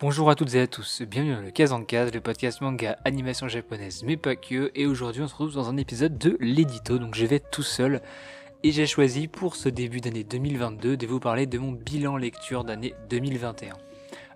Bonjour 0.00 0.30
à 0.30 0.36
toutes 0.36 0.54
et 0.54 0.60
à 0.60 0.68
tous, 0.68 1.02
bienvenue 1.02 1.34
dans 1.34 1.40
le 1.40 1.50
Kazankas, 1.50 2.10
le 2.10 2.20
podcast 2.20 2.60
manga 2.60 2.96
animation 3.04 3.48
japonaise, 3.48 4.04
mais 4.04 4.16
pas 4.16 4.36
que, 4.36 4.70
et 4.76 4.86
aujourd'hui 4.86 5.22
on 5.22 5.26
se 5.26 5.34
retrouve 5.34 5.54
dans 5.56 5.68
un 5.68 5.76
épisode 5.76 6.16
de 6.16 6.36
l'édito, 6.38 6.98
donc 6.98 7.16
je 7.16 7.26
vais 7.26 7.40
tout 7.40 7.64
seul, 7.64 8.00
et 8.62 8.70
j'ai 8.70 8.86
choisi 8.86 9.26
pour 9.26 9.56
ce 9.56 9.68
début 9.68 10.00
d'année 10.00 10.22
2022 10.22 10.96
de 10.96 11.06
vous 11.08 11.18
parler 11.18 11.46
de 11.46 11.58
mon 11.58 11.72
bilan 11.72 12.16
lecture 12.16 12.62
d'année 12.62 12.94
2021. 13.10 13.72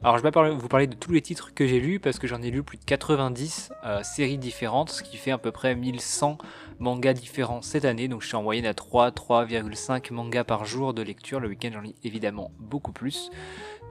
Alors 0.04 0.19
je 0.19 0.23
vais 0.25 0.51
vous 0.51 0.67
parler 0.67 0.88
de 0.88 0.96
tous 0.96 1.12
les 1.12 1.22
titres 1.22 1.54
que 1.54 1.65
j'ai 1.65 1.79
lus, 1.79 2.01
parce 2.01 2.19
que 2.19 2.26
j'en 2.26 2.43
ai 2.43 2.51
lu 2.51 2.65
plus 2.65 2.76
de 2.76 2.85
90 2.85 3.71
euh, 3.85 4.03
séries 4.03 4.37
différentes, 4.37 4.90
ce 4.90 5.01
qui 5.04 5.17
fait 5.17 5.31
à 5.31 5.38
peu 5.38 5.53
près 5.53 5.76
1100 5.76 6.38
mangas 6.81 7.13
différents 7.13 7.63
cette 7.63 7.85
année, 7.85 8.08
donc 8.08 8.22
je 8.22 8.26
suis 8.26 8.35
en 8.35 8.43
moyenne 8.43 8.67
à 8.67 8.75
3, 8.75 9.11
3,5 9.12 10.12
mangas 10.12 10.43
par 10.43 10.65
jour 10.65 10.93
de 10.93 11.03
lecture, 11.03 11.38
le 11.38 11.47
week-end 11.47 11.71
j'en 11.72 11.83
lis 11.83 11.94
évidemment 12.03 12.51
beaucoup 12.58 12.90
plus. 12.90 13.30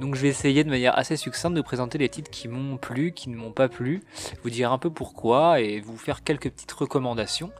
Donc 0.01 0.15
je 0.15 0.21
vais 0.21 0.27
essayer 0.27 0.65
de 0.65 0.69
manière 0.69 0.97
assez 0.97 1.15
succincte 1.15 1.55
de 1.55 1.61
présenter 1.61 1.97
les 1.97 2.09
titres 2.09 2.29
qui 2.29 2.49
m'ont 2.49 2.75
plu, 2.75 3.13
qui 3.13 3.29
ne 3.29 3.37
m'ont 3.37 3.53
pas 3.53 3.69
plu, 3.69 4.03
vous 4.43 4.49
dire 4.49 4.73
un 4.73 4.77
peu 4.77 4.89
pourquoi 4.89 5.61
et 5.61 5.79
vous 5.79 5.95
faire 5.95 6.25
quelques 6.25 6.49
petites 6.49 6.73
recommandations. 6.73 7.53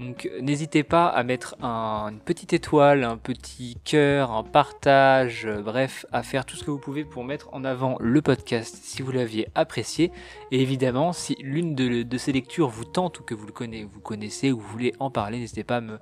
Donc 0.00 0.28
n'hésitez 0.40 0.82
pas 0.82 1.06
à 1.06 1.22
mettre 1.22 1.54
une 1.62 2.18
petite 2.18 2.52
étoile, 2.52 3.04
un 3.04 3.16
petit 3.16 3.76
cœur, 3.84 4.32
un 4.32 4.42
partage, 4.42 5.46
euh, 5.46 5.62
bref, 5.62 6.04
à 6.12 6.22
faire 6.22 6.44
tout 6.44 6.56
ce 6.56 6.64
que 6.64 6.70
vous 6.70 6.78
pouvez 6.78 7.04
pour 7.04 7.24
mettre 7.24 7.48
en 7.52 7.64
avant 7.64 7.96
le 8.00 8.20
podcast 8.20 8.76
si 8.82 9.02
vous 9.02 9.12
l'aviez 9.12 9.48
apprécié. 9.54 10.10
Et 10.50 10.60
évidemment, 10.60 11.12
si 11.12 11.36
l'une 11.40 11.74
de, 11.74 12.18
ces 12.18 12.32
lectures 12.32 12.68
vous 12.68 12.84
tente 12.84 13.20
ou 13.20 13.22
que 13.22 13.34
vous 13.34 13.46
le 13.46 13.52
connaissez, 13.52 13.84
vous 13.84 14.00
connaissez 14.00 14.52
ou 14.52 14.58
vous 14.58 14.68
voulez 14.68 14.92
en 14.98 15.10
parler, 15.10 15.38
n'hésitez 15.38 15.64
pas 15.64 15.76
à 15.76 15.80
me 15.80 15.98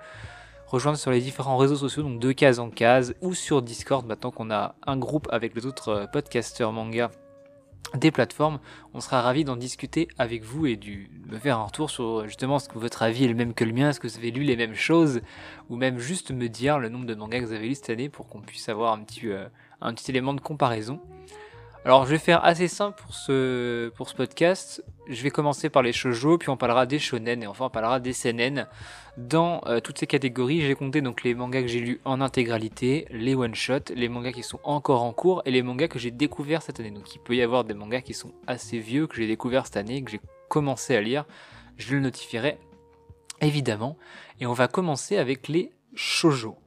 rejoindre 0.66 0.96
sur 0.96 1.10
les 1.10 1.20
différents 1.20 1.58
réseaux 1.58 1.76
sociaux, 1.76 2.02
donc 2.02 2.18
de 2.18 2.32
case 2.32 2.58
en 2.58 2.70
case, 2.70 3.14
ou 3.20 3.34
sur 3.34 3.60
Discord, 3.60 4.06
maintenant 4.06 4.30
qu'on 4.30 4.50
a 4.50 4.74
un 4.86 4.96
groupe 4.96 5.28
avec 5.30 5.54
les 5.54 5.66
autres 5.66 5.88
euh, 5.90 6.06
podcasteurs 6.06 6.72
manga 6.72 7.10
des 7.94 8.10
plateformes. 8.10 8.58
On 8.94 9.00
sera 9.00 9.22
ravi 9.22 9.44
d'en 9.44 9.56
discuter 9.56 10.08
avec 10.18 10.44
vous 10.44 10.66
et 10.66 10.76
de 10.76 10.90
me 11.30 11.38
faire 11.38 11.58
un 11.58 11.64
retour 11.64 11.90
sur 11.90 12.26
justement 12.26 12.58
ce 12.58 12.68
que 12.68 12.78
votre 12.78 13.02
avis 13.02 13.24
est 13.24 13.28
le 13.28 13.34
même 13.34 13.54
que 13.54 13.64
le 13.64 13.72
mien, 13.72 13.90
est-ce 13.90 14.00
que 14.00 14.08
vous 14.08 14.16
avez 14.16 14.30
lu 14.30 14.42
les 14.42 14.56
mêmes 14.56 14.74
choses, 14.74 15.20
ou 15.68 15.76
même 15.76 15.98
juste 15.98 16.30
me 16.30 16.48
dire 16.48 16.78
le 16.78 16.88
nombre 16.88 17.06
de 17.06 17.14
mangas 17.14 17.40
que 17.40 17.46
vous 17.46 17.52
avez 17.52 17.68
lu 17.68 17.74
cette 17.74 17.90
année 17.90 18.08
pour 18.08 18.28
qu'on 18.28 18.40
puisse 18.40 18.68
avoir 18.68 18.92
un 18.92 19.00
petit, 19.00 19.28
euh, 19.28 19.46
un 19.80 19.94
petit 19.94 20.10
élément 20.10 20.34
de 20.34 20.40
comparaison. 20.40 21.00
Alors 21.84 22.04
je 22.04 22.10
vais 22.10 22.18
faire 22.18 22.44
assez 22.44 22.68
simple 22.68 23.02
pour 23.02 23.12
ce, 23.12 23.90
podcast. 24.16 24.84
Je 25.08 25.20
vais 25.20 25.30
commencer 25.30 25.68
par 25.68 25.82
les 25.82 25.92
shoujo, 25.92 26.38
puis 26.38 26.48
on 26.48 26.56
parlera 26.56 26.86
des 26.86 27.00
shonen 27.00 27.42
et 27.42 27.46
enfin 27.48 27.64
on 27.64 27.70
parlera 27.70 27.98
des 27.98 28.12
seinen. 28.12 28.68
Dans 29.16 29.62
euh, 29.66 29.80
toutes 29.80 29.98
ces 29.98 30.06
catégories, 30.06 30.60
j'ai 30.60 30.76
compté 30.76 31.00
donc 31.00 31.24
les 31.24 31.34
mangas 31.34 31.62
que 31.62 31.66
j'ai 31.66 31.80
lus 31.80 32.00
en 32.04 32.20
intégralité, 32.20 33.08
les 33.10 33.34
one-shots, 33.34 33.92
les 33.96 34.08
mangas 34.08 34.30
qui 34.30 34.44
sont 34.44 34.60
encore 34.62 35.02
en 35.02 35.12
cours 35.12 35.42
et 35.44 35.50
les 35.50 35.62
mangas 35.62 35.88
que 35.88 35.98
j'ai 35.98 36.12
découverts 36.12 36.62
cette 36.62 36.78
année. 36.78 36.92
Donc 36.92 37.16
il 37.16 37.18
peut 37.18 37.34
y 37.34 37.42
avoir 37.42 37.64
des 37.64 37.74
mangas 37.74 38.02
qui 38.02 38.14
sont 38.14 38.32
assez 38.46 38.78
vieux, 38.78 39.08
que 39.08 39.16
j'ai 39.16 39.26
découverts 39.26 39.66
cette 39.66 39.76
année, 39.76 40.04
que 40.04 40.12
j'ai 40.12 40.20
commencé 40.48 40.94
à 40.94 41.00
lire. 41.00 41.24
Je 41.78 41.96
le 41.96 42.00
notifierai 42.00 42.58
évidemment. 43.40 43.96
Et 44.38 44.46
on 44.46 44.52
va 44.52 44.68
commencer 44.68 45.16
avec 45.16 45.48
les 45.48 45.72
shoujo. 45.94 46.61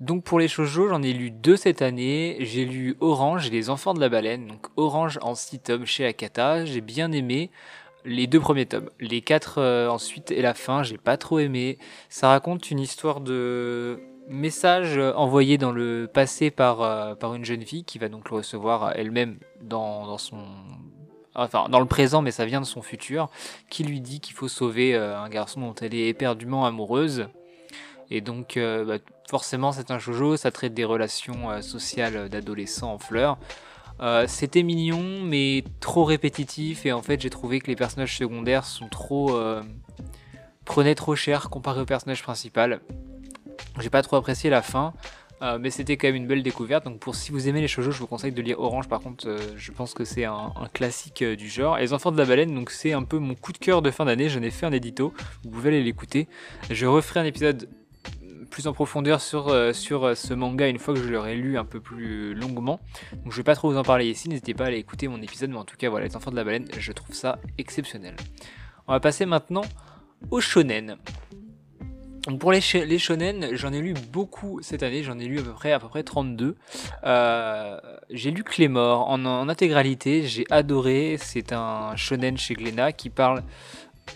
Donc 0.00 0.24
pour 0.24 0.38
les 0.38 0.48
shoujo, 0.48 0.88
j'en 0.88 1.02
ai 1.02 1.12
lu 1.12 1.30
deux 1.30 1.56
cette 1.56 1.82
année. 1.82 2.36
J'ai 2.40 2.64
lu 2.64 2.96
Orange 3.00 3.46
et 3.46 3.50
les 3.50 3.70
enfants 3.70 3.94
de 3.94 4.00
la 4.00 4.08
baleine. 4.08 4.46
Donc 4.48 4.66
Orange 4.76 5.18
en 5.22 5.34
6 5.34 5.60
tomes 5.60 5.86
chez 5.86 6.04
Akata. 6.04 6.64
J'ai 6.64 6.80
bien 6.80 7.12
aimé 7.12 7.50
les 8.04 8.26
deux 8.26 8.40
premiers 8.40 8.66
tomes. 8.66 8.90
Les 9.00 9.22
quatre 9.22 9.58
euh, 9.58 9.88
ensuite 9.88 10.30
et 10.30 10.42
la 10.42 10.54
fin, 10.54 10.82
j'ai 10.82 10.98
pas 10.98 11.16
trop 11.16 11.38
aimé. 11.38 11.78
Ça 12.08 12.28
raconte 12.28 12.70
une 12.70 12.80
histoire 12.80 13.20
de 13.20 14.00
message 14.28 14.98
envoyé 14.98 15.58
dans 15.58 15.72
le 15.72 16.08
passé 16.12 16.50
par, 16.50 16.82
euh, 16.82 17.14
par 17.14 17.34
une 17.34 17.44
jeune 17.44 17.62
fille 17.62 17.84
qui 17.84 17.98
va 17.98 18.08
donc 18.08 18.30
le 18.30 18.36
recevoir 18.36 18.92
elle-même 18.96 19.38
dans, 19.62 20.06
dans 20.06 20.18
son 20.18 20.38
enfin 21.34 21.68
dans 21.68 21.80
le 21.80 21.86
présent, 21.86 22.22
mais 22.22 22.30
ça 22.30 22.44
vient 22.44 22.60
de 22.60 22.66
son 22.66 22.80
futur, 22.80 23.28
qui 23.68 23.82
lui 23.82 24.00
dit 24.00 24.20
qu'il 24.20 24.34
faut 24.34 24.48
sauver 24.48 24.94
euh, 24.94 25.18
un 25.18 25.28
garçon 25.28 25.60
dont 25.60 25.74
elle 25.74 25.94
est 25.94 26.08
éperdument 26.08 26.64
amoureuse. 26.64 27.28
Et 28.10 28.20
donc, 28.20 28.58
bah, 28.58 28.98
forcément, 29.28 29.72
c'est 29.72 29.90
un 29.90 29.98
shoujo, 29.98 30.36
ça 30.36 30.50
traite 30.50 30.74
des 30.74 30.84
relations 30.84 31.50
euh, 31.50 31.60
sociales 31.60 32.28
d'adolescents 32.28 32.94
en 32.94 32.98
fleurs. 32.98 33.38
Euh, 34.00 34.26
c'était 34.26 34.62
mignon, 34.62 35.22
mais 35.22 35.64
trop 35.80 36.04
répétitif, 36.04 36.84
et 36.86 36.92
en 36.92 37.02
fait, 37.02 37.20
j'ai 37.20 37.30
trouvé 37.30 37.60
que 37.60 37.68
les 37.68 37.76
personnages 37.76 38.16
secondaires 38.16 38.64
sont 38.64 38.88
trop. 38.88 39.36
Euh, 39.36 39.62
prenaient 40.64 40.94
trop 40.94 41.14
cher 41.14 41.50
comparé 41.50 41.82
au 41.82 41.84
personnage 41.84 42.22
principal. 42.22 42.80
J'ai 43.80 43.90
pas 43.90 44.02
trop 44.02 44.16
apprécié 44.16 44.50
la 44.50 44.62
fin. 44.62 44.94
mais 45.60 45.68
c'était 45.68 45.98
quand 45.98 46.08
même 46.08 46.14
une 46.14 46.26
belle 46.26 46.42
découverte. 46.42 46.84
Donc 46.84 47.00
pour 47.00 47.14
si 47.14 47.32
vous 47.32 47.48
aimez 47.48 47.60
les 47.60 47.68
shoujo, 47.68 47.90
je 47.90 47.98
vous 47.98 48.06
conseille 48.06 48.32
de 48.32 48.40
lire 48.40 48.58
Orange. 48.58 48.88
Par 48.88 49.00
contre, 49.00 49.36
je 49.56 49.72
pense 49.72 49.92
que 49.92 50.04
c'est 50.04 50.24
un, 50.24 50.54
classique 50.72 51.22
du 51.22 51.50
genre. 51.50 51.76
Et 51.76 51.82
les 51.82 51.92
Enfants 51.92 52.12
de 52.12 52.16
la 52.16 52.24
baleine, 52.24 52.54
donc 52.54 52.70
c'est 52.70 52.94
un 52.94 53.02
peu 53.02 53.18
mon 53.18 53.34
coup 53.34 53.52
de 53.52 53.58
cœur 53.58 53.82
de 53.82 53.90
fin 53.90 54.06
d'année. 54.06 54.30
J'en 54.30 54.40
ai 54.40 54.50
fait 54.50 54.64
un 54.64 54.72
édito. 54.72 55.12
Vous 55.42 55.50
pouvez 55.50 55.68
aller 55.68 55.82
l'écouter. 55.82 56.28
Je 56.70 56.86
referai 56.86 57.20
un 57.20 57.24
épisode 57.24 57.68
plus 58.44 58.66
en 58.66 58.72
profondeur 58.72 59.20
sur, 59.20 59.48
euh, 59.48 59.72
euh, 59.72 60.14
ce 60.14 60.34
manga 60.34 60.68
une 60.68 60.78
fois 60.78 60.94
que 60.94 61.00
je 61.00 61.08
l'aurai 61.08 61.34
lu 61.36 61.58
un 61.58 61.64
peu 61.64 61.80
plus 61.80 62.34
longuement. 62.34 62.80
Donc 63.24 63.32
je 63.32 63.36
vais 63.36 63.42
pas 63.42 63.54
trop 63.54 63.70
vous 63.70 63.78
en 63.78 63.82
parler 63.82 64.08
ici, 64.08 64.28
n'hésitez 64.28 64.54
pas 64.54 64.64
à 64.64 64.66
aller 64.68 64.78
écouter 64.78 65.08
mon 65.08 65.20
épisode, 65.22 65.50
mais 65.50 65.58
en 65.58 65.64
tout 65.64 65.76
cas 65.76 65.88
voilà, 65.88 66.06
les 66.06 66.16
enfants 66.16 66.30
de 66.30 66.36
la 66.36 66.44
baleine, 66.44 66.68
je 66.76 66.92
trouve 66.92 67.14
ça 67.14 67.38
exceptionnel. 67.58 68.16
On 68.86 68.92
va 68.92 69.00
passer 69.00 69.26
maintenant 69.26 69.64
au 70.30 70.40
shonen. 70.40 70.96
Pour 72.40 72.52
les, 72.52 72.60
shonen, 72.62 73.50
j'en 73.52 73.72
ai 73.72 73.80
lu 73.80 73.92
beaucoup 74.10 74.58
cette 74.62 74.82
année, 74.82 75.02
j'en 75.02 75.18
ai 75.18 75.26
lu 75.26 75.40
à 75.40 75.42
peu 75.42 75.52
près, 75.52 75.72
à 75.72 75.78
peu 75.78 75.88
près 75.88 76.02
32. 76.02 76.56
Euh, 77.04 77.80
j'ai 78.08 78.30
lu 78.30 78.42
Clémor 78.42 79.10
en, 79.10 79.48
intégralité, 79.48 80.22
j'ai 80.22 80.46
adoré, 80.48 81.18
c'est 81.20 81.52
un 81.52 81.94
shonen 81.96 82.38
chez 82.38 82.54
Glénat 82.54 82.92
qui 82.92 83.10
parle 83.10 83.42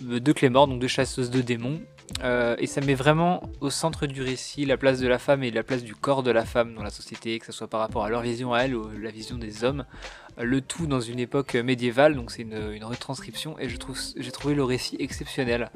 de 0.01 0.33
Clémor, 0.33 0.69
donc 0.69 0.81
de 0.81 0.87
chasseuse 0.87 1.31
de 1.31 1.43
démons, 1.43 1.81
euh, 2.23 2.57
et 2.59 2.67
ça 2.67 2.81
met 2.81 2.95
vraiment 2.95 3.43
au 3.61 3.71
centre 3.71 4.07
du 4.07 4.23
récit 4.23 4.65
la 4.65 4.77
place 4.77 4.99
de 4.99 5.07
la 5.09 5.19
femme 5.19 5.43
et 5.43 5.51
la 5.51 5.63
place 5.63 5.85
du 5.85 5.95
corps 5.95 6.23
de 6.23 6.31
la 6.31 6.45
femme 6.45 6.75
dans 6.75 6.83
la 6.83 6.91
société, 6.91 7.39
que 7.39 7.47
ce 7.47 7.53
soit 7.53 7.69
par 7.69 7.81
rapport 7.81 8.05
à 8.05 8.11
leur 8.11 8.23
vision 8.23 8.53
à 8.53 8.63
elle 8.63 8.75
ou 8.75 8.89
la 8.99 9.11
vision 9.11 9.39
des 9.39 9.65
hommes. 9.65 9.85
Le 10.37 10.61
tout 10.61 10.87
dans 10.87 11.01
une 11.01 11.19
époque 11.19 11.55
médiévale, 11.55 12.15
donc 12.15 12.31
c'est 12.31 12.43
une, 12.43 12.85
retranscription, 12.85 13.59
et 13.59 13.69
trouve, 13.75 13.99
j'ai 14.17 14.31
trouvé 14.31 14.55
le 14.55 14.65
récit 14.65 14.97
exceptionnel. 15.01 15.71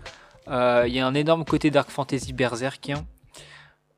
Euh, 0.49 0.85
il 0.87 0.95
y 0.95 1.01
a 1.01 1.07
un 1.07 1.15
énorme 1.15 1.45
côté 1.45 1.71
dark 1.71 1.91
fantasy 1.91 2.33
berserkien, 2.33 3.05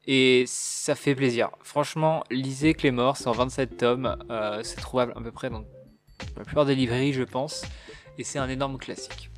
et 0.07 0.45
ça 0.47 0.95
fait 0.95 1.15
plaisir. 1.15 1.51
Franchement, 1.63 2.25
lisez 2.31 2.75
Clémor, 2.75 3.17
c'est 3.17 3.29
en 3.29 3.33
27 3.33 3.77
tomes, 3.77 4.17
euh, 4.31 4.63
c'est 4.63 4.81
trouvable 4.81 5.13
à 5.17 5.21
peu 5.21 5.33
près 5.33 5.51
dans 5.51 5.65
la 6.37 6.45
plupart 6.45 6.67
des 6.67 6.75
librairies, 6.75 7.13
je 7.13 7.23
pense, 7.23 7.65
et 8.19 8.25
c'est 8.25 8.39
un 8.39 8.49
énorme 8.49 8.79
classique. 8.79 9.31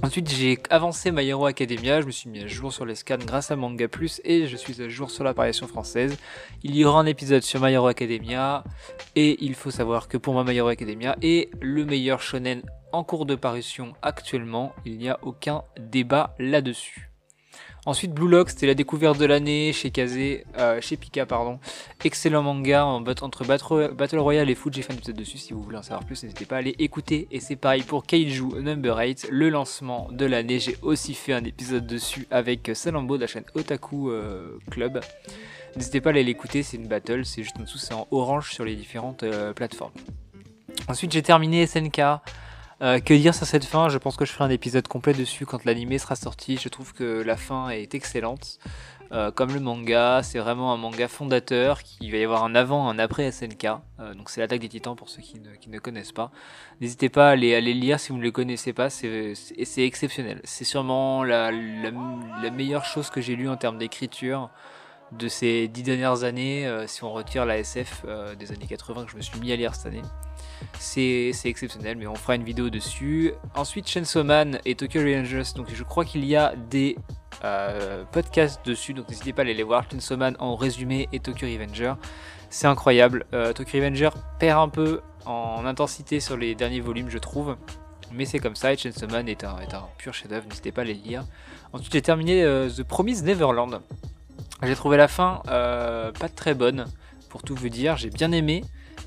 Ensuite, 0.00 0.30
j'ai 0.30 0.58
avancé 0.70 1.12
My 1.12 1.28
Hero 1.28 1.44
Academia, 1.44 2.00
je 2.00 2.06
me 2.06 2.10
suis 2.10 2.30
mis 2.30 2.40
à 2.42 2.46
jour 2.46 2.72
sur 2.72 2.86
les 2.86 2.94
scans 2.94 3.18
grâce 3.18 3.50
à 3.50 3.56
Manga 3.56 3.86
Plus 3.88 4.20
et 4.24 4.46
je 4.46 4.56
suis 4.56 4.80
à 4.80 4.88
jour 4.88 5.10
sur 5.10 5.22
l'apparition 5.22 5.68
française. 5.68 6.16
Il 6.62 6.74
y 6.74 6.84
aura 6.84 7.00
un 7.00 7.06
épisode 7.06 7.42
sur 7.42 7.60
My 7.60 7.72
Hero 7.72 7.86
Academia 7.86 8.64
et 9.14 9.44
il 9.44 9.54
faut 9.54 9.70
savoir 9.70 10.08
que 10.08 10.16
pour 10.16 10.32
moi 10.32 10.44
My 10.44 10.56
Hero 10.56 10.68
Academia 10.68 11.16
est 11.20 11.50
le 11.60 11.84
meilleur 11.84 12.22
shonen 12.22 12.62
en 12.92 13.04
cours 13.04 13.26
de 13.26 13.34
parution 13.34 13.92
actuellement, 14.02 14.72
il 14.84 14.98
n'y 14.98 15.08
a 15.08 15.18
aucun 15.22 15.62
débat 15.78 16.34
là-dessus. 16.38 17.11
Ensuite, 17.84 18.12
Blue 18.12 18.28
Lock, 18.28 18.50
c'était 18.50 18.68
la 18.68 18.74
découverte 18.74 19.18
de 19.18 19.24
l'année 19.24 19.72
chez 19.72 19.90
Kazé, 19.90 20.44
euh, 20.56 20.80
chez 20.80 20.96
Pika, 20.96 21.26
pardon. 21.26 21.58
Excellent 22.04 22.42
manga 22.42 22.84
entre 22.84 23.44
Battle 23.44 24.18
Royale 24.18 24.50
et 24.50 24.54
Food. 24.54 24.72
J'ai 24.72 24.82
fait 24.82 24.92
un 24.92 24.96
épisode 24.96 25.16
dessus. 25.16 25.38
Si 25.38 25.52
vous 25.52 25.60
voulez 25.64 25.78
en 25.78 25.82
savoir 25.82 26.04
plus, 26.04 26.22
n'hésitez 26.22 26.44
pas 26.44 26.56
à 26.56 26.58
aller 26.60 26.76
écouter. 26.78 27.26
Et 27.32 27.40
c'est 27.40 27.56
pareil 27.56 27.82
pour 27.82 28.06
Kaiju 28.06 28.60
Number 28.60 28.96
8, 28.96 29.26
le 29.32 29.48
lancement 29.48 30.06
de 30.12 30.24
l'année. 30.26 30.60
J'ai 30.60 30.76
aussi 30.82 31.14
fait 31.14 31.32
un 31.32 31.42
épisode 31.42 31.84
dessus 31.84 32.28
avec 32.30 32.70
Salambo 32.72 33.16
de 33.16 33.22
la 33.22 33.26
chaîne 33.26 33.44
Otaku 33.56 34.10
euh, 34.10 34.58
Club. 34.70 35.00
N'hésitez 35.74 36.00
pas 36.00 36.10
à 36.10 36.12
aller 36.12 36.22
l'écouter. 36.22 36.62
C'est 36.62 36.76
une 36.76 36.86
battle. 36.86 37.24
C'est 37.24 37.42
juste 37.42 37.56
en 37.58 37.62
dessous, 37.62 37.78
c'est 37.78 37.94
en 37.94 38.06
orange 38.12 38.52
sur 38.52 38.64
les 38.64 38.76
différentes 38.76 39.24
euh, 39.24 39.52
plateformes. 39.52 39.92
Ensuite, 40.86 41.10
j'ai 41.10 41.22
terminé 41.22 41.66
SNK. 41.66 42.00
Euh, 42.82 42.98
que 42.98 43.14
dire 43.14 43.32
sur 43.32 43.46
cette 43.46 43.64
fin? 43.64 43.88
Je 43.88 43.98
pense 43.98 44.16
que 44.16 44.24
je 44.24 44.32
ferai 44.32 44.44
un 44.44 44.50
épisode 44.50 44.88
complet 44.88 45.12
dessus 45.12 45.46
quand 45.46 45.64
l'anime 45.64 45.96
sera 45.98 46.16
sorti. 46.16 46.56
Je 46.56 46.68
trouve 46.68 46.92
que 46.92 47.22
la 47.22 47.36
fin 47.36 47.68
est 47.68 47.94
excellente. 47.94 48.58
Euh, 49.12 49.30
comme 49.30 49.52
le 49.52 49.60
manga, 49.60 50.22
c'est 50.24 50.40
vraiment 50.40 50.72
un 50.72 50.76
manga 50.78 51.06
fondateur 51.06 51.82
qui 51.84 52.10
va 52.10 52.16
y 52.16 52.24
avoir 52.24 52.42
un 52.42 52.56
avant, 52.56 52.88
un 52.88 52.98
après 52.98 53.30
SNK. 53.30 53.66
Euh, 54.00 54.14
donc 54.14 54.30
c'est 54.30 54.40
l'attaque 54.40 54.58
des 54.58 54.68
titans 54.68 54.96
pour 54.96 55.10
ceux 55.10 55.22
qui 55.22 55.38
ne, 55.68 55.78
connaissent 55.78 56.12
pas. 56.12 56.32
N'hésitez 56.80 57.08
pas 57.08 57.30
à 57.30 57.36
les, 57.36 57.60
lire 57.60 58.00
si 58.00 58.10
vous 58.10 58.18
ne 58.18 58.22
les 58.24 58.32
connaissez 58.32 58.72
pas, 58.72 58.90
c'est 58.90 59.36
exceptionnel. 59.76 60.40
C'est 60.42 60.64
sûrement 60.64 61.22
la, 61.22 61.52
meilleure 62.50 62.84
chose 62.84 63.10
que 63.10 63.20
j'ai 63.20 63.36
lue 63.36 63.48
en 63.48 63.56
termes 63.56 63.78
d'écriture 63.78 64.50
de 65.12 65.28
ces 65.28 65.68
dix 65.68 65.82
dernières 65.82 66.24
années, 66.24 66.66
si 66.86 67.04
on 67.04 67.12
retire 67.12 67.44
la 67.44 67.58
SF 67.58 68.06
des 68.38 68.50
années 68.50 68.66
80 68.66 69.04
que 69.04 69.10
je 69.12 69.16
me 69.16 69.22
suis 69.22 69.38
mis 69.40 69.52
à 69.52 69.56
lire 69.56 69.74
cette 69.74 69.86
année. 69.92 70.02
C'est 70.78 71.32
exceptionnel, 71.44 71.96
mais 71.96 72.06
on 72.06 72.14
fera 72.14 72.34
une 72.34 72.44
vidéo 72.44 72.70
dessus. 72.70 73.32
Ensuite, 73.54 73.88
Chainsaw 73.88 74.24
Man 74.24 74.58
et 74.64 74.74
Tokyo 74.74 75.00
Revengers. 75.00 75.54
Donc, 75.56 75.68
je 75.72 75.82
crois 75.82 76.04
qu'il 76.04 76.24
y 76.24 76.36
a 76.36 76.54
des 76.70 76.96
euh, 77.44 78.04
podcasts 78.12 78.64
dessus, 78.64 78.94
donc 78.94 79.08
n'hésitez 79.08 79.32
pas 79.32 79.42
à 79.42 79.44
aller 79.44 79.54
les 79.54 79.62
voir. 79.62 79.84
Chainsaw 79.90 80.16
Man 80.16 80.36
en 80.38 80.56
résumé 80.56 81.08
et 81.12 81.20
Tokyo 81.20 81.46
Revenger. 81.46 81.94
C'est 82.50 82.66
incroyable. 82.66 83.24
Tokyo 83.54 83.78
Revenger 83.78 84.10
perd 84.38 84.60
un 84.60 84.68
peu 84.68 85.00
en 85.24 85.64
intensité 85.64 86.20
sur 86.20 86.36
les 86.36 86.54
derniers 86.54 86.80
volumes, 86.80 87.08
je 87.08 87.18
trouve. 87.18 87.56
Mais 88.12 88.26
c'est 88.26 88.38
comme 88.38 88.56
ça, 88.56 88.72
et 88.72 88.76
Chainsaw 88.76 89.08
Man 89.08 89.28
est 89.28 89.44
un, 89.44 89.56
pur 89.96 90.12
chef-d'œuvre, 90.12 90.46
n'hésitez 90.48 90.72
pas 90.72 90.82
à 90.82 90.84
les 90.84 90.94
lire. 90.94 91.24
Ensuite, 91.72 91.92
j'ai 91.92 92.02
terminé 92.02 92.44
The 92.76 92.82
Promised 92.82 93.24
Neverland. 93.24 93.80
J'ai 94.62 94.74
trouvé 94.74 94.96
la 94.96 95.08
fin 95.08 95.40
pas 95.46 96.28
très 96.34 96.54
bonne, 96.54 96.84
pour 97.32 97.42
tout 97.42 97.54
vous 97.54 97.70
dire. 97.70 97.96
J'ai 97.96 98.10
bien 98.10 98.30
aimé, 98.30 98.62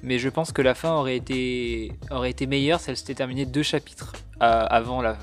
mais 0.06 0.19
je 0.19 0.30
pense 0.30 0.52
que 0.52 0.62
la 0.62 0.75
fin 0.75 0.94
aurait 0.94 1.18
été, 1.18 1.92
meilleure 2.48 2.80
si 2.80 2.90
elle 2.92 2.98
s'était 2.98 3.16
terminée 3.16 3.46
deux 3.46 3.63
chapitres 3.63 4.13
euh, 4.42 4.66
avant 4.69 5.02
la, 5.02 5.16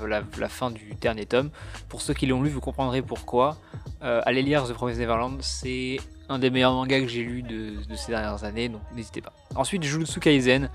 fin 0.49 0.71
du 0.71 0.93
dernier 0.99 1.25
tome. 1.25 1.49
Pour 1.89 2.01
ceux 2.01 2.13
qui 2.13 2.25
l'ont 2.27 2.43
lu, 2.43 2.49
vous 2.49 2.59
comprendrez 2.59 3.01
pourquoi. 3.01 3.57
Euh, 4.03 4.21
allez 4.25 4.41
lire 4.41 4.65
The 4.67 4.73
Promised 4.73 4.99
Neverland, 4.99 5.37
c'est 5.41 5.97
un 6.29 6.37
des 6.37 6.49
meilleurs 6.49 6.73
mangas 6.73 7.01
que 7.01 7.07
j'ai 7.07 7.23
lu 7.23 7.41
de, 7.41 7.75
ces 7.95 8.11
dernières 8.11 8.43
années, 8.43 8.69
donc 8.69 8.81
n'hésitez 8.95 9.21
pas. 9.21 9.33
Ensuite, 9.55 9.83
Jujutsu 9.83 10.19
Kaisen. 10.19 10.69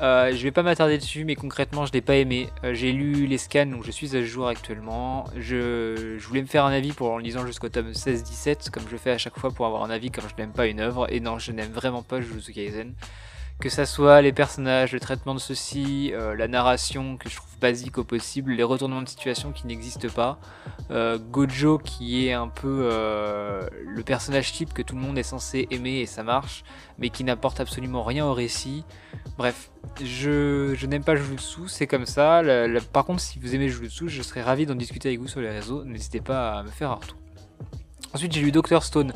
Euh, 0.00 0.32
je 0.34 0.42
vais 0.42 0.50
pas 0.50 0.62
m'attarder 0.62 0.98
dessus, 0.98 1.24
mais 1.24 1.36
concrètement, 1.36 1.86
je 1.86 1.92
l'ai 1.92 2.00
pas 2.00 2.16
aimé. 2.16 2.48
Euh, 2.64 2.74
j'ai 2.74 2.90
lu 2.90 3.26
les 3.26 3.38
scans, 3.38 3.66
donc 3.66 3.84
je 3.84 3.90
suis 3.90 4.16
à 4.16 4.22
jour 4.22 4.48
actuellement. 4.48 5.26
Je, 5.36 6.16
je 6.18 6.26
voulais 6.26 6.40
me 6.40 6.46
faire 6.46 6.64
un 6.64 6.72
avis 6.72 6.92
pour 6.92 7.10
en 7.10 7.18
lisant 7.18 7.46
jusqu'au 7.46 7.68
tome 7.68 7.92
16-17, 7.92 8.70
comme 8.70 8.84
je 8.90 8.96
fais 8.96 9.10
à 9.10 9.18
chaque 9.18 9.38
fois 9.38 9.50
pour 9.50 9.66
avoir 9.66 9.84
un 9.84 9.90
avis 9.90 10.10
quand 10.10 10.22
je 10.22 10.34
n'aime 10.42 10.52
pas 10.52 10.66
une 10.66 10.80
œuvre. 10.80 11.12
Et 11.12 11.20
non, 11.20 11.38
je 11.38 11.52
n'aime 11.52 11.70
vraiment 11.70 12.02
pas 12.02 12.20
Jujutsu 12.20 12.52
Kaisen. 12.52 12.94
Que 13.60 13.68
ça 13.68 13.86
soit 13.86 14.22
les 14.22 14.32
personnages, 14.32 14.92
le 14.92 15.00
traitement 15.00 15.34
de 15.34 15.40
ceux-ci, 15.40 16.10
euh, 16.14 16.34
la 16.34 16.48
narration 16.48 17.16
que 17.16 17.28
je 17.28 17.36
trouve 17.36 17.58
basique 17.60 17.96
au 17.98 18.04
possible, 18.04 18.52
les 18.52 18.62
retournements 18.64 19.02
de 19.02 19.08
situation 19.08 19.52
qui 19.52 19.68
n'existent 19.68 20.08
pas, 20.08 20.40
euh, 20.90 21.16
Gojo 21.18 21.78
qui 21.78 22.26
est 22.26 22.32
un 22.32 22.48
peu 22.48 22.88
euh, 22.90 23.68
le 23.86 24.02
personnage 24.02 24.52
type 24.52 24.72
que 24.72 24.82
tout 24.82 24.96
le 24.96 25.00
monde 25.00 25.16
est 25.16 25.22
censé 25.22 25.68
aimer 25.70 26.00
et 26.00 26.06
ça 26.06 26.24
marche, 26.24 26.64
mais 26.98 27.10
qui 27.10 27.22
n'apporte 27.22 27.60
absolument 27.60 28.02
rien 28.02 28.26
au 28.26 28.34
récit. 28.34 28.84
Bref, 29.38 29.70
je, 30.02 30.84
n'aime 30.86 31.04
pas 31.04 31.14
Jujutsu, 31.14 31.68
c'est 31.68 31.86
comme 31.86 32.06
ça. 32.06 32.42
par 32.92 33.04
contre, 33.04 33.20
si 33.20 33.38
vous 33.38 33.54
aimez 33.54 33.68
Jujutsu, 33.68 34.08
je 34.08 34.22
serais 34.22 34.42
ravi 34.42 34.66
d'en 34.66 34.74
discuter 34.74 35.08
avec 35.08 35.20
vous 35.20 35.28
sur 35.28 35.40
les 35.40 35.50
réseaux. 35.50 35.84
N'hésitez 35.84 36.20
pas 36.20 36.58
à 36.58 36.62
me 36.64 36.70
faire 36.70 36.90
un 36.90 36.94
retour. 36.94 37.21
Ensuite, 38.14 38.32
j'ai 38.32 38.42
lu 38.42 38.52
Doctor 38.52 38.82
Stone. 38.82 39.12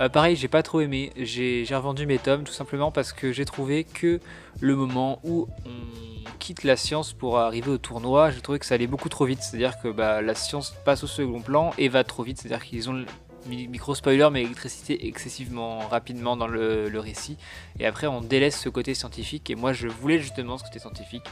Euh, 0.00 0.08
pareil, 0.08 0.34
j'ai 0.36 0.48
pas 0.48 0.62
trop 0.62 0.80
aimé. 0.80 1.12
J'ai 1.16 1.66
revendu 1.70 2.06
mes 2.06 2.18
tomes 2.18 2.44
tout 2.44 2.52
simplement 2.52 2.90
parce 2.90 3.12
que 3.12 3.30
j'ai 3.32 3.44
trouvé 3.44 3.84
que 3.84 4.20
le 4.60 4.74
moment 4.74 5.20
où 5.22 5.48
on 5.66 6.38
quitte 6.38 6.64
la 6.64 6.76
science 6.76 7.12
pour 7.12 7.38
arriver 7.38 7.70
au 7.70 7.78
tournoi, 7.78 8.30
j'ai 8.30 8.40
trouvé 8.40 8.58
que 8.58 8.64
ça 8.64 8.76
allait 8.76 8.86
beaucoup 8.86 9.10
trop 9.10 9.26
vite. 9.26 9.42
C'est-à-dire 9.42 9.78
que 9.82 9.88
bah, 9.88 10.22
la 10.22 10.34
science 10.34 10.74
passe 10.84 11.04
au 11.04 11.06
second 11.06 11.40
plan 11.40 11.72
et 11.76 11.88
va 11.88 12.04
trop 12.04 12.22
vite. 12.22 12.38
C'est-à-dire 12.38 12.64
qu'ils 12.64 12.88
ont 12.88 13.04
micro 13.46 13.94
spoiler 13.94 14.28
mais 14.30 14.42
l'électricité 14.42 15.06
excessivement 15.06 15.78
rapidement 15.88 16.36
dans 16.36 16.46
le, 16.46 16.88
le, 16.88 17.00
récit 17.00 17.38
et 17.78 17.86
après 17.86 18.06
on 18.06 18.20
délaisse 18.20 18.60
ce 18.60 18.68
côté 18.68 18.94
scientifique 18.94 19.48
et 19.48 19.54
moi 19.54 19.72
je 19.72 19.88
voulais 19.88 20.18
justement 20.18 20.58
ce 20.58 20.64
côté 20.64 20.78
scientifique 20.80 21.24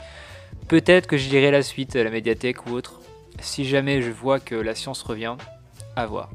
peut-être 0.68 1.06
que 1.06 1.18
je 1.18 1.28
lirai 1.28 1.50
la 1.50 1.62
suite 1.62 1.94
à 1.96 2.04
la 2.04 2.10
médiathèque 2.10 2.66
ou 2.66 2.70
autre 2.70 3.00
si 3.40 3.66
jamais 3.66 4.00
je 4.00 4.10
vois 4.10 4.40
que 4.40 4.54
la 4.54 4.74
science 4.74 5.02
revient 5.02 5.36
à 5.94 6.06
voir 6.06 6.30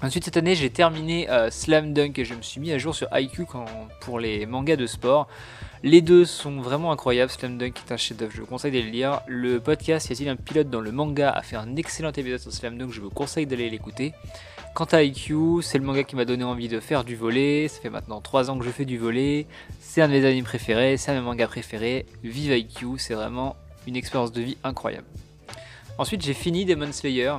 Ensuite 0.00 0.26
cette 0.26 0.36
année 0.36 0.54
j'ai 0.54 0.70
terminé 0.70 1.28
euh, 1.28 1.50
Slam 1.50 1.92
Dunk 1.92 2.20
et 2.20 2.24
je 2.24 2.34
me 2.34 2.42
suis 2.42 2.60
mis 2.60 2.70
à 2.70 2.78
jour 2.78 2.94
sur 2.94 3.08
IQ 3.12 3.46
pour 4.00 4.20
les 4.20 4.46
mangas 4.46 4.76
de 4.76 4.86
sport. 4.86 5.26
Les 5.82 6.02
deux 6.02 6.24
sont 6.24 6.60
vraiment 6.60 6.92
incroyables, 6.92 7.32
Slam 7.32 7.58
Dunk 7.58 7.72
est 7.84 7.92
un 7.92 7.96
chef-d'œuvre, 7.96 8.32
je 8.32 8.40
vous 8.42 8.46
conseille 8.46 8.70
de 8.70 8.78
le 8.78 8.90
lire. 8.90 9.22
Le 9.26 9.58
podcast 9.58 10.08
Y 10.08 10.12
a-t-il 10.12 10.28
un 10.28 10.36
pilote 10.36 10.70
dans 10.70 10.80
le 10.80 10.92
manga 10.92 11.30
a 11.30 11.42
fait 11.42 11.56
un 11.56 11.74
excellent 11.74 12.12
épisode 12.12 12.38
sur 12.38 12.52
Slam 12.52 12.78
Dunk, 12.78 12.92
je 12.92 13.00
vous 13.00 13.10
conseille 13.10 13.46
d'aller 13.46 13.68
l'écouter. 13.68 14.12
Quant 14.76 14.84
à 14.84 15.02
IQ, 15.02 15.62
c'est 15.62 15.78
le 15.78 15.84
manga 15.84 16.04
qui 16.04 16.14
m'a 16.14 16.24
donné 16.24 16.44
envie 16.44 16.68
de 16.68 16.78
faire 16.78 17.02
du 17.02 17.16
volet, 17.16 17.66
ça 17.66 17.80
fait 17.80 17.90
maintenant 17.90 18.20
3 18.20 18.50
ans 18.50 18.58
que 18.58 18.64
je 18.64 18.70
fais 18.70 18.84
du 18.84 18.98
volet, 18.98 19.46
c'est 19.80 20.00
un 20.00 20.06
de 20.06 20.12
mes 20.12 20.24
animes 20.24 20.44
préférés, 20.44 20.96
c'est 20.96 21.10
un 21.10 21.14
de 21.14 21.20
mes 21.20 21.26
mangas 21.26 21.48
préférés, 21.48 22.06
vive 22.22 22.56
IQ, 22.56 22.98
c'est 22.98 23.14
vraiment 23.14 23.56
une 23.88 23.96
expérience 23.96 24.30
de 24.30 24.42
vie 24.42 24.56
incroyable. 24.62 25.06
Ensuite 25.98 26.22
j'ai 26.22 26.34
fini 26.34 26.64
Demon 26.64 26.92
Slayer, 26.92 27.34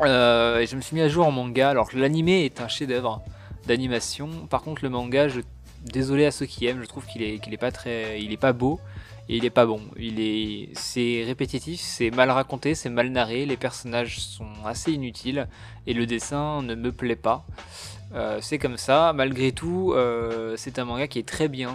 euh, 0.00 0.64
je 0.66 0.76
me 0.76 0.80
suis 0.80 0.94
mis 0.94 1.02
à 1.02 1.08
jour 1.08 1.26
en 1.26 1.30
manga. 1.30 1.70
Alors 1.70 1.88
l'animé 1.94 2.44
est 2.44 2.60
un 2.60 2.68
chef-d'œuvre 2.68 3.22
d'animation. 3.66 4.28
Par 4.48 4.62
contre 4.62 4.82
le 4.82 4.90
manga, 4.90 5.28
je 5.28 5.40
désolé 5.84 6.26
à 6.26 6.30
ceux 6.30 6.46
qui 6.46 6.66
aiment, 6.66 6.82
je 6.82 6.86
trouve 6.86 7.06
qu'il 7.06 7.22
est, 7.22 7.38
qu'il 7.38 7.52
est 7.52 7.58
pas 7.58 7.72
très, 7.72 8.20
il 8.22 8.32
est 8.32 8.36
pas 8.36 8.52
beau 8.52 8.80
et 9.28 9.36
il 9.36 9.44
est 9.44 9.50
pas 9.50 9.66
bon. 9.66 9.80
Il 9.98 10.20
est, 10.20 10.70
c'est 10.74 11.24
répétitif, 11.24 11.80
c'est 11.80 12.10
mal 12.10 12.30
raconté, 12.30 12.74
c'est 12.74 12.90
mal 12.90 13.10
narré, 13.10 13.46
les 13.46 13.56
personnages 13.56 14.20
sont 14.20 14.50
assez 14.64 14.92
inutiles 14.92 15.48
et 15.86 15.94
le 15.94 16.06
dessin 16.06 16.62
ne 16.62 16.74
me 16.74 16.92
plaît 16.92 17.16
pas. 17.16 17.44
Euh, 18.14 18.38
c'est 18.40 18.58
comme 18.58 18.76
ça. 18.76 19.12
Malgré 19.12 19.52
tout, 19.52 19.92
euh, 19.94 20.54
c'est 20.56 20.78
un 20.78 20.84
manga 20.84 21.06
qui 21.06 21.18
est 21.18 21.26
très 21.26 21.48
bien 21.48 21.74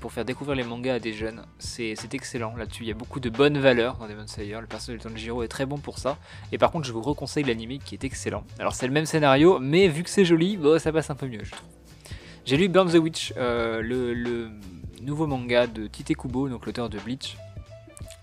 pour 0.00 0.12
faire 0.12 0.24
découvrir 0.24 0.56
les 0.56 0.64
mangas 0.64 0.94
à 0.94 0.98
des 0.98 1.12
jeunes. 1.12 1.42
C'est 1.58 1.94
excellent 2.12 2.54
là-dessus. 2.56 2.82
Il 2.84 2.88
y 2.88 2.92
a 2.92 2.94
beaucoup 2.94 3.20
de 3.20 3.30
bonnes 3.30 3.58
valeurs 3.58 3.96
dans 3.96 4.08
Demon 4.08 4.26
Slayer. 4.26 4.58
Le 4.60 4.66
personnage 4.66 5.02
de 5.02 5.08
Tanjiro 5.08 5.42
est 5.42 5.48
très 5.48 5.66
bon 5.66 5.78
pour 5.78 5.98
ça. 5.98 6.18
Et 6.52 6.58
par 6.58 6.70
contre, 6.70 6.86
je 6.86 6.92
vous 6.92 7.02
reconseille 7.02 7.44
l'anime 7.44 7.78
qui 7.78 7.94
est 7.94 8.04
excellent. 8.04 8.44
Alors, 8.58 8.74
c'est 8.74 8.86
le 8.86 8.92
même 8.92 9.06
scénario, 9.06 9.58
mais 9.60 9.88
vu 9.88 10.02
que 10.02 10.10
c'est 10.10 10.24
joli, 10.24 10.58
ça 10.78 10.92
passe 10.92 11.10
un 11.10 11.14
peu 11.14 11.26
mieux, 11.26 11.44
je 11.44 11.52
trouve. 11.52 11.68
J'ai 12.44 12.56
lu 12.56 12.68
Burn 12.68 12.90
the 12.90 12.96
Witch, 12.96 13.32
euh, 13.36 13.82
le, 13.82 14.50
nouveau 15.02 15.26
manga 15.26 15.66
de 15.66 15.86
Tite 15.86 16.16
Kubo, 16.16 16.48
donc 16.48 16.66
l'auteur 16.66 16.88
de 16.88 16.98
Bleach. 16.98 17.36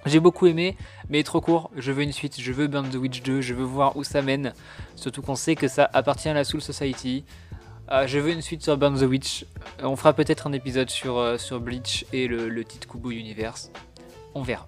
J'ai 0.08 0.20
beaucoup 0.20 0.48
aimé, 0.48 0.78
mais 1.10 1.22
trop 1.24 1.42
court. 1.42 1.70
Je 1.76 1.92
veux 1.92 2.04
une 2.04 2.14
suite, 2.14 2.40
je 2.40 2.52
veux 2.54 2.68
Burn 2.68 2.90
the 2.90 2.96
Witch 2.96 3.22
2, 3.24 3.42
je 3.42 3.54
veux 3.54 3.66
voir 3.66 3.98
où 3.98 4.04
ça 4.04 4.22
mène. 4.22 4.54
Surtout 4.96 5.22
qu'on 5.22 5.36
sait 5.36 5.56
que 5.56 5.68
ça 5.68 5.90
appartient 5.94 6.30
à 6.30 6.34
la 6.34 6.44
Soul 6.44 6.62
Society. 6.62 7.26
Euh, 7.92 8.08
je 8.08 8.20
veux 8.20 8.32
une 8.32 8.42
suite 8.42 8.64
sur 8.64 8.78
Burn 8.78 8.98
the 8.98 9.04
Witch. 9.04 9.46
On 9.82 9.96
fera 9.96 10.14
peut-être 10.14 10.48
un 10.48 10.54
épisode 10.54 10.90
sur, 10.90 11.18
euh, 11.18 11.38
sur 11.38 11.60
Bleach 11.60 12.06
et 12.14 12.28
le, 12.28 12.48
le 12.48 12.64
titre 12.64 12.88
Kubo 12.88 13.12
Universe. 13.12 13.72
On 14.34 14.42
verra. 14.42 14.68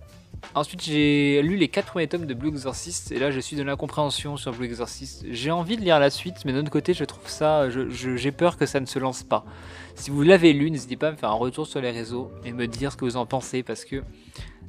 Ensuite, 0.56 0.82
j'ai 0.82 1.42
lu 1.42 1.58
les 1.58 1.68
4 1.68 1.92
premiers 1.92 2.08
tomes 2.08 2.26
de 2.26 2.34
Blue 2.34 2.50
Exorcist 2.50 3.12
et 3.12 3.20
là 3.20 3.30
je 3.30 3.40
suis 3.40 3.56
dans 3.56 3.64
l'incompréhension 3.64 4.38
sur 4.38 4.52
Blue 4.52 4.66
Exorcist. 4.66 5.26
J'ai 5.30 5.52
envie 5.52 5.78
de 5.78 5.82
lire 5.82 6.00
la 6.00 6.10
suite, 6.10 6.38
mais 6.46 6.54
d'un 6.54 6.60
autre 6.60 6.72
côté, 6.72 6.94
je 6.94 7.04
trouve 7.04 7.28
ça. 7.28 7.68
J'ai 7.70 8.32
peur 8.32 8.58
que 8.58 8.66
ça 8.66 8.80
ne 8.80 8.86
se 8.86 9.00
lance 9.00 9.24
pas. 9.24 9.46
Si 9.96 10.10
vous 10.10 10.24
l'avez 10.24 10.54
lu, 10.54 10.72
n'hésitez 10.72 10.96
pas 10.96 11.10
à 11.10 11.12
me 11.12 11.18
faire 11.18 11.30
un 11.30 11.36
retour 11.36 11.68
sur 11.68 11.82
les 11.82 11.92
réseaux 11.92 12.32
et 12.46 12.52
me 12.52 12.68
dire 12.68 12.92
ce 12.92 12.98
que 12.98 13.06
vous 13.06 13.18
en 13.18 13.26
pensez 13.26 13.64
parce 13.64 13.86
que 13.86 14.02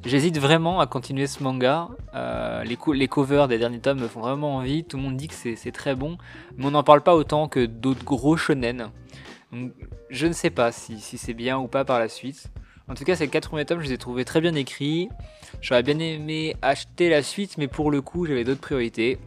J'hésite 0.03 0.39
vraiment 0.39 0.79
à 0.79 0.87
continuer 0.87 1.27
ce 1.27 1.43
manga. 1.43 1.89
Euh, 2.15 2.63
les, 2.63 2.77
les, 2.93 3.07
covers 3.07 3.47
des 3.47 3.59
derniers 3.59 3.79
tomes 3.79 3.99
me 3.99 4.07
font 4.07 4.21
vraiment 4.21 4.55
envie. 4.55 4.83
Tout 4.83 4.97
le 4.97 5.03
monde 5.03 5.15
dit 5.15 5.27
que 5.27 5.35
c'est 5.35 5.71
très 5.71 5.95
bon, 5.95 6.17
mais 6.57 6.65
on 6.65 6.71
n'en 6.71 6.83
parle 6.83 7.01
pas 7.01 7.15
autant 7.15 7.47
que 7.47 7.65
d'autres 7.65 8.03
gros 8.03 8.35
shonen. 8.35 8.89
je 10.09 10.27
ne 10.27 10.33
sais 10.33 10.49
pas 10.49 10.71
si, 10.71 10.99
c'est 10.99 11.35
bien 11.35 11.59
ou 11.59 11.67
pas 11.67 11.85
par 11.85 11.99
la 11.99 12.09
suite. 12.09 12.47
En 12.87 12.95
tout 12.95 13.03
cas, 13.03 13.15
ces 13.15 13.27
quatre 13.27 13.49
premiers 13.49 13.65
tomes, 13.65 13.79
je 13.79 13.85
les 13.85 13.93
ai 13.93 13.97
trouvés 13.97 14.25
très 14.25 14.41
bien 14.41 14.55
écrits. 14.55 15.09
J'aurais 15.61 15.83
bien 15.83 15.99
aimé 15.99 16.55
acheter 16.63 17.09
la 17.09 17.21
suite, 17.21 17.57
mais 17.59 17.67
pour 17.67 17.91
le 17.91 18.01
coup, 18.01 18.25
j'avais 18.25 18.43
d'autres 18.43 18.59
priorités. 18.59 19.19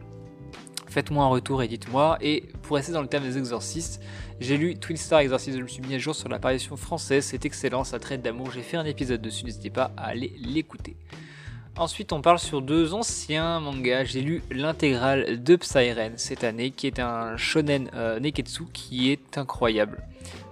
Faites-moi 0.87 1.23
un 1.23 1.29
retour 1.29 1.63
et 1.63 1.69
dites-moi. 1.69 2.17
Et 2.19 2.43
pour 2.63 2.75
rester 2.75 2.91
dans 2.91 3.01
le 3.01 3.07
thème 3.07 3.23
des 3.23 3.37
exorcistes, 3.37 4.01
j'ai 4.39 4.57
lu 4.57 4.75
Twin 4.77 4.97
Star 4.97 5.19
Exorcist, 5.19 5.57
je 5.57 5.63
me 5.63 5.67
suis 5.67 5.81
mis 5.81 5.95
à 5.95 5.97
jour 5.97 6.15
sur 6.15 6.29
l'apparition 6.29 6.75
française, 6.75 7.25
c'est 7.25 7.45
excellent, 7.45 7.83
ça 7.83 7.99
traite 7.99 8.21
d'amour, 8.21 8.51
j'ai 8.51 8.61
fait 8.61 8.77
un 8.77 8.85
épisode 8.85 9.21
dessus, 9.21 9.45
n'hésitez 9.45 9.69
pas 9.69 9.91
à 9.97 10.07
aller 10.07 10.33
l'écouter. 10.39 10.95
Ensuite, 11.77 12.13
on 12.13 12.21
parle 12.21 12.39
sur 12.39 12.61
deux 12.61 12.93
anciens 12.93 13.59
mangas. 13.59 14.05
J'ai 14.05 14.21
lu 14.21 14.41
l'intégrale 14.49 15.43
de 15.43 15.57
Psyren 15.57 16.13
cette 16.15 16.45
année, 16.45 16.71
qui 16.71 16.87
est 16.87 16.99
un 16.99 17.35
shonen 17.35 17.89
euh, 17.93 18.17
neketsu 18.17 18.63
qui 18.71 19.11
est 19.11 19.37
incroyable. 19.37 20.01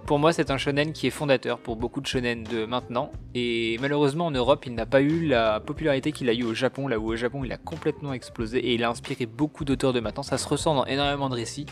Pour 0.04 0.18
moi, 0.18 0.34
c'est 0.34 0.50
un 0.50 0.58
shonen 0.58 0.92
qui 0.92 1.06
est 1.06 1.10
fondateur 1.10 1.58
pour 1.60 1.76
beaucoup 1.76 2.02
de 2.02 2.06
shonen 2.06 2.44
de 2.44 2.66
maintenant. 2.66 3.10
Et 3.34 3.78
malheureusement, 3.80 4.26
en 4.26 4.32
Europe, 4.32 4.64
il 4.66 4.74
n'a 4.74 4.84
pas 4.84 5.00
eu 5.00 5.26
la 5.26 5.60
popularité 5.60 6.12
qu'il 6.12 6.28
a 6.28 6.34
eu 6.34 6.44
au 6.44 6.52
Japon, 6.52 6.88
là 6.88 6.98
où 6.98 7.10
au 7.10 7.16
Japon, 7.16 7.42
il 7.42 7.52
a 7.52 7.56
complètement 7.56 8.12
explosé 8.12 8.58
et 8.58 8.74
il 8.74 8.84
a 8.84 8.90
inspiré 8.90 9.24
beaucoup 9.24 9.64
d'auteurs 9.64 9.94
de 9.94 10.00
maintenant. 10.00 10.22
Ça 10.22 10.36
se 10.36 10.46
ressent 10.46 10.74
dans 10.74 10.84
énormément 10.84 11.30
de 11.30 11.36
récits. 11.36 11.64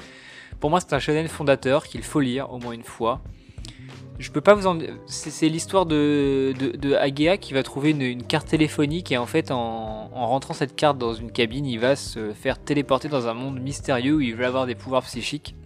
Pour 0.62 0.71
moi, 0.71 0.78
c'est 0.78 0.92
un 0.92 1.00
shonen 1.00 1.26
fondateur 1.26 1.88
qu'il 1.88 2.04
faut 2.04 2.21
lire 2.21 2.52
au 2.52 2.59
moins 2.61 2.71
une 2.71 2.85
fois. 2.85 3.21
Je 4.21 4.31
peux 4.31 4.40
pas 4.40 4.54
vous 4.54 4.69
en. 4.69 4.78
C'est 5.07 5.49
l'histoire 5.49 5.87
de, 5.87 6.54
de, 6.57 6.95
Agea 6.95 7.37
qui 7.37 7.52
va 7.52 7.64
trouver 7.64 7.90
une, 7.90 8.23
carte 8.23 8.47
téléphonique 8.47 9.11
et 9.11 9.19
en 9.19 9.26
fait, 9.26 9.50
en, 9.50 10.07
rentrant 10.14 10.54
cette 10.54 10.76
carte 10.76 10.99
dans 10.99 11.14
une 11.14 11.33
cabine, 11.33 11.66
il 11.66 11.81
va 11.81 11.97
se 11.97 12.33
faire 12.33 12.62
téléporter 12.62 13.09
dans 13.09 13.26
un 13.26 13.35
monde 13.35 13.59
mystérieux 13.59 14.14
où 14.14 14.21
il 14.21 14.37
va 14.37 14.47
avoir 14.47 14.66
des 14.66 14.76
pouvoirs 14.76 15.02
psychiques. 15.02 15.57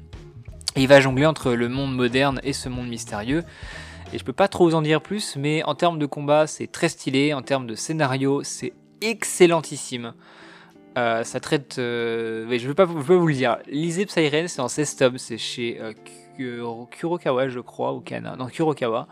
Et 0.77 0.81
il 0.81 0.89
va 0.89 0.99
jongler 0.99 1.27
entre 1.27 1.53
le 1.53 1.69
monde 1.69 1.95
moderne 1.95 2.41
et 2.43 2.55
ce 2.55 2.71
monde 2.71 2.89
mystérieux. 2.89 3.45
Et 4.15 4.19
je 4.19 4.25
peux 4.25 4.33
pas 4.33 4.49
trop 4.49 4.67
vous 4.67 4.75
en 4.75 4.81
dire 4.81 5.03
plus, 5.03 5.37
mais 5.37 5.63
en 5.65 5.75
termes 5.75 5.99
de 5.99 6.07
combat, 6.07 6.47
c'est 6.47 6.73
très 6.73 6.89
stylé. 6.89 7.35
En 7.35 7.43
termes 7.43 7.67
de 7.67 7.75
scénario, 7.75 8.43
c'est 8.45 8.73
excellentissime. 9.03 10.15
Euh, 10.97 11.25
ça 11.25 11.41
traite. 11.41 11.79
Euh, 11.79 12.47
je 12.49 12.63
ne 12.63 12.69
veux, 12.69 12.75
pas 12.75 12.87
vous 12.87 13.27
le 13.27 13.35
dire. 13.35 13.59
Lisez 13.69 14.07
Psyren, 14.07 14.49
c'est 14.49 14.61
en 14.61 14.69
16 14.69 14.97
tomes, 14.97 15.19
c'est 15.19 15.37
chez 15.37 15.79
euh, 15.81 15.93
Kurokawa, 16.91 17.49
je 17.49 17.61
crois, 17.61 17.93
ou 17.93 18.01
Kana. 18.01 18.37
Non, 18.37 18.47
Kurokawa. 18.47 19.07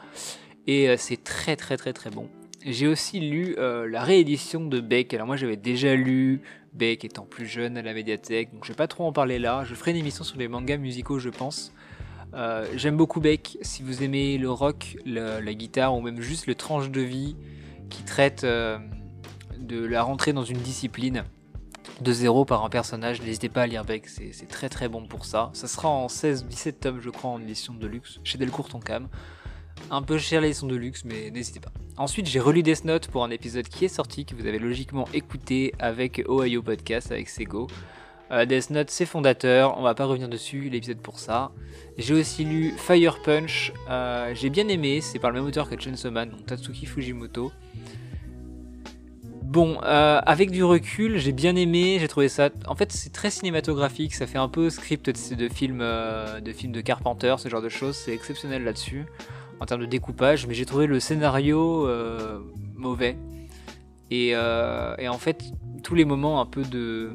Et 0.67 0.97
c'est 0.97 1.23
très, 1.23 1.57
très, 1.57 1.77
très, 1.77 1.93
très 1.93 2.09
bon. 2.09 2.27
J'ai 2.65 2.87
aussi 2.87 3.21
lu 3.21 3.55
la 3.59 4.03
réédition 4.03 4.65
de 4.65 4.81
Beck. 4.81 5.13
Alors, 5.13 5.27
moi, 5.27 5.37
j'avais 5.37 5.59
déjà 5.59 5.95
lu 5.95 6.41
Beck 6.73 7.05
étant 7.05 7.27
plus 7.27 7.45
jeune 7.45 7.77
à 7.77 7.83
la 7.83 7.93
médiathèque, 7.93 8.51
donc 8.55 8.65
je 8.65 8.73
vais 8.73 8.77
pas 8.77 8.87
trop 8.87 9.05
en 9.05 9.13
parler 9.13 9.39
là. 9.39 9.65
Je 9.65 9.75
ferai 9.75 9.91
une 9.91 9.99
émission 9.99 10.25
sur 10.25 10.39
les 10.39 10.49
mangas 10.49 10.79
musicaux, 10.79 11.19
je 11.19 11.29
pense. 11.29 11.75
J'aime 12.77 12.97
beaucoup 12.97 13.21
Beck. 13.21 13.59
Si 13.61 13.83
vous 13.83 14.03
aimez 14.03 14.39
le 14.39 14.51
rock, 14.51 14.97
la 15.05 15.53
guitare 15.53 15.95
ou 15.95 16.01
même 16.01 16.23
juste 16.23 16.47
le 16.47 16.55
tranche 16.55 16.89
de 16.89 17.03
vie 17.03 17.37
qui 17.91 18.05
traite 18.05 18.43
de 18.45 19.85
la 19.85 20.03
rentrée 20.03 20.33
dans 20.33 20.45
une 20.45 20.57
discipline 20.57 21.25
de 22.01 22.13
zéro 22.13 22.45
par 22.45 22.65
un 22.65 22.71
personnage, 22.71 23.23
n'hésitez 23.23 23.49
pas 23.49 23.63
à 23.63 23.67
lire 23.67 23.85
Beck, 23.85 24.09
c'est 24.09 24.49
très 24.49 24.69
très 24.69 24.89
bon 24.89 25.07
pour 25.07 25.25
ça. 25.25 25.51
Ça 25.53 25.69
sera 25.69 25.89
en 25.89 26.07
16-17 26.07 26.73
tomes, 26.73 27.01
je 27.01 27.11
crois, 27.11 27.31
en 27.31 27.41
édition 27.41 27.75
de 27.75 27.87
luxe, 27.87 28.21
chez 28.25 28.39
Delcourt 28.39 28.69
Tonkam. 28.69 29.09
Un 29.91 30.03
peu 30.03 30.19
cher 30.19 30.41
l'édition 30.41 30.67
de 30.67 30.77
luxe, 30.77 31.05
mais 31.05 31.31
n'hésitez 31.31 31.61
pas. 31.61 31.73
Ensuite, 31.97 32.27
j'ai 32.27 32.41
relu 32.41 32.63
Death 32.63 32.85
Note 32.85 33.09
pour 33.09 33.25
un 33.25 33.31
épisode 33.31 33.69
qui 33.69 33.85
est 33.85 33.89
sorti, 33.89 34.25
que 34.25 34.35
vous 34.35 34.47
avez 34.47 34.59
logiquement 34.59 35.07
écouté 35.13 35.75
avec 35.79 36.25
Ohio 36.29 36.63
Podcast, 36.63 37.13
avec 37.13 37.29
Sego. 37.29 37.67
Euh, 38.31 38.47
Death 38.47 38.71
Note, 38.71 38.91
c'est 38.91 39.05
fondateur, 39.05 39.77
on 39.79 39.83
va 39.83 39.95
pas 39.95 40.07
revenir 40.07 40.29
dessus, 40.29 40.71
l'épisode 40.71 40.99
pour 40.99 41.19
ça. 41.19 41.53
J'ai 41.99 42.15
aussi 42.15 42.45
lu 42.45 42.73
Fire 42.77 43.23
Punch, 43.23 43.73
euh, 43.91 44.33
j'ai 44.35 44.49
bien 44.49 44.67
aimé, 44.69 45.01
c'est 45.01 45.19
par 45.19 45.31
le 45.31 45.41
même 45.41 45.47
auteur 45.47 45.69
que 45.69 45.79
Chainsaw 45.79 46.11
Man, 46.11 46.31
donc 46.31 46.47
Tatsuki 46.47 46.87
Fujimoto. 46.87 47.53
Bon, 49.55 49.79
euh, 49.85 50.21
avec 50.27 50.51
du 50.51 50.65
recul, 50.65 51.17
j'ai 51.19 51.31
bien 51.31 51.55
aimé, 51.55 51.99
j'ai 52.01 52.09
trouvé 52.09 52.29
ça. 52.29 52.51
En 52.67 52.75
fait, 52.75 52.91
c'est 52.91 53.13
très 53.13 53.31
cinématographique, 53.31 54.13
ça 54.17 54.27
fait 54.27 54.37
un 54.37 54.49
peu 54.49 54.69
script 54.69 55.09
de, 55.09 55.49
films, 55.49 55.79
de 55.79 56.53
films 56.53 56.73
de 56.73 56.81
Carpenter, 56.81 57.37
ce 57.39 57.49
genre 57.49 57.63
de 57.63 57.69
choses, 57.69 57.95
c'est 57.95 58.13
exceptionnel 58.13 58.65
là-dessus 58.65 59.07
en 59.61 59.67
termes 59.67 59.83
de 59.83 59.87
découpage, 59.87 60.49
mais 60.49 60.55
j'ai 60.55 60.67
trouvé 60.67 60.89
le 60.89 60.99
scénario 60.99 61.89
mauvais. 62.75 63.17
Et, 64.11 64.37
en 64.37 65.19
fait, 65.19 65.45
tous 65.85 65.95
les 65.95 66.05
moments 66.05 66.41
un 66.41 66.47
peu 66.47 66.65
de, 66.65 67.13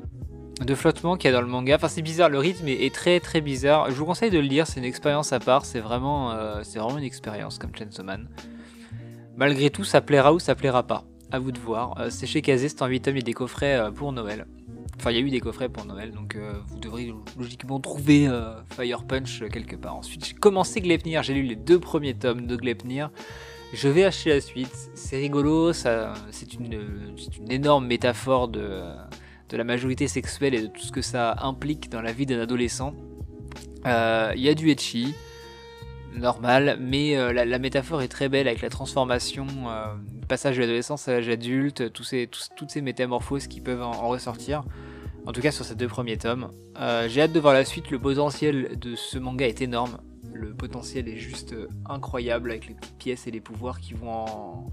de 0.65 0.75
flottement 0.75 1.17
qu'il 1.17 1.29
y 1.29 1.33
a 1.33 1.35
dans 1.35 1.41
le 1.41 1.51
manga. 1.51 1.75
Enfin, 1.75 1.89
c'est 1.89 2.01
bizarre, 2.01 2.29
le 2.29 2.39
rythme 2.39 2.69
est, 2.69 2.95
très 2.95 3.19
très 3.19 3.41
bizarre. 3.41 3.91
Je 3.91 3.95
vous 3.95 4.05
conseille 4.05 4.31
de 4.31 4.39
le 4.39 4.47
lire, 4.47 4.65
c'est 4.65 4.79
une 4.79 4.85
expérience 4.85 5.33
à 5.33 5.41
part. 5.41 5.65
C'est 5.65 5.81
vraiment, 5.81 6.31
euh, 6.31 6.61
c'est 6.63 6.79
vraiment 6.79 6.99
une 6.99 7.03
expérience 7.03 7.57
comme 7.57 7.75
Chainsaw 7.75 8.03
Man. 8.03 8.29
Malgré 9.35 9.69
tout, 9.69 9.83
ça 9.83 9.99
plaira 9.99 10.31
ou 10.31 10.39
ça 10.39 10.55
plaira 10.55 10.83
pas. 10.83 11.03
À 11.31 11.39
vous 11.39 11.51
de 11.51 11.59
voir. 11.59 11.99
Euh, 11.99 12.09
c'est 12.09 12.27
chez 12.27 12.41
Kazé, 12.41 12.69
c'est 12.69 12.81
en 12.81 12.87
8 12.87 13.01
tomes, 13.01 13.15
il 13.15 13.19
y 13.19 13.21
a 13.21 13.23
des 13.23 13.33
coffrets 13.33 13.75
euh, 13.75 13.91
pour 13.91 14.11
Noël. 14.11 14.47
Enfin, 14.97 15.11
il 15.11 15.17
y 15.17 15.17
a 15.17 15.21
eu 15.21 15.29
des 15.29 15.39
coffrets 15.39 15.69
pour 15.69 15.85
Noël, 15.85 16.11
donc 16.11 16.37
vous 16.67 16.79
devriez 16.79 17.13
logiquement 17.37 17.79
trouver 17.79 18.29
Fire 18.69 19.05
Punch 19.05 19.43
quelque 19.49 19.77
part. 19.77 19.95
Ensuite, 19.95 20.25
j'ai 20.25 20.33
commencé 20.33 20.81
Glepnir, 20.81 21.23
j'ai 21.23 21.33
lu 21.35 21.43
les 21.43 21.55
deux 21.55 21.79
premiers 21.79 22.15
tomes 22.15 22.45
de 22.45 22.57
Glepnir. 22.57 23.09
Je 23.71 23.87
vais 23.87 24.03
acheter 24.03 24.31
la 24.31 24.41
suite. 24.41 24.89
C'est 24.95 25.15
rigolo, 25.15 25.71
ça, 25.71 26.15
c'est 26.31 26.53
une, 26.53 27.15
énorme 27.49 27.87
métaphore 27.87 28.49
de 28.49 28.81
de 29.49 29.57
la 29.57 29.63
majorité 29.63 30.07
sexuelle 30.07 30.53
et 30.53 30.61
de 30.61 30.67
tout 30.67 30.81
ce 30.81 30.91
que 30.91 31.01
ça 31.01 31.35
implique 31.41 31.89
dans 31.89 32.01
la 32.01 32.11
vie 32.11 32.25
d'un 32.25 32.39
adolescent. 32.39 32.93
Euh, 33.85 34.31
il 34.35 34.41
y 34.41 34.49
a 34.49 34.53
du 34.53 34.69
etchi, 34.69 35.15
normal, 36.15 36.77
mais 36.79 37.17
euh, 37.17 37.33
la, 37.33 37.59
métaphore 37.59 38.01
est 38.01 38.07
très 38.07 38.29
belle 38.29 38.47
avec 38.47 38.61
la 38.61 38.69
transformation, 38.69 39.47
euh, 39.67 39.85
passage 40.27 40.55
de 40.57 40.61
l'adolescence 40.61 41.07
à 41.07 41.13
l'âge 41.13 41.29
adulte, 41.29 41.91
toutes 41.93 42.69
ces 42.69 42.81
métamorphoses 42.81 43.47
qui 43.47 43.61
peuvent 43.61 43.81
en, 43.81 44.07
ressortir. 44.07 44.63
En 45.25 45.31
tout 45.31 45.41
cas 45.41 45.51
sur 45.51 45.65
ces 45.65 45.75
deux 45.75 45.87
premiers 45.87 46.17
tomes. 46.17 46.49
J'ai 47.07 47.21
hâte 47.21 47.33
de 47.33 47.39
voir 47.39 47.53
la 47.53 47.65
suite, 47.65 47.91
le 47.91 47.99
potentiel 47.99 48.79
de 48.79 48.95
ce 48.95 49.17
manga 49.19 49.47
est 49.47 49.61
énorme. 49.61 49.99
Le 50.33 50.53
potentiel 50.53 51.07
est 51.07 51.17
juste 51.17 51.53
incroyable 51.85 52.51
avec 52.51 52.67
les 52.67 52.75
pièces 52.97 53.27
et 53.27 53.31
les 53.31 53.41
pouvoirs 53.41 53.79
qui 53.79 53.93
vont 53.93 54.11
en, 54.11 54.69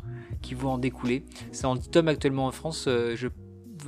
en 0.64 0.78
découler. 0.78 1.24
C'est 1.52 1.66
en 1.66 1.74
10 1.74 1.90
tomes 1.90 2.08
actuellement 2.08 2.46
en 2.46 2.52
France, 2.52 2.84
je 2.86 3.28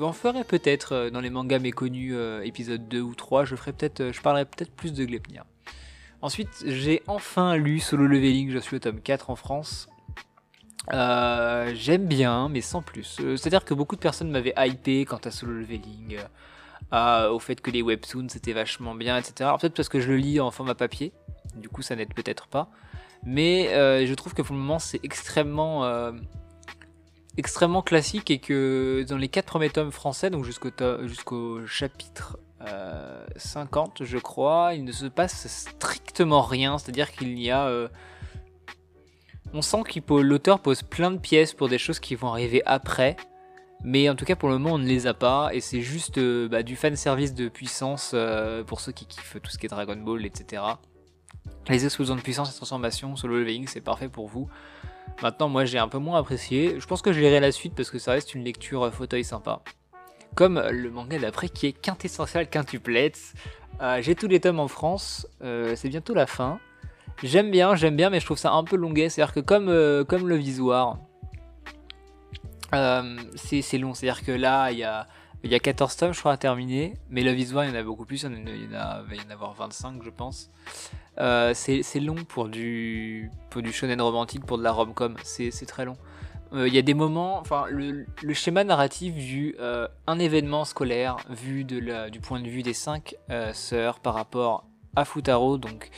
en 0.01 0.13
ferai 0.13 0.45
peut-être 0.45 0.93
euh, 0.93 1.11
dans 1.11 1.21
les 1.21 1.31
mangas 1.31 1.59
méconnus, 1.59 2.13
euh, 2.15 2.43
épisode 2.43 2.89
2 2.89 3.01
ou 3.01 3.15
3, 3.15 3.45
je 3.45 3.57
ferai 3.57 3.73
peut-être, 3.73 4.01
euh, 4.01 4.13
je 4.13 4.21
parlerai 4.21 4.45
peut-être 4.45 4.71
plus 4.71 4.93
de 4.93 5.05
Glepnir. 5.05 5.45
Ensuite, 6.21 6.65
j'ai 6.67 7.03
enfin 7.07 7.57
lu 7.57 7.79
Solo 7.79 8.07
Leveling, 8.07 8.51
je 8.51 8.59
suis 8.59 8.77
au 8.77 8.79
tome 8.81 9.01
4 9.01 9.31
en 9.31 9.37
France. 9.37 9.89
J'aime 10.91 12.07
bien, 12.07 12.49
mais 12.49 12.61
sans 12.61 12.83
plus. 12.83 13.21
C'est-à-dire 13.37 13.65
que 13.65 13.75
beaucoup 13.75 13.95
de 13.95 14.01
personnes 14.01 14.31
m'avaient 14.31 14.55
hypé 14.57 15.05
quant 15.05 15.21
à 15.25 15.31
Solo 15.31 15.53
Leveling, 15.53 16.19
au 16.93 17.39
fait 17.39 17.61
que 17.61 17.71
les 17.71 17.83
webtoons 17.83 18.29
c'était 18.31 18.53
vachement 18.53 18.95
bien, 18.95 19.17
etc. 19.17 19.51
Peut-être 19.61 19.75
parce 19.75 19.89
que 19.89 20.01
je 20.01 20.09
le 20.09 20.17
lis 20.17 20.41
en 20.41 20.51
format 20.51 20.75
papier, 20.75 21.13
du 21.55 21.69
coup 21.69 21.83
ça 21.83 21.95
n'aide 21.95 22.15
peut-être 22.15 22.49
pas. 22.49 22.71
Mais 23.25 23.69
je 24.07 24.15
trouve 24.15 24.35
que 24.35 24.43
pour 24.43 24.55
le 24.55 24.61
moment 24.61 24.79
c'est 24.79 25.01
extrêmement 25.05 26.13
extrêmement 27.37 27.83
classique 27.83 28.33
et 28.33 28.41
que 28.41 29.05
dans 29.09 29.19
les 29.19 29.29
quatre 29.29 29.47
premiers 29.47 29.71
tomes 29.71 29.93
français, 29.93 30.31
donc 30.31 30.45
jusqu'au 30.45 30.71
jusqu'au 31.05 31.65
chapitre 31.67 32.39
50, 33.37 34.01
euh, 34.01 34.05
je 34.05 34.19
crois, 34.19 34.75
il 34.75 34.85
ne 34.85 34.93
se 34.93 35.07
passe 35.07 35.47
strictement 35.47 36.43
rien. 36.43 36.79
C'est-à-dire 36.79 37.13
qu'il 37.13 37.39
y 37.39 37.51
a. 37.51 37.67
Euh, 37.67 37.89
on 39.53 39.63
sent 39.63 39.83
que 39.85 40.15
l'auteur 40.15 40.61
pose 40.61 40.83
plein 40.83 41.11
de 41.11 41.19
pièces 41.19 41.55
pour 41.55 41.69
des 41.69 41.79
choses 41.79 42.01
qui 42.01 42.15
vont 42.15 42.29
arriver 42.29 42.63
après. 42.67 43.17
Mais 43.85 44.09
en 44.11 44.17
tout 44.17 44.25
cas, 44.25 44.35
pour 44.35 44.49
le 44.49 44.59
moment, 44.59 44.75
on 44.75 44.79
ne 44.79 44.87
les 44.87 45.07
a 45.07 45.15
pas. 45.15 45.51
Et 45.53 45.61
c'est 45.61 45.83
juste 45.83 46.19
euh, 46.19 46.49
bah, 46.49 46.63
du 46.63 46.75
fan 46.77 46.97
service 46.97 47.35
de 47.35 47.49
puissance 47.49 48.15
pour 48.67 48.81
ceux 48.81 48.93
qui 48.93 49.07
kiffent 49.07 49.37
tout 49.43 49.51
ce 49.51 49.59
qui 49.59 49.67
est 49.67 49.71
Dragon 49.71 49.97
Ball, 49.97 50.27
etc. 50.27 50.63
Les 51.69 51.85
explosions 51.85 52.17
de 52.17 52.21
puissance 52.23 52.51
et 52.51 52.57
transformations, 52.57 53.15
solo 53.17 53.39
leveling, 53.39 53.67
c'est 53.69 53.81
parfait 53.81 54.09
pour 54.09 54.27
vous. 54.27 54.49
Maintenant, 55.23 55.49
moi 55.49 55.65
j'ai 55.65 55.79
un 55.79 55.89
peu 55.89 55.99
moins 55.99 56.19
apprécié. 56.19 56.79
Je 56.79 56.87
pense 56.87 57.03
que 57.03 57.13
je 57.13 57.21
lirai 57.21 57.41
la 57.41 57.53
suite 57.53 57.75
parce 57.75 57.91
que 57.91 57.99
ça 57.99 58.13
reste 58.13 58.35
une 58.35 58.45
lecture 58.45 58.85
euh, 58.85 58.91
fauteuil 58.91 59.25
sympa. 59.25 59.63
Comme 60.39 60.63
le 60.71 60.89
manga 60.89 61.19
d'après 61.19 61.49
qui 61.49 61.67
est 61.67 61.73
quintessentiel 61.73 62.49
quintuplets. 62.49 63.11
Euh, 63.81 64.01
j'ai 64.01 64.15
tous 64.15 64.29
les 64.29 64.39
tomes 64.39 64.61
en 64.61 64.69
France, 64.69 65.27
euh, 65.43 65.75
c'est 65.75 65.89
bientôt 65.89 66.15
la 66.15 66.29
fin. 66.29 66.61
J'aime 67.25 67.51
bien, 67.51 67.75
j'aime 67.75 67.97
bien, 67.97 68.09
mais 68.09 68.21
je 68.21 68.25
trouve 68.25 68.39
ça 68.39 68.53
un 68.53 68.63
peu 68.63 68.77
longuet. 68.77 69.09
C'est-à-dire 69.09 69.35
que 69.35 69.41
comme, 69.41 70.05
comme 70.05 70.29
le 70.29 70.37
visoire, 70.37 70.99
c'est 72.71 73.79
long. 73.79 73.95
C'est-à-dire 73.95 74.25
que 74.25 74.31
là, 74.31 74.71
il 74.71 74.79
y 74.79 74.85
a, 74.85 75.09
y 75.43 75.57
a 75.57 75.59
14 75.59 75.97
tomes, 75.97 76.15
je 76.15 76.21
crois, 76.21 76.35
à 76.35 76.37
terminer. 76.37 76.95
Mais 77.11 77.25
le 77.25 77.33
visoire, 77.33 77.65
il 77.65 77.71
y 77.71 77.73
en 77.73 77.81
a 77.81 77.83
beaucoup 77.83 78.05
plus. 78.05 78.23
Il 78.23 78.31
y 78.31 78.77
en 78.77 78.79
a, 78.79 79.03
y 79.13 79.27
en 79.27 79.31
avoir 79.33 79.55
25, 79.55 80.05
je 80.05 80.11
pense. 80.11 80.53
Euh, 81.19 81.53
c'est 81.53 82.01
long 82.01 82.15
pour 82.29 82.49
du, 82.49 83.29
pour 83.51 83.61
du 83.61 83.73
shonen 83.73 84.01
romantique, 84.01 84.47
pour 84.47 84.57
de 84.57 84.63
la 84.63 84.71
rom-com, 84.71 85.17
c'est 85.25 85.67
très 85.67 85.85
long. 85.85 85.97
Euh, 86.53 86.67
il 86.67 86.75
y 86.75 86.79
a 86.79 86.83
des 86.83 86.95
moments, 86.95 87.39
enfin, 87.39 87.67
le, 87.69 88.07
schéma 88.33 88.65
narratif 88.65 89.15
vu 89.15 89.55
euh, 89.61 89.87
un 90.07 90.19
événement 90.19 90.65
scolaire, 90.65 91.17
vu 91.29 91.65
du 91.65 92.21
point 92.23 92.41
de 92.41 92.49
vue 92.49 92.63
des 92.63 92.75
cinq 92.75 93.17
sœurs 93.53 94.01
par 94.01 94.15
rapport 94.15 94.65
à 94.97 95.05
Futaro, 95.05 95.59
donc 95.59 95.91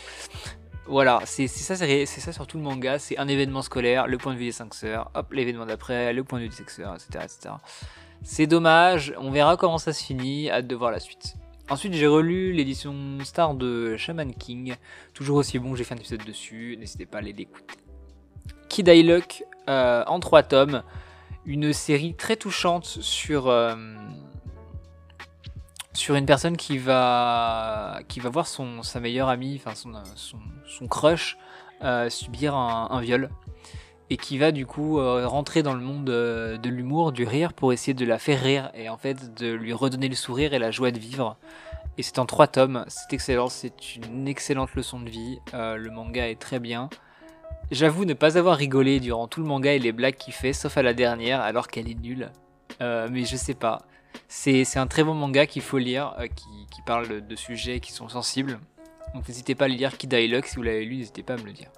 voilà, 0.86 1.20
c'est 1.24 1.46
ça, 1.46 1.76
c'est 1.76 2.06
ça 2.06 2.32
sur 2.32 2.46
tout 2.46 2.56
le 2.56 2.64
manga, 2.64 2.98
c'est 2.98 3.16
un 3.16 3.28
événement 3.28 3.62
scolaire, 3.62 4.08
le 4.08 4.18
point 4.18 4.34
de 4.34 4.38
vue 4.38 4.46
des 4.46 4.52
cinq 4.52 4.74
sœurs, 4.74 5.10
hop, 5.14 5.32
l'événement 5.32 5.66
d'après, 5.66 6.12
le 6.12 6.24
point 6.24 6.40
de 6.40 6.44
vue 6.44 6.50
des 6.50 6.56
cinq 6.56 6.70
sœurs, 6.70 6.94
etc. 6.94 7.24
etc. 7.24 7.54
C'est 8.22 8.46
dommage, 8.48 9.14
on 9.18 9.30
verra 9.30 9.56
comment 9.56 9.78
ça 9.78 9.92
se 9.92 10.02
finit, 10.02 10.50
hâte 10.50 10.66
de 10.66 10.74
voir 10.74 10.90
la 10.90 10.98
suite. 10.98 11.36
Ensuite, 11.70 11.94
j'ai 11.94 12.08
relu 12.08 12.52
l'édition 12.52 13.18
Star 13.22 13.54
de 13.54 13.96
Shaman 13.96 14.34
King. 14.34 14.74
Toujours 15.14 15.36
aussi 15.36 15.60
bon, 15.60 15.76
j'ai 15.76 15.84
fait 15.84 15.94
un 15.94 15.98
épisode 15.98 16.24
dessus. 16.24 16.76
N'hésitez 16.76 17.06
pas 17.06 17.18
à 17.18 17.20
aller 17.20 17.32
l'écouter. 17.32 17.76
Kid 18.68 18.88
Luck 18.88 19.44
euh, 19.68 20.04
en 20.06 20.20
trois 20.20 20.42
tomes. 20.42 20.82
Une 21.46 21.72
série 21.72 22.14
très 22.14 22.36
touchante 22.36 22.84
sur, 22.84 23.48
euh, 23.48 23.74
une 26.08 26.26
personne 26.26 26.56
qui 26.56 26.78
va, 26.78 28.00
voir 28.24 28.46
son, 28.46 28.82
sa 28.82 29.00
meilleure 29.00 29.28
amie, 29.28 29.60
enfin 29.64 29.74
son, 29.74 30.86
crush, 30.88 31.36
euh, 31.82 32.10
subir 32.10 32.54
un, 32.54 33.00
viol 33.00 33.30
et 34.12 34.16
qui 34.16 34.38
va 34.38 34.50
du 34.50 34.66
coup 34.66 34.96
rentrer 34.98 35.62
dans 35.62 35.74
le 35.74 35.80
monde 35.80 36.06
de 36.06 36.68
l'humour, 36.68 37.12
du 37.12 37.24
rire, 37.24 37.52
pour 37.52 37.72
essayer 37.72 37.94
de 37.94 38.04
la 38.04 38.18
faire 38.18 38.42
rire 38.42 38.70
et 38.74 38.88
en 38.88 38.96
fait 38.96 39.34
de 39.34 39.52
lui 39.52 39.72
redonner 39.72 40.08
le 40.08 40.16
sourire 40.16 40.52
et 40.52 40.58
la 40.58 40.72
joie 40.72 40.90
de 40.90 40.98
vivre. 40.98 41.36
Et 41.96 42.02
c'est 42.02 42.18
en 42.18 42.26
trois 42.26 42.48
tomes, 42.48 42.84
c'est 42.88 43.12
excellent, 43.12 43.48
c'est 43.48 43.96
une 43.96 44.26
excellente 44.26 44.74
leçon 44.74 44.98
de 44.98 45.08
vie, 45.08 45.38
le 45.52 45.90
manga 45.90 46.28
est 46.28 46.40
très 46.40 46.58
bien. 46.58 46.90
J'avoue 47.70 48.04
ne 48.04 48.14
pas 48.14 48.36
avoir 48.36 48.56
rigolé 48.56 48.98
durant 48.98 49.28
tout 49.28 49.40
le 49.40 49.46
manga 49.46 49.72
et 49.72 49.78
les 49.78 49.92
blagues 49.92 50.16
qu'il 50.16 50.34
fait, 50.34 50.52
sauf 50.52 50.76
à 50.76 50.82
la 50.82 50.92
dernière, 50.92 51.40
alors 51.40 51.68
qu'elle 51.68 51.88
est 51.88 52.00
nulle. 52.00 52.30
Euh, 52.80 53.08
mais 53.10 53.24
je 53.24 53.36
sais 53.36 53.54
pas. 53.54 53.82
C'est 54.26 54.76
un 54.76 54.88
très 54.88 55.04
bon 55.04 55.14
manga 55.14 55.46
qu'il 55.46 55.62
faut 55.62 55.78
lire, 55.78 56.14
euh, 56.18 56.26
qui, 56.26 56.82
parle 56.84 57.26
de, 57.26 57.36
sujets 57.36 57.78
qui 57.78 57.92
sont 57.92 58.08
sensibles. 58.08 58.58
Donc 59.14 59.28
n'hésitez 59.28 59.54
pas 59.54 59.66
à 59.66 59.68
lire 59.68 59.96
Kid 59.96 60.12
Luck, 60.12 60.46
si 60.46 60.56
vous 60.56 60.62
l'avez 60.62 60.84
lu, 60.84 60.96
n'hésitez 60.96 61.22
pas 61.22 61.34
à 61.34 61.36
me 61.36 61.44
le 61.44 61.52
dire. 61.52 61.68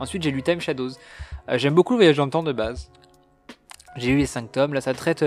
Ensuite 0.00 0.22
j'ai 0.22 0.30
lu 0.30 0.42
Time 0.42 0.60
Shadows. 0.60 0.92
J'aime 1.54 1.74
beaucoup 1.74 1.94
le 1.94 1.98
voyage 1.98 2.16
dans 2.16 2.26
le 2.26 2.30
temps 2.30 2.42
de 2.42 2.52
base. 2.52 2.90
J'ai 3.96 4.08
lu 4.08 4.18
les 4.18 4.26
5 4.26 4.52
tomes, 4.52 4.74
là 4.74 4.80
ça 4.80 4.92
traite 4.92 5.24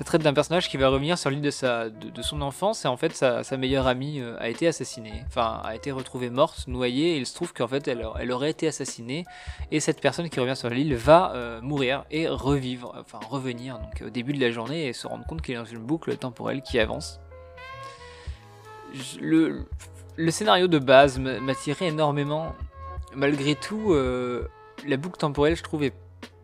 ça 0.00 0.04
traite 0.04 0.22
d'un 0.22 0.32
personnage 0.32 0.70
qui 0.70 0.78
va 0.78 0.88
revenir 0.88 1.18
sur 1.18 1.28
l'île 1.28 1.42
de, 1.42 1.50
sa, 1.50 1.90
de, 1.90 2.22
son 2.22 2.40
enfance 2.40 2.86
et 2.86 2.88
en 2.88 2.96
fait 2.96 3.14
sa, 3.14 3.44
meilleure 3.58 3.86
amie 3.86 4.18
euh, 4.18 4.34
a 4.38 4.48
été 4.48 4.66
assassinée, 4.66 5.24
enfin 5.26 5.60
a 5.62 5.76
été 5.76 5.92
retrouvée 5.92 6.30
morte, 6.30 6.68
noyée 6.68 7.16
et 7.16 7.18
il 7.18 7.26
se 7.26 7.34
trouve 7.34 7.52
qu'en 7.52 7.68
fait 7.68 7.86
elle, 7.86 8.08
elle, 8.18 8.32
aurait 8.32 8.48
été 8.48 8.66
assassinée 8.66 9.26
et 9.70 9.78
cette 9.78 10.00
personne 10.00 10.30
qui 10.30 10.40
revient 10.40 10.56
sur 10.56 10.70
l'île 10.70 10.94
va 10.94 11.34
euh, 11.34 11.60
mourir 11.60 12.06
et 12.10 12.28
revivre, 12.28 12.94
enfin 12.98 13.20
revenir 13.28 13.78
donc 13.78 14.02
au 14.06 14.08
début 14.08 14.32
de 14.32 14.40
la 14.40 14.50
journée 14.50 14.86
et 14.86 14.94
se 14.94 15.06
rendre 15.06 15.26
compte 15.26 15.42
qu'il 15.42 15.54
est 15.54 15.58
dans 15.58 15.66
une 15.66 15.84
boucle 15.84 16.16
temporelle 16.16 16.62
qui 16.62 16.78
avance. 16.78 17.20
le, 19.20 19.66
le 20.16 20.30
scénario 20.30 20.66
de 20.66 20.78
base 20.78 21.18
m'attirait 21.18 21.88
énormément. 21.88 22.54
Malgré 23.14 23.54
tout, 23.54 23.92
euh, 23.92 24.48
la 24.86 24.96
boucle 24.96 25.18
temporelle, 25.18 25.56
je 25.56 25.62
trouvais 25.62 25.92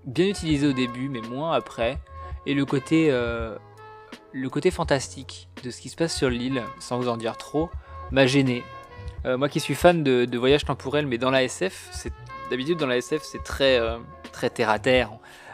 bien 0.05 0.27
utilisée 0.27 0.67
au 0.67 0.73
début, 0.73 1.09
mais 1.09 1.23
moins 1.23 1.53
après. 1.53 1.99
Et 2.47 2.55
le 2.55 2.65
côté, 2.65 3.09
euh, 3.11 3.57
le 4.33 4.49
côté 4.49 4.71
fantastique 4.71 5.49
de 5.63 5.71
ce 5.71 5.81
qui 5.81 5.89
se 5.89 5.97
passe 5.97 6.17
sur 6.17 6.31
l'île, 6.31 6.63
sans 6.79 6.99
vous 6.99 7.09
en 7.09 7.17
dire 7.17 7.37
trop, 7.37 7.71
m'a 8.11 8.27
gêné. 8.27 8.63
Euh, 9.25 9.37
moi 9.37 9.49
qui 9.49 9.61
suis 9.61 9.75
fan 9.75 10.05
de, 10.05 10.25
de 10.25 10.39
voyages 10.39 10.65
temporels, 10.65 11.07
mais 11.07 11.19
dans 11.19 11.31
la 11.31 11.43
SF, 11.43 12.07
d'habitude 12.51 12.79
dans 12.79 12.87
la 12.87 12.99
SF 12.99 13.23
c'est 13.25 13.43
très 13.43 13.81
très 14.33 14.51
terre 14.51 14.71
à 14.71 14.79
terre. 14.79 15.11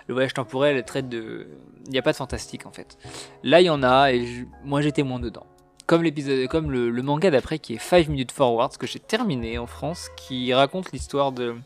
Le 0.08 0.14
voyage 0.14 0.34
temporel 0.34 0.84
traite 0.84 1.08
de, 1.08 1.46
il 1.87 1.92
n'y 1.92 1.99
a 1.99 2.02
pas 2.02 2.12
de 2.12 2.16
fantastique 2.16 2.66
en 2.66 2.72
fait. 2.72 2.99
Là 3.42 3.61
il 3.61 3.64
y 3.64 3.70
en 3.70 3.82
a 3.82 4.12
et 4.12 4.46
moi 4.64 4.82
j'étais 4.82 5.02
moins 5.02 5.20
dedans 5.20 5.46
comme 5.87 6.08
comme 6.49 6.70
le, 6.70 7.02
manga 7.02 7.30
d'après 7.30 7.58
qui 7.58 7.75
est 7.75 7.78
5 7.78 8.08
Minutes 8.08 8.32
Forward, 8.32 8.76
que 8.76 8.87
j'ai 8.87 8.99
terminé 8.99 9.58
en 9.58 9.66
France, 9.66 10.08
qui 10.16 10.52
raconte 10.54 10.92
l'histoire 10.92 11.32
de, 11.32 11.56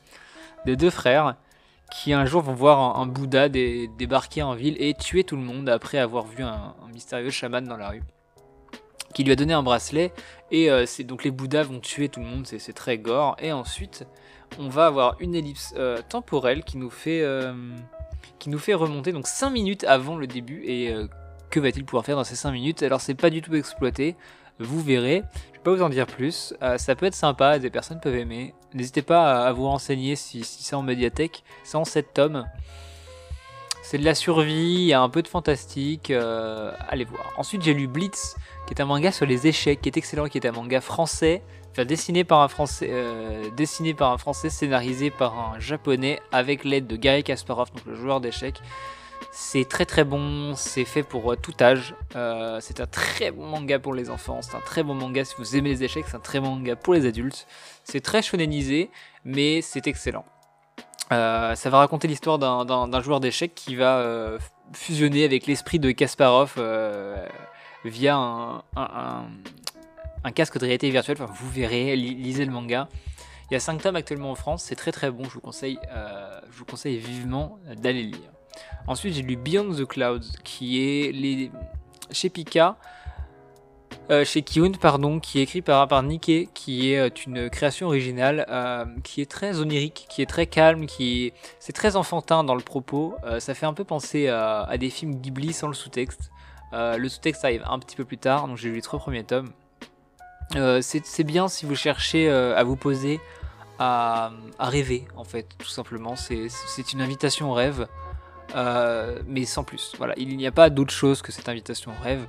deux 0.66 0.90
frères 0.90 1.36
qui 1.90 2.12
un 2.12 2.24
jour 2.24 2.42
vont 2.42 2.54
voir 2.54 2.98
un, 2.98 3.06
Bouddha 3.06 3.48
débarquer 3.48 4.42
en 4.42 4.54
ville 4.54 4.76
et 4.78 4.94
tuer 4.94 5.24
tout 5.24 5.36
le 5.36 5.42
monde 5.42 5.68
après 5.68 5.98
avoir 5.98 6.26
vu 6.26 6.42
un, 6.42 6.74
mystérieux 6.92 7.30
chaman 7.30 7.64
dans 7.64 7.76
la 7.76 7.90
rue 7.90 8.02
qui 9.14 9.24
lui 9.24 9.32
a 9.32 9.36
donné 9.36 9.54
un 9.54 9.62
bracelet 9.62 10.12
et 10.50 10.70
euh, 10.70 10.84
c'est 10.84 11.04
donc 11.04 11.24
les 11.24 11.30
Bouddhas 11.30 11.62
vont 11.62 11.80
tuer 11.80 12.08
tout 12.08 12.20
le 12.20 12.26
monde, 12.26 12.46
c'est 12.46 12.72
très 12.72 12.98
gore 12.98 13.36
et 13.38 13.50
ensuite 13.50 14.06
on 14.58 14.68
va 14.68 14.86
avoir 14.86 15.16
une 15.20 15.34
ellipse 15.34 15.72
euh, 15.78 16.02
temporelle 16.08 16.64
qui 16.64 16.76
nous 16.76 16.90
fait 16.90 17.22
euh, 17.22 17.54
qui 18.38 18.50
nous 18.50 18.58
fait 18.58 18.74
remonter 18.74 19.12
donc 19.12 19.26
5 19.26 19.50
minutes 19.50 19.84
avant 19.84 20.16
le 20.16 20.26
début 20.26 20.62
et 20.66 20.94
que 21.48 21.60
va-t-il 21.60 21.84
pouvoir 21.86 22.04
faire 22.04 22.16
dans 22.16 22.24
ces 22.24 22.36
5 22.36 22.50
minutes? 22.52 22.82
Alors 22.82 23.00
c'est 23.00 23.14
pas 23.14 23.30
du 23.30 23.40
tout 23.40 23.54
exploité, 23.54 24.16
vous 24.58 24.82
verrez. 24.82 25.22
Je 25.52 25.58
vais 25.58 25.62
pas 25.64 25.74
vous 25.74 25.82
en 25.82 25.88
dire 25.88 26.06
plus. 26.06 26.52
Ça 26.76 26.94
peut 26.94 27.06
être 27.06 27.14
sympa, 27.14 27.58
des 27.58 27.70
personnes 27.70 28.00
peuvent 28.00 28.16
aimer. 28.16 28.54
N'hésitez 28.76 29.00
pas 29.00 29.46
à, 29.46 29.52
vous 29.52 29.64
renseigner 29.64 30.16
si, 30.16 30.44
c'est 30.44 30.76
en 30.76 30.82
médiathèque. 30.82 31.44
C'est 31.64 31.78
en 31.78 31.86
7 31.86 32.12
tomes. 32.12 32.46
C'est 33.82 33.96
de 33.96 34.04
la 34.04 34.14
survie, 34.14 34.74
il 34.74 34.84
y 34.84 34.92
a 34.92 35.00
un 35.00 35.08
peu 35.08 35.22
de 35.22 35.28
fantastique. 35.28 36.10
Euh, 36.10 36.72
allez 36.88 37.04
voir. 37.04 37.32
Ensuite 37.38 37.62
j'ai 37.62 37.72
lu 37.72 37.86
Blitz, 37.86 38.36
qui 38.66 38.74
est 38.74 38.82
un 38.82 38.84
manga 38.84 39.12
sur 39.12 39.24
les 39.24 39.46
échecs, 39.46 39.80
qui 39.80 39.88
est 39.88 39.96
excellent, 39.96 40.26
qui 40.26 40.36
est 40.36 40.46
un 40.46 40.52
manga 40.52 40.82
français. 40.82 41.42
Enfin, 41.70 41.86
dessiné 41.86 42.24
par 42.24 42.40
un 42.40 42.48
français, 42.48 42.88
euh, 42.90 43.48
dessiné 43.56 43.94
par 43.94 44.12
un 44.12 44.18
français, 44.18 44.50
scénarisé 44.50 45.10
par 45.10 45.38
un 45.38 45.58
japonais, 45.58 46.20
avec 46.30 46.64
l'aide 46.64 46.86
de 46.86 46.96
Gary 46.96 47.24
Kasparov, 47.24 47.68
le 47.86 47.94
joueur 47.94 48.20
d'échecs. 48.20 48.60
C'est 49.32 49.66
très 49.66 49.86
très 49.86 50.04
bon, 50.04 50.54
c'est 50.54 50.84
fait 50.84 51.02
pour 51.02 51.32
euh, 51.32 51.36
tout 51.36 51.54
âge. 51.60 51.94
C'est 52.60 52.80
un 52.80 52.86
très 52.86 53.30
bon 53.30 53.46
manga 53.46 53.78
pour 53.78 53.94
les 53.94 54.10
enfants, 54.10 54.40
c'est 54.42 54.56
un 54.56 54.60
très 54.60 54.82
bon 54.82 54.94
manga 54.94 55.24
si 55.24 55.34
vous 55.38 55.56
aimez 55.56 55.70
les 55.70 55.84
échecs, 55.84 56.04
c'est 56.08 56.16
un 56.16 56.20
très 56.20 56.40
bon 56.40 56.56
manga 56.56 56.76
pour 56.76 56.92
les 56.92 57.06
adultes. 57.06 57.46
C'est 57.88 58.00
très 58.00 58.20
shonenisé, 58.20 58.90
mais 59.24 59.62
c'est 59.62 59.86
excellent. 59.86 60.24
Euh, 61.12 61.54
ça 61.54 61.70
va 61.70 61.78
raconter 61.78 62.08
l'histoire 62.08 62.38
d'un 62.38 63.00
joueur 63.00 63.20
d'échecs 63.20 63.54
qui 63.54 63.76
va 63.76 64.38
fusionner 64.72 65.24
avec 65.24 65.46
l'esprit 65.46 65.78
de 65.78 65.92
Kasparov 65.92 66.56
via 67.84 68.16
un, 68.16 68.62
casque 70.34 70.58
de 70.58 70.64
réalité 70.64 70.90
virtuelle. 70.90 71.16
Enfin, 71.20 71.32
vous 71.32 71.48
verrez, 71.48 71.94
lisez 71.94 72.44
le 72.44 72.50
manga. 72.50 72.88
Il 73.50 73.54
y 73.54 73.56
a 73.56 73.60
5 73.60 73.80
tomes 73.80 73.94
actuellement 73.94 74.32
en 74.32 74.34
France, 74.34 74.64
c'est 74.64 74.74
très 74.74 74.90
très 74.90 75.12
bon, 75.12 75.22
je 75.22 75.34
vous 75.34 75.40
conseille, 75.40 75.78
je 76.50 76.58
vous 76.58 76.64
conseille 76.64 76.98
vivement 76.98 77.60
d'aller 77.76 78.02
lire. 78.02 78.32
Ensuite, 78.88 79.14
j'ai 79.14 79.22
lu 79.22 79.36
Beyond 79.36 79.72
the 79.72 79.84
Clouds, 79.84 80.38
qui 80.42 80.80
est 80.80 81.50
chez 82.10 82.30
Pika, 82.30 82.76
euh, 84.08 84.24
chez 84.24 84.42
Kiun, 84.42 84.72
pardon, 84.80 85.18
qui 85.18 85.40
est 85.40 85.42
écrit 85.42 85.62
par, 85.62 85.88
par 85.88 86.02
Nikkei, 86.02 86.48
qui 86.54 86.92
est 86.92 86.98
euh, 86.98 87.10
une 87.26 87.50
création 87.50 87.88
originale, 87.88 88.46
euh, 88.48 88.84
qui 89.02 89.20
est 89.20 89.28
très 89.28 89.58
onirique, 89.58 90.06
qui 90.08 90.22
est 90.22 90.26
très 90.26 90.46
calme, 90.46 90.86
qui 90.86 91.32
c'est 91.58 91.72
très 91.72 91.96
enfantin 91.96 92.44
dans 92.44 92.54
le 92.54 92.60
propos. 92.60 93.16
ça 93.40 93.54
fait 93.54 93.66
un 93.66 93.74
peu 93.74 93.84
penser 93.84 94.28
à, 94.28 94.76
des 94.78 94.90
films 94.90 95.16
Ghibli 95.16 95.52
sans 95.52 95.68
le 95.68 95.74
sous-texte. 95.74 96.30
le 96.72 97.08
sous-texte 97.08 97.44
arrive 97.44 97.64
un 97.68 97.78
petit 97.78 97.96
peu 97.96 98.04
plus 98.04 98.18
tard, 98.18 98.46
donc 98.46 98.56
j'ai 98.56 98.68
lu 98.68 98.76
les 98.76 98.82
trois 98.82 98.98
premiers 98.98 99.24
tomes. 99.24 99.50
c'est 100.80 101.24
bien 101.24 101.48
si 101.48 101.66
vous 101.66 101.74
cherchez 101.74 102.30
à 102.30 102.62
vous 102.62 102.76
poser, 102.76 103.20
à, 103.78 104.30
rêver, 104.58 105.06
en 105.16 105.24
fait, 105.24 105.48
tout 105.58 105.68
simplement. 105.68 106.14
C'est 106.16 106.92
une 106.92 107.02
invitation 107.02 107.50
au 107.50 107.54
rêve. 107.54 107.88
Mais 109.26 109.44
sans 109.44 109.64
plus. 109.64 109.92
Voilà, 109.98 110.14
il 110.16 110.36
n'y 110.36 110.46
a 110.46 110.52
pas 110.52 110.70
d'autre 110.70 110.92
chose 110.92 111.22
que 111.22 111.32
cette 111.32 111.48
invitation 111.48 111.92
au 111.92 112.02
rêve. 112.04 112.26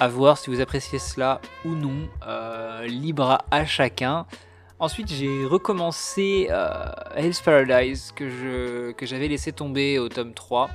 À 0.00 0.08
voir 0.08 0.38
si 0.38 0.50
vous 0.50 0.60
appréciez 0.60 0.98
cela 0.98 1.40
ou 1.64 1.70
non, 1.70 2.08
euh, 2.26 2.86
libre 2.86 3.38
à 3.50 3.64
chacun. 3.64 4.26
Ensuite, 4.78 5.08
j'ai 5.08 5.44
recommencé 5.44 6.48
euh, 6.50 6.90
Hell's 7.14 7.40
Paradise 7.40 8.12
que, 8.16 8.94
j'avais 9.02 9.28
laissé 9.28 9.52
tomber 9.52 9.98
au 9.98 10.08
tome 10.08 10.34
3. 10.34 10.70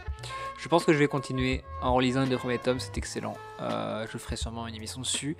Je 0.58 0.68
pense 0.70 0.86
que 0.86 0.94
je 0.94 0.98
vais 0.98 1.08
continuer 1.08 1.64
en 1.82 2.00
lisant 2.00 2.22
les 2.22 2.30
deux 2.30 2.38
premiers 2.38 2.58
tomes, 2.58 2.80
c'est 2.80 2.98
excellent. 2.98 3.36
je 3.60 4.18
ferai 4.18 4.38
sûrement 4.38 4.66
une 4.68 4.76
émission 4.76 5.02
dessus. 5.02 5.36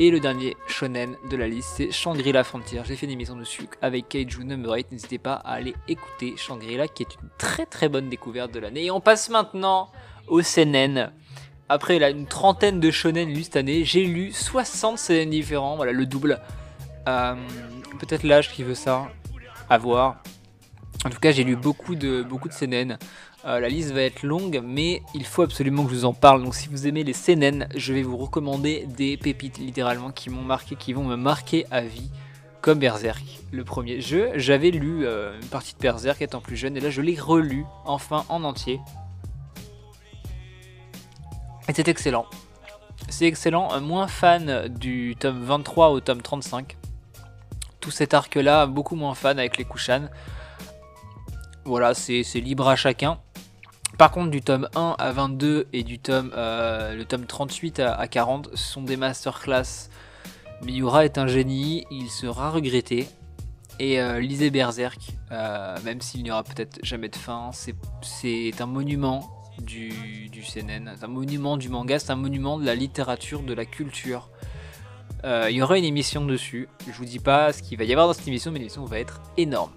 Et 0.00 0.12
le 0.12 0.20
dernier 0.20 0.56
shonen 0.68 1.16
de 1.28 1.36
la 1.36 1.48
liste, 1.48 1.70
c'est 1.76 1.90
Shangri-La 1.90 2.44
Frontier. 2.44 2.80
J'ai 2.84 2.94
fait 2.94 3.06
une 3.06 3.12
émission 3.12 3.34
dessus 3.34 3.68
avec 3.82 4.08
Kaiju 4.08 4.44
Number 4.44 4.72
8. 4.72 4.92
N'hésitez 4.92 5.18
pas 5.18 5.34
à 5.34 5.54
aller 5.54 5.74
écouter 5.88 6.34
Shangri-La, 6.36 6.86
qui 6.86 7.02
est 7.02 7.16
une 7.20 7.28
très 7.36 7.66
très 7.66 7.88
bonne 7.88 8.08
découverte 8.08 8.52
de 8.52 8.60
l'année. 8.60 8.84
Et 8.84 8.90
on 8.92 9.00
passe 9.00 9.28
maintenant 9.28 9.90
au 10.28 10.40
seinen. 10.40 11.10
Après 11.68 11.98
là, 11.98 12.10
une 12.10 12.26
trentaine 12.26 12.80
de 12.80 12.90
shonen 12.90 13.28
lus 13.28 13.44
cette 13.44 13.56
année, 13.56 13.84
j'ai 13.84 14.04
lu 14.04 14.32
60 14.32 14.98
seinen 14.98 15.30
différents, 15.30 15.76
voilà 15.76 15.92
le 15.92 16.06
double. 16.06 16.40
Euh, 17.06 17.34
peut-être 17.98 18.22
l'âge 18.22 18.52
qui 18.52 18.62
veut 18.62 18.74
ça, 18.74 19.08
à 19.68 19.78
voir. 19.78 20.22
En 21.04 21.10
tout 21.10 21.20
cas, 21.20 21.30
j'ai 21.30 21.44
lu 21.44 21.56
beaucoup 21.56 21.94
de, 21.94 22.22
beaucoup 22.22 22.48
de 22.48 22.54
seinen. 22.54 22.98
Euh, 23.44 23.60
la 23.60 23.68
liste 23.68 23.92
va 23.92 24.02
être 24.02 24.24
longue, 24.24 24.60
mais 24.64 25.02
il 25.14 25.24
faut 25.24 25.42
absolument 25.42 25.84
que 25.84 25.90
je 25.90 25.96
vous 25.96 26.04
en 26.04 26.12
parle. 26.12 26.42
Donc 26.42 26.54
si 26.54 26.68
vous 26.68 26.86
aimez 26.86 27.04
les 27.04 27.12
CNN, 27.12 27.68
je 27.74 27.92
vais 27.92 28.02
vous 28.02 28.16
recommander 28.16 28.86
des 28.96 29.16
pépites 29.16 29.58
littéralement 29.58 30.10
qui 30.10 30.28
m'ont 30.30 30.42
marqué, 30.42 30.74
qui 30.74 30.92
vont 30.92 31.04
me 31.04 31.16
marquer 31.16 31.64
à 31.70 31.82
vie, 31.82 32.10
comme 32.62 32.80
Berserk, 32.80 33.24
le 33.52 33.62
premier 33.62 34.00
jeu. 34.00 34.30
J'avais 34.34 34.70
lu 34.70 35.06
euh, 35.06 35.38
une 35.40 35.48
partie 35.48 35.74
de 35.74 35.78
Berserk 35.78 36.20
étant 36.20 36.40
plus 36.40 36.56
jeune, 36.56 36.76
et 36.76 36.80
là 36.80 36.90
je 36.90 37.00
l'ai 37.00 37.18
relu 37.18 37.64
enfin 37.84 38.24
en 38.28 38.42
entier. 38.42 38.80
C'est 41.74 41.86
excellent. 41.86 42.26
C'est 43.08 43.26
excellent, 43.26 43.72
euh, 43.72 43.80
moins 43.80 44.08
fan 44.08 44.68
du 44.68 45.14
tome 45.18 45.44
23 45.44 45.90
au 45.90 46.00
tome 46.00 46.22
35. 46.22 46.76
Tout 47.78 47.90
cet 47.90 48.14
arc-là, 48.14 48.66
beaucoup 48.66 48.96
moins 48.96 49.14
fan 49.14 49.38
avec 49.38 49.58
les 49.58 49.64
Kushan. 49.64 50.08
Voilà, 51.64 51.94
c'est 51.94 52.22
libre 52.34 52.68
à 52.68 52.74
chacun. 52.74 53.18
Par 53.98 54.10
contre, 54.10 54.30
du 54.30 54.40
tome 54.40 54.68
1 54.74 54.96
à 54.98 55.12
22 55.12 55.68
et 55.72 55.82
du 55.82 55.98
tome, 55.98 56.32
euh, 56.36 56.94
le 56.94 57.04
tome 57.04 57.26
38 57.26 57.80
à, 57.80 58.08
40 58.08 58.56
sont 58.56 58.82
des 58.82 58.96
masterclass. 58.96 59.90
Miura 60.62 61.04
est 61.04 61.18
un 61.18 61.26
génie, 61.26 61.86
il 61.90 62.08
sera 62.08 62.50
regretté. 62.50 63.08
Et 63.78 64.00
euh, 64.00 64.20
lisez 64.20 64.50
Berserk, 64.50 64.98
même 65.84 66.00
s'il 66.00 66.22
n'y 66.24 66.30
aura 66.30 66.42
peut-être 66.42 66.78
jamais 66.82 67.08
de 67.08 67.16
fin, 67.16 67.50
c'est 68.02 68.60
un 68.60 68.66
monument 68.66 69.37
du, 69.62 70.28
du 70.28 70.42
CNN, 70.42 70.94
c'est 70.96 71.04
un 71.04 71.08
monument 71.08 71.56
du 71.56 71.68
manga, 71.68 71.98
c'est 71.98 72.10
un 72.10 72.16
monument 72.16 72.58
de 72.58 72.64
la 72.64 72.74
littérature, 72.74 73.42
de 73.42 73.54
la 73.54 73.64
culture. 73.64 74.30
Il 75.24 75.50
y 75.50 75.62
aura 75.62 75.76
une 75.78 75.84
émission 75.84 76.24
dessus, 76.24 76.68
je 76.86 76.92
vous 76.92 77.04
dis 77.04 77.18
pas 77.18 77.52
ce 77.52 77.62
qu'il 77.62 77.76
va 77.76 77.84
y 77.84 77.92
avoir 77.92 78.06
dans 78.06 78.14
cette 78.14 78.28
émission, 78.28 78.52
mais 78.52 78.60
l'émission 78.60 78.84
va 78.84 79.00
être 79.00 79.20
énorme. 79.36 79.72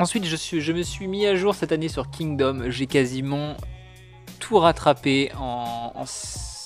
Ensuite, 0.00 0.24
je 0.26 0.72
me 0.72 0.82
suis 0.82 1.08
mis 1.08 1.26
à 1.26 1.34
jour 1.34 1.56
cette 1.56 1.72
année 1.72 1.88
sur 1.88 2.08
Kingdom. 2.08 2.70
J'ai 2.70 2.86
quasiment 2.86 3.56
tout 4.38 4.58
rattrapé 4.58 5.32
en, 5.36 5.92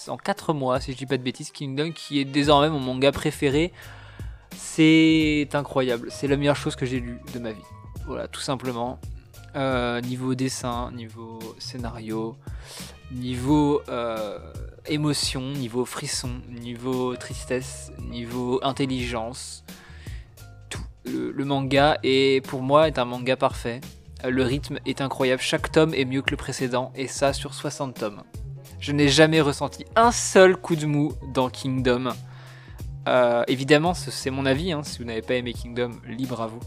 en, 0.06 0.16
4 0.18 0.52
mois, 0.52 0.80
si 0.80 0.92
je 0.92 0.98
dis 0.98 1.06
pas 1.06 1.16
de 1.16 1.22
bêtises. 1.22 1.50
Kingdom, 1.50 1.92
qui 1.92 2.20
est 2.20 2.26
désormais 2.26 2.68
mon 2.68 2.78
manga 2.78 3.10
préféré. 3.10 3.72
C'est 4.54 5.48
incroyable. 5.54 6.08
C'est 6.10 6.28
la 6.28 6.36
meilleure 6.36 6.56
chose 6.56 6.76
que 6.76 6.84
j'ai 6.84 7.00
lue 7.00 7.20
de 7.32 7.38
ma 7.38 7.52
vie. 7.52 7.62
Voilà, 8.06 8.28
tout 8.28 8.42
simplement. 8.42 8.98
Euh, 9.54 10.00
niveau 10.00 10.34
dessin, 10.34 10.90
niveau 10.92 11.38
scénario, 11.58 12.36
niveau 13.10 13.82
euh, 13.90 14.38
émotion, 14.86 15.42
niveau 15.42 15.84
frisson, 15.84 16.30
niveau 16.48 17.14
tristesse, 17.16 17.92
niveau 17.98 18.60
intelligence 18.62 19.62
le, 21.04 21.44
manga 21.44 21.98
est 22.02 22.46
pour 22.46 22.62
moi 22.62 22.86
est 22.88 22.98
un 22.98 23.04
manga 23.04 23.36
parfait. 23.36 23.80
Euh, 24.24 24.30
le 24.30 24.42
rythme 24.42 24.78
est 24.86 25.02
incroyable, 25.02 25.42
chaque 25.42 25.70
tome 25.70 25.92
est 25.92 26.06
mieux 26.06 26.22
que 26.22 26.30
le 26.30 26.36
précédent 26.38 26.90
et 26.94 27.06
ça 27.06 27.34
sur 27.34 27.52
60 27.52 27.94
tomes. 27.94 28.22
Je 28.80 28.92
n'ai 28.92 29.08
jamais 29.08 29.42
ressenti 29.42 29.84
un 29.96 30.12
seul 30.12 30.56
coup 30.56 30.76
de 30.76 30.86
mou 30.86 31.12
dans 31.34 31.50
Kingdom. 31.50 32.12
Évidemment, 33.48 33.92
c'est 33.94 34.30
mon 34.30 34.46
avis, 34.46 34.72
hein. 34.72 34.82
si 34.82 34.98
vous 34.98 35.04
n'avez 35.04 35.22
pas 35.22 35.34
aimé 35.34 35.52
Kingdom, 35.52 35.90
libre 36.06 36.40
à 36.40 36.46
vous. 36.46 36.60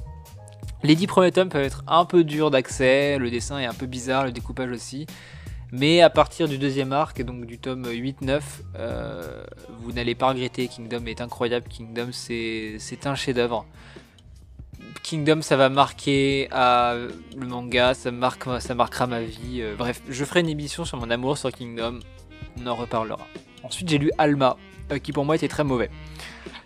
Les 0.84 0.96
10 0.96 1.08
premiers 1.08 1.32
tomes 1.32 1.50
peuvent 1.50 1.64
être 1.64 1.84
un 1.88 2.06
peu 2.06 2.24
durs 2.24 2.52
d'accès, 2.52 3.18
le 3.18 3.32
dessin 3.32 3.60
est 3.60 3.66
un 3.66 3.74
peu 3.74 3.86
bizarre, 3.86 4.26
le 4.26 4.32
découpage 4.32 4.70
aussi. 4.70 5.08
Mais 5.72 6.02
à 6.02 6.10
partir 6.10 6.48
du 6.48 6.58
deuxième 6.58 6.94
arc, 6.94 7.22
donc 7.24 7.46
du 7.46 7.58
tome 7.58 7.84
8-9, 7.86 8.42
euh, 8.78 9.44
vous 9.80 9.92
n'allez 9.92 10.16
pas 10.16 10.30
regretter. 10.30 10.68
Kingdom 10.68 11.06
est 11.06 11.22
incroyable. 11.22 11.68
Kingdom, 11.68 12.10
c'est 12.12 12.80
un 13.06 13.16
chef-d'œuvre. 13.16 13.66
Kingdom, 15.04 15.42
ça 15.42 15.58
va 15.58 15.70
marquer 15.70 16.50
euh, 16.54 17.10
le 17.36 17.48
manga, 17.48 17.94
ça, 17.94 18.12
marque, 18.12 18.46
ça 18.62 18.74
marquera 18.74 19.08
ma 19.08 19.22
vie. 19.22 19.62
Euh, 19.62 19.76
bref, 19.78 20.02
je 20.08 20.24
ferai 20.24 20.40
une 20.42 20.50
émission 20.50 20.86
sur 20.86 20.98
mon 20.98 21.10
amour 21.10 21.38
sur 21.38 21.52
Kingdom. 21.52 22.00
On 22.60 22.68
en 22.68 22.76
reparlera. 22.76 23.28
Ensuite, 23.64 23.90
j'ai 23.90 23.98
lu 23.98 24.12
Alma, 24.18 24.58
qui 25.04 25.12
pour 25.12 25.26
moi 25.26 25.36
était 25.36 25.48
très 25.48 25.64
mauvais. 25.64 25.90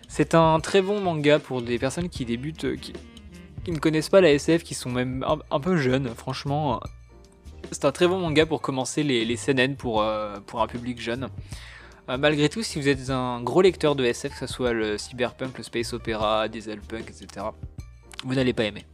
C'est 0.08 0.34
un 0.34 0.60
très 0.60 0.82
bon 0.82 1.00
manga 1.00 1.38
pour 1.38 1.62
des 1.62 1.78
personnes 1.78 2.08
qui 2.08 2.24
débutent, 2.24 2.66
ne 3.68 3.78
connaissent 3.78 4.08
pas 4.08 4.20
la 4.20 4.32
SF, 4.32 4.62
qui 4.62 4.74
sont 4.74 4.90
même 4.90 5.24
un 5.50 5.60
peu 5.60 5.76
jeunes. 5.76 6.08
Franchement, 6.16 6.80
c'est 7.72 7.84
un 7.84 7.92
très 7.92 8.06
bon 8.06 8.18
manga 8.18 8.46
pour 8.46 8.60
commencer 8.60 9.02
les, 9.02 9.24
les 9.24 9.36
CNN 9.36 9.74
pour, 9.76 10.02
euh, 10.02 10.38
pour 10.46 10.60
un 10.60 10.66
public 10.66 11.00
jeune. 11.00 11.28
Euh, 12.08 12.18
malgré 12.18 12.48
tout, 12.48 12.62
si 12.62 12.80
vous 12.80 12.88
êtes 12.88 13.10
un 13.10 13.40
gros 13.42 13.62
lecteur 13.62 13.94
de 13.94 14.04
SF, 14.04 14.32
que 14.32 14.46
ce 14.46 14.52
soit 14.52 14.72
le 14.72 14.98
cyberpunk, 14.98 15.56
le 15.58 15.64
space 15.64 15.92
opera, 15.92 16.48
dieselpunk, 16.48 17.08
etc., 17.08 17.46
vous 18.24 18.34
n'allez 18.34 18.52
pas 18.52 18.64
aimer. 18.64 18.84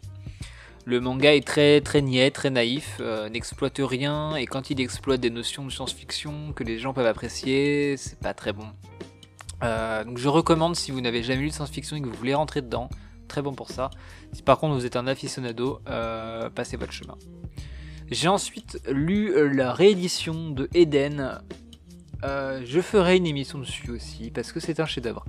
Le 0.84 1.00
manga 1.00 1.34
est 1.34 1.44
très 1.44 1.80
très 1.80 2.00
niais, 2.00 2.30
très 2.30 2.50
naïf, 2.50 2.98
euh, 3.00 3.28
n'exploite 3.28 3.80
rien, 3.82 4.36
et 4.36 4.46
quand 4.46 4.70
il 4.70 4.80
exploite 4.80 5.20
des 5.20 5.30
notions 5.30 5.64
de 5.64 5.70
science-fiction 5.70 6.52
que 6.54 6.62
les 6.62 6.78
gens 6.78 6.92
peuvent 6.92 7.06
apprécier, 7.06 7.96
c'est 7.96 8.18
pas 8.20 8.34
très 8.34 8.52
bon. 8.52 8.66
donc 9.62 10.18
je 10.18 10.28
recommande 10.28 10.76
si 10.76 10.92
vous 10.92 11.00
n'avez 11.00 11.22
jamais 11.22 11.42
lu 11.42 11.48
de 11.48 11.54
science-fiction 11.54 11.96
et 11.96 12.00
que 12.00 12.06
vous 12.06 12.14
voulez 12.14 12.34
rentrer 12.34 12.62
dedans, 12.62 12.88
très 13.28 13.42
bon 13.42 13.52
pour 13.52 13.70
ça. 13.70 13.90
Si 14.32 14.42
par 14.42 14.58
contre 14.58 14.74
vous 14.74 14.86
êtes 14.86 14.96
un 14.96 15.06
aficionado, 15.06 15.80
passez 16.54 16.76
votre 16.76 16.92
chemin. 16.92 17.16
J'ai 18.10 18.28
ensuite 18.28 18.80
lu 18.88 19.32
euh, 19.32 19.52
la 19.52 19.72
réédition 19.72 20.50
de 20.50 20.68
Eden. 20.74 21.40
Euh, 22.22 22.62
je 22.64 22.80
ferai 22.80 23.16
une 23.16 23.26
émission 23.26 23.58
dessus 23.58 23.90
aussi 23.90 24.30
parce 24.30 24.52
que 24.52 24.60
c'est 24.60 24.78
un 24.78 24.86
chef-d'œuvre. 24.86 25.24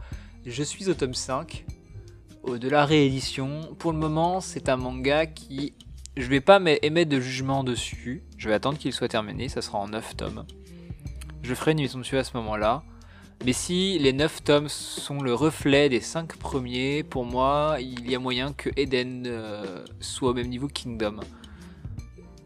Je 0.45 0.62
suis 0.62 0.88
au 0.88 0.93
tome 0.93 1.15
5 1.15 1.65
de 2.47 2.69
la 2.69 2.86
réédition. 2.86 3.75
Pour 3.79 3.91
le 3.91 3.97
moment, 3.97 4.41
c'est 4.41 4.69
un 4.69 4.77
manga 4.77 5.25
qui. 5.25 5.73
Je 6.15 6.27
vais 6.27 6.39
pas 6.39 6.62
émettre 6.83 7.10
de 7.10 7.19
jugement 7.19 7.63
dessus. 7.63 8.23
Je 8.38 8.47
vais 8.47 8.55
attendre 8.55 8.77
qu'il 8.77 8.93
soit 8.93 9.07
terminé. 9.07 9.49
Ça 9.49 9.63
sera 9.63 9.79
en 9.79 9.88
9 9.88 10.15
tomes. 10.15 10.45
Je 11.41 11.53
ferai 11.55 11.71
une 11.71 11.79
émission 11.79 11.99
dessus 11.99 12.17
à 12.17 12.23
ce 12.23 12.38
moment-là. 12.38 12.83
Mais 13.45 13.54
si 13.54 14.00
les 14.00 14.13
9 14.13 14.43
tomes 14.43 14.69
sont 14.69 15.21
le 15.21 15.34
reflet 15.34 15.89
des 15.89 16.02
5 16.02 16.38
premiers, 16.38 17.04
pour 17.04 17.26
moi, 17.26 17.78
il 17.80 18.10
y 18.10 18.15
a 18.15 18.19
moyen 18.19 18.52
que 18.52 18.69
Eden 18.76 19.26
euh, 19.28 19.86
soit 20.00 20.32
au 20.32 20.34
même 20.34 20.47
niveau 20.47 20.67
que 20.67 20.73
Kingdom. 20.73 21.19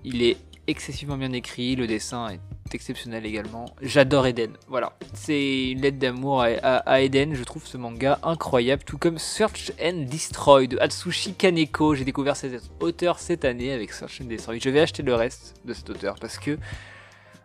Il 0.03 0.21
est 0.21 0.37
excessivement 0.67 1.17
bien 1.17 1.31
écrit, 1.31 1.75
le 1.75 1.87
dessin 1.87 2.29
est 2.29 2.39
exceptionnel 2.73 3.25
également. 3.25 3.65
J'adore 3.81 4.27
Eden, 4.27 4.51
voilà. 4.67 4.93
C'est 5.13 5.71
une 5.71 5.81
lettre 5.81 5.97
d'amour 5.97 6.43
à, 6.43 7.01
Eden, 7.01 7.35
je 7.35 7.43
trouve 7.43 7.65
ce 7.65 7.77
manga 7.77 8.19
incroyable, 8.23 8.83
tout 8.83 8.97
comme 8.97 9.17
Search 9.17 9.71
and 9.81 10.05
Destroy 10.09 10.67
de 10.67 10.77
Atsushi 10.79 11.33
Kaneko. 11.33 11.95
J'ai 11.95 12.05
découvert 12.05 12.35
cet 12.35 12.71
auteur 12.79 13.19
cette 13.19 13.45
année 13.45 13.71
avec 13.71 13.91
Search 13.93 14.21
and 14.21 14.25
Destroy. 14.25 14.59
Je 14.59 14.69
vais 14.69 14.81
acheter 14.81 15.03
le 15.03 15.15
reste 15.15 15.55
de 15.65 15.73
cet 15.73 15.89
auteur 15.89 16.15
parce 16.19 16.37
que 16.37 16.57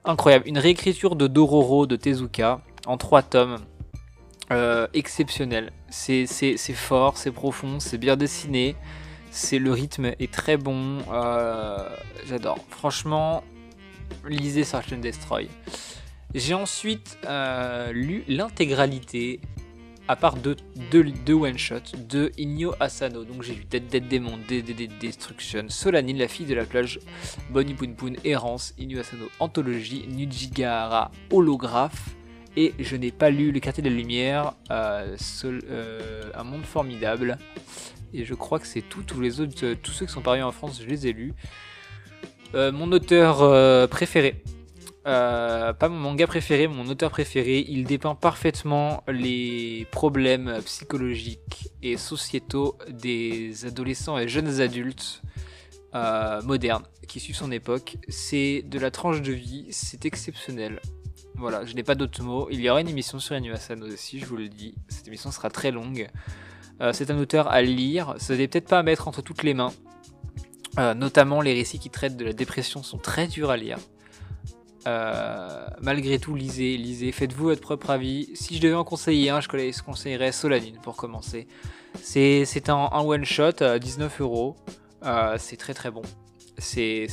incroyable. 0.05 0.47
Une 0.47 0.59
réécriture 0.59 1.17
de 1.17 1.27
Dororo 1.27 1.87
de 1.87 1.97
Tezuka 1.97 2.61
en 2.87 2.97
trois 2.97 3.23
tomes. 3.23 3.59
Euh, 4.53 4.87
exceptionnel. 4.95 5.73
C'est 5.91 6.27
fort, 6.75 7.17
c'est 7.17 7.33
profond, 7.33 7.81
c'est 7.81 7.99
bien 7.99 8.17
dessiné. 8.17 8.77
C'est 9.33 9.59
le 9.59 9.73
rythme 9.73 10.13
est 10.21 10.33
très 10.33 10.57
bon. 10.57 10.99
Euh, 11.11 11.89
j'adore. 12.27 12.59
Franchement, 12.71 13.43
lisez 14.25 14.63
Search 14.63 14.93
and 14.93 14.99
Destroy. 14.99 15.49
J'ai 16.33 16.55
ensuite 16.55 17.19
euh, 17.27 17.91
lu 17.93 18.23
l'intégralité, 18.29 19.41
à 20.07 20.15
part 20.15 20.37
deux, 20.37 20.55
one-shots, 21.35 21.97
de 22.09 22.31
Inyo 22.39 22.73
Asano. 22.79 23.25
Donc 23.25 23.43
j'ai 23.43 23.57
lu 23.57 23.65
Dead 23.65 23.89
Dead 23.89 24.07
Demon, 24.07 24.39
Dead 24.47 24.65
Destruction, 25.01 25.65
Solanine, 25.69 26.19
la 26.19 26.29
fille 26.29 26.47
de 26.47 26.55
la 26.55 26.65
plage, 26.65 27.01
Bonnie 27.51 27.75
Poon 27.75 27.95
Poon, 27.95 28.13
Errance, 28.25 28.75
Inyo 28.79 29.01
Asano, 29.01 29.27
Anthologie, 29.41 30.07
Nujigahara, 30.09 31.11
Holographe. 31.33 32.17
Et 32.57 32.73
je 32.79 32.97
n'ai 32.97 33.11
pas 33.13 33.31
lu 33.31 33.53
Le 33.53 33.61
Quartier 33.61 33.83
de 33.83 33.89
la 33.91 33.95
Lumière, 33.95 34.55
euh, 34.71 35.17
Un 36.35 36.45
Monde 36.45 36.65
Formidable 36.65 37.39
et 38.17 38.25
je 38.25 38.35
crois 38.35 38.59
que 38.59 38.67
c'est 38.67 38.83
tout. 38.83 39.03
Tous 39.03 39.21
les 39.21 39.41
autres, 39.41 39.65
euh, 39.65 39.75
tous 39.81 39.93
ceux 39.93 40.07
qui 40.07 40.13
sont 40.13 40.23
parus 40.23 40.43
en 40.43 40.53
France, 40.53 40.81
je 40.83 40.87
les 40.87 41.07
ai 41.07 41.13
lus. 41.13 41.35
Euh, 42.55 42.73
mon 42.73 42.91
auteur 42.93 43.43
euh, 43.43 43.87
préféré, 43.87 44.43
pas 45.05 45.77
mon 45.83 45.99
manga 45.99 46.27
préféré, 46.27 46.67
mon 46.67 46.89
auteur 46.89 47.11
préféré, 47.11 47.65
il 47.69 47.85
dépeint 47.85 48.15
parfaitement 48.15 49.05
les 49.07 49.87
problèmes 49.93 50.59
psychologiques 50.65 51.69
et 51.83 51.97
sociétaux 51.97 52.77
des 52.89 53.67
adolescents 53.67 54.19
et 54.19 54.27
jeunes 54.27 54.61
adultes 54.61 55.23
modernes 56.43 56.83
qui 57.07 57.21
suivent 57.21 57.37
son 57.37 57.53
époque. 57.53 57.99
C'est 58.09 58.63
de 58.67 58.79
la 58.81 58.91
tranche 58.91 59.23
de 59.23 59.33
vie, 59.33 59.67
c'est 59.71 60.05
exceptionnel. 60.05 60.81
Voilà, 61.39 61.65
je 61.65 61.75
n'ai 61.75 61.83
pas 61.83 61.95
d'autres 61.95 62.23
mots. 62.23 62.49
Il 62.51 62.61
y 62.61 62.71
aura 62.71 62.81
une 62.81 62.89
émission 62.89 63.19
sur 63.19 63.35
Animation 63.35 63.77
aussi, 63.83 64.19
je 64.19 64.27
vous 64.27 64.37
le 64.37 64.49
dis. 64.49 64.75
Cette 64.89 65.07
émission 65.07 65.31
sera 65.31 65.51
très 65.51 65.71
longue. 65.71 66.09
Euh, 66.81 66.93
c'est 66.93 67.11
un 67.11 67.19
auteur 67.19 67.49
à 67.49 67.63
lire, 67.63 68.15
ça 68.19 68.37
n'est 68.37 68.49
peut-être 68.49 68.69
pas 68.69 68.79
à 68.79 68.83
mettre 68.83 69.09
entre 69.09 69.23
toutes 69.23 69.43
les 69.43 69.55
mains. 69.55 69.73
Euh, 70.79 70.93
notamment 70.93 71.41
les 71.41 71.55
récits 71.55 71.79
qui 71.79 71.89
traitent 71.89 72.19
de 72.19 72.25
la 72.25 72.35
dépression 72.35 72.83
sont 72.83 72.99
très 72.99 73.29
durs 73.29 73.51
à 73.51 73.57
lire. 73.57 73.79
Euh, 74.87 75.67
malgré 75.81 76.19
tout, 76.19 76.35
lisez, 76.35 76.77
lisez, 76.77 77.13
faites-vous 77.13 77.45
votre 77.45 77.63
propre 77.63 77.91
avis. 77.91 78.29
Si 78.35 78.57
je 78.57 78.61
devais 78.61 78.75
en 78.75 78.85
conseiller 78.85 79.31
un, 79.31 79.41
je 79.41 79.49
conseillerais 79.83 80.33
Solanine 80.33 80.79
pour 80.83 80.97
commencer. 80.97 81.49
C'est 82.03 82.69
un, 82.69 82.89
one-shot 82.93 83.63
à 83.63 83.79
19 83.79 84.21
euros. 84.21 84.57
C'est 85.39 85.57
très 85.57 85.75
très 85.75 85.91
bon. 85.91 86.03
C'est 86.59 87.07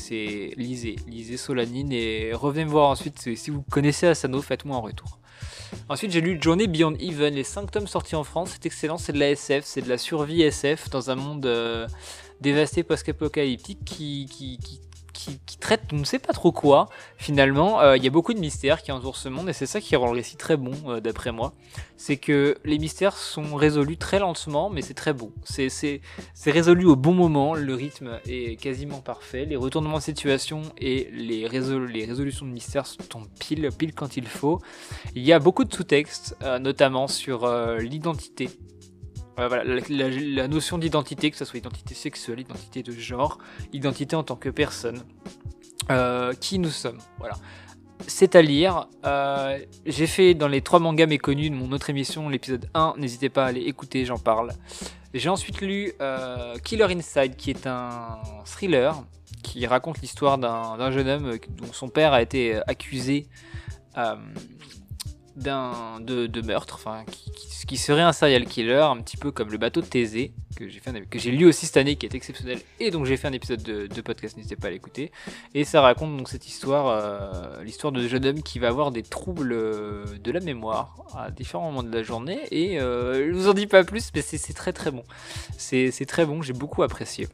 lisez, 0.58 0.96
lisez 1.08 1.38
Solanine 1.38 1.92
et 1.92 2.34
revenez 2.34 2.66
me 2.66 2.70
voir 2.70 2.90
ensuite. 2.90 3.36
Si 3.36 3.50
vous 3.50 3.62
connaissez 3.64 4.08
Asano, 4.08 4.42
faites-moi 4.42 4.78
un 4.78 4.82
retour. 4.82 5.20
Ensuite, 5.90 6.12
j'ai 6.12 6.22
lu 6.22 6.38
Journey 6.42 6.68
Beyond 6.68 6.96
Even, 7.00 7.34
les 7.34 7.44
5 7.44 7.72
tomes 7.72 7.88
sortis 7.88 8.16
en 8.16 8.24
France. 8.24 8.52
C'est 8.54 8.66
excellent, 8.66 8.98
c'est 8.98 9.14
de 9.14 9.20
la 9.20 9.32
SF, 9.32 9.66
c'est 9.66 9.82
de 9.82 9.90
la 9.90 9.98
survie 9.98 10.42
SF 10.42 10.90
dans 10.90 11.10
un 11.10 11.16
monde 11.16 11.46
euh, 11.46 11.88
dévasté 12.42 12.84
post-apocalyptique 12.84 13.84
qui, 13.86 14.30
traite 15.60 15.82
on 15.92 15.98
ne 15.98 16.04
sait 16.04 16.20
pas 16.20 16.34
trop 16.34 16.52
quoi 16.52 16.90
finalement. 17.18 17.82
Euh, 17.82 17.98
il 17.98 18.04
y 18.04 18.08
a 18.08 18.10
beaucoup 18.10 18.34
de 18.34 18.40
mystères 18.40 18.82
qui 18.82 18.92
entourent 18.92 19.18
ce 19.18 19.30
monde 19.30 19.50
et 19.50 19.54
c'est 19.54 19.66
ça 19.66 19.82
qui 19.82 19.96
rend 19.96 20.08
le 20.08 20.14
récit 20.14 20.38
très 20.38 20.58
bon 20.58 20.74
euh, 20.88 21.00
d'après 21.00 21.32
moi. 21.32 21.54
C'est 21.98 22.18
que 22.18 22.58
les 22.66 22.80
mystères 22.80 23.18
sont 23.18 23.56
résolus 23.56 23.98
très 23.98 24.20
lentement 24.20 24.70
mais 24.70 24.82
c'est 24.82 24.94
très 24.94 25.14
bon. 25.14 25.32
C'est 25.44 26.02
résolu 26.46 26.86
au 26.86 26.96
bon 26.96 27.14
moment, 27.14 27.54
le 27.54 27.74
rythme 27.74 28.20
est 28.28 28.60
quasiment 28.60 29.00
parfait, 29.00 29.46
les 29.46 29.56
retournements 29.56 29.98
de 29.98 30.04
situation 30.04 30.62
et 30.78 31.10
les, 31.14 31.48
les 31.48 32.06
résolutions 32.06 32.46
de 32.46 32.52
mystères 32.52 32.86
tombent 33.10 33.28
pile, 33.40 33.70
pile 33.78 33.94
quand 33.94 34.18
il 34.18 34.28
faut. 34.28 34.60
Il 35.16 35.24
y 35.24 35.34
a 35.34 35.40
beaucoup 35.40 35.64
de 35.64 35.74
sous-textes, 35.74 36.36
euh, 36.44 36.60
notamment 36.60 37.08
sur 37.08 37.48
l'identité 37.80 38.50
voilà, 39.38 39.64
la, 39.90 40.48
notion 40.48 40.78
d'identité, 40.78 41.32
que 41.32 41.38
ce 41.38 41.46
soit 41.46 41.58
identité 41.58 41.96
sexuelle, 41.96 42.40
identité 42.40 42.84
de 42.84 42.92
genre, 42.92 43.40
identité 43.72 44.16
en 44.16 44.24
tant 44.24 44.36
que 44.36 44.50
personne, 44.50 45.02
euh, 45.90 46.34
qui 46.34 46.60
nous 46.60 46.70
sommes. 46.70 47.00
Voilà. 47.20 47.36
C'est 48.08 48.36
à 48.36 48.42
lire. 48.42 48.88
Euh, 49.06 49.60
j'ai 49.86 50.08
fait 50.08 50.34
dans 50.34 50.48
les 50.48 50.62
trois 50.62 50.80
mangas 50.80 51.08
méconnus 51.08 51.50
de 51.50 51.56
mon 51.56 51.72
autre 51.72 51.90
émission, 51.90 52.30
l'épisode 52.30 52.70
1, 52.74 52.96
n'hésitez 52.98 53.30
pas 53.30 53.46
à 53.46 53.48
aller 53.48 53.62
écouter, 53.62 54.06
j'en 54.06 54.20
parle. 54.20 54.52
J'ai 55.14 55.30
ensuite 55.30 55.62
lu 55.62 55.94
euh, 56.02 56.56
Killer 56.64 56.88
Inside, 56.92 57.36
qui 57.36 57.52
est 57.52 57.68
un 57.68 58.20
thriller 58.46 59.04
qui 59.42 59.66
raconte 59.68 60.00
l'histoire 60.02 60.38
d'un 60.38 60.92
jeune 60.92 61.08
homme 61.08 61.38
dont 61.58 61.74
son 61.74 61.90
père 61.90 62.14
a 62.14 62.22
été 62.22 62.60
accusé 62.66 63.28
d'un 65.36 66.00
de, 66.00 66.42
meurtre, 66.42 66.76
enfin 66.76 67.04
qui, 67.68 67.78
serait 67.78 68.02
un 68.02 68.14
serial 68.14 68.46
killer, 68.46 68.84
un 68.84 69.02
petit 69.02 69.18
peu 69.18 69.32
comme 69.32 69.52
le 69.52 69.58
bateau 69.58 69.82
de 69.82 69.86
Thésée 69.86 70.34
que 70.56 70.70
j'ai 70.70 70.80
fait 70.80 70.94
que 71.10 71.18
j'ai 71.18 71.32
lu 71.32 71.46
aussi 71.46 71.66
cette 71.66 71.78
année, 71.78 71.96
qui 71.96 72.06
est 72.06 72.14
exceptionnel, 72.14 72.60
et 72.80 72.92
donc 72.92 73.06
j'ai 73.06 73.18
fait 73.18 73.28
un 73.28 73.34
épisode 73.34 73.64
de, 73.64 74.02
podcast, 74.02 74.38
n'hésitez 74.38 74.56
pas 74.56 74.68
à 74.68 74.72
l'écouter. 74.72 75.12
Et 75.56 75.64
ça 75.64 75.82
raconte 75.82 76.16
donc 76.16 76.30
cette 76.30 76.48
histoire, 76.48 76.88
euh, 76.88 77.64
l'histoire 77.64 77.92
de 77.92 78.08
jeune 78.08 78.26
homme 78.26 78.44
qui 78.44 78.60
va 78.60 78.68
avoir 78.68 78.92
des 78.92 79.02
troubles 79.02 79.54
euh, 79.54 80.06
de 80.24 80.32
la 80.32 80.40
mémoire 80.40 80.96
à 81.16 81.32
différents 81.32 81.72
moments 81.72 81.84
de 81.84 81.96
la 81.96 82.04
journée, 82.04 82.40
et 82.52 82.80
euh, 82.80 83.32
je 83.32 83.36
vous 83.36 83.48
en 83.48 83.54
dis 83.54 83.68
pas 83.68 83.84
plus, 83.84 84.12
mais 84.14 84.22
c'est 84.22 84.54
très 84.54 84.74
très 84.74 84.92
bon. 84.92 85.04
C'est 85.58 86.06
très 86.06 86.26
bon, 86.26 86.42
j'ai 86.42 86.54
beaucoup 86.54 86.84
apprécié. 86.84 87.28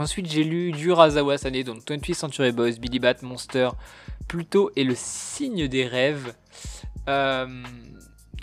Ensuite, 0.00 0.30
j'ai 0.30 0.44
lu 0.44 0.72
du 0.72 0.92
Razawa 0.92 1.36
année, 1.44 1.62
donc 1.62 1.82
28 1.86 2.14
Century 2.14 2.52
Boys, 2.52 2.72
Billy 2.80 2.98
Bat, 2.98 3.16
Monster, 3.20 3.68
Pluto 4.30 4.70
et 4.76 4.84
le 4.84 4.94
signe 4.94 5.66
des 5.66 5.84
rêves. 5.88 6.34
Euh, 7.08 7.64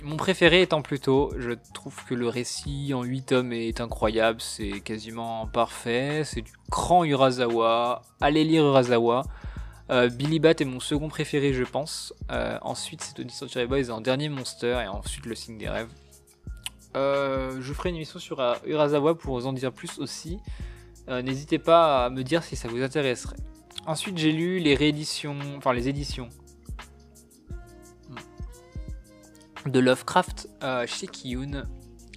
mon 0.04 0.18
préféré 0.18 0.62
étant 0.62 0.82
Pluto, 0.82 1.32
je 1.38 1.52
trouve 1.74 2.04
que 2.04 2.14
le 2.14 2.28
récit 2.28 2.94
en 2.94 3.04
8 3.04 3.22
tomes 3.22 3.54
est 3.54 3.80
incroyable, 3.80 4.42
c'est 4.42 4.82
quasiment 4.82 5.48
parfait, 5.48 6.24
c'est 6.26 6.42
du 6.42 6.52
grand 6.70 7.06
Urasawa, 7.06 8.02
allez 8.20 8.44
lire 8.44 8.66
Urasawa. 8.66 9.24
Billy 10.12 10.40
Bat 10.40 10.56
est 10.60 10.66
mon 10.66 10.82
second 10.82 11.08
préféré, 11.08 11.54
je 11.54 11.64
pense. 11.64 12.14
ensuite, 12.64 13.02
c'est 13.02 13.14
Tony 13.14 13.32
Century 13.32 13.66
Boys 13.66 13.90
en 13.90 14.02
dernier 14.02 14.28
Monster, 14.28 14.82
et 14.84 14.90
ensuite 14.90 15.26
Le 15.26 15.36
Signe 15.36 15.58
des 15.58 15.70
Rêves. 15.70 15.94
je 16.96 17.74
ferai 17.74 17.92
une 17.92 17.96
émission 17.96 18.20
sur 18.20 18.42
Urasawa 18.66 19.18
pour 19.18 19.40
vous 19.40 19.48
en 19.48 19.54
dire 19.54 19.72
plus 19.72 20.00
aussi. 20.00 20.40
N'hésitez 21.08 21.60
pas 21.60 22.08
à 22.08 22.10
me 22.10 22.26
dire 22.26 22.44
si 22.44 22.58
ça 22.58 22.68
vous 22.68 22.84
intéresserait. 22.84 23.38
Ensuite, 23.86 24.18
j'ai 24.18 24.32
lu 24.32 24.60
les 24.60 24.76
rééditions, 24.76 25.38
enfin 25.58 25.74
les 25.74 25.88
éditions 25.88 26.30
de 29.66 29.80
Lovecraft 29.80 30.50
chez 30.86 31.08
Kiyun. 31.08 31.68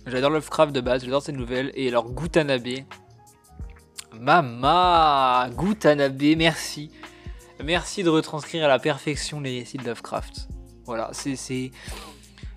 J'adore 0.06 0.30
Lovecraft 0.30 0.72
de 0.72 0.80
base, 0.80 1.04
j'adore 1.04 1.22
cette 1.22 1.36
nouvelle. 1.36 1.70
Et 1.74 1.88
alors, 1.88 2.10
Gutanabe. 2.10 2.84
Mama 4.18 5.48
Gutanabe, 5.56 6.36
merci. 6.36 6.90
Merci 7.62 8.02
de 8.02 8.08
retranscrire 8.08 8.64
à 8.64 8.68
la 8.68 8.78
perfection 8.78 9.40
les 9.40 9.60
récits 9.60 9.78
de 9.78 9.84
Lovecraft. 9.84 10.48
Voilà, 10.84 11.10
c'est. 11.12 11.70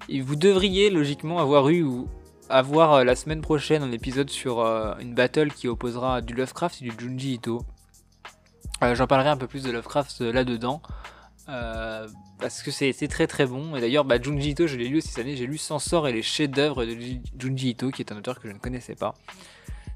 Vous 0.09 0.35
devriez 0.35 0.89
logiquement 0.89 1.39
avoir 1.39 1.69
eu 1.69 1.83
ou 1.83 2.07
avoir 2.49 2.93
euh, 2.93 3.03
la 3.03 3.15
semaine 3.15 3.41
prochaine 3.41 3.83
un 3.83 3.91
épisode 3.91 4.29
sur 4.29 4.59
euh, 4.59 4.95
une 4.99 5.13
battle 5.13 5.51
qui 5.51 5.67
opposera 5.67 6.21
du 6.21 6.33
Lovecraft 6.33 6.81
et 6.81 6.89
du 6.89 6.93
Junji 6.97 7.35
Ito. 7.35 7.61
Euh, 8.83 8.95
j'en 8.95 9.07
parlerai 9.07 9.29
un 9.29 9.37
peu 9.37 9.47
plus 9.47 9.63
de 9.63 9.71
Lovecraft 9.71 10.21
là-dedans. 10.21 10.81
parce 11.47 12.61
que 12.61 12.71
c'est 12.71 13.07
très 13.07 13.27
très 13.27 13.45
bon. 13.45 13.75
Et 13.75 13.81
d'ailleurs, 13.81 14.05
bah, 14.05 14.21
Junji 14.21 14.51
Ito, 14.51 14.67
je 14.67 14.75
l'ai 14.75 14.87
lu 14.87 14.97
aussi 14.97 15.09
cette 15.09 15.19
année. 15.19 15.35
J'ai 15.35 15.47
lu 15.47 15.57
Sensor 15.57 16.07
et 16.07 16.13
les 16.13 16.21
chefs-d'œuvre 16.21 16.85
de 16.85 16.97
Junji 17.39 17.69
Ito, 17.69 17.91
qui 17.91 18.01
est 18.01 18.11
un 18.11 18.17
auteur 18.17 18.39
que 18.39 18.47
je 18.47 18.53
ne 18.53 18.59
connaissais 18.59 18.95
pas. 18.95 19.13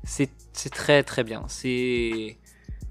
C'est 0.04 0.30
très 0.72 1.04
très 1.04 1.24
bien. 1.24 1.44
C'est. 1.48 2.38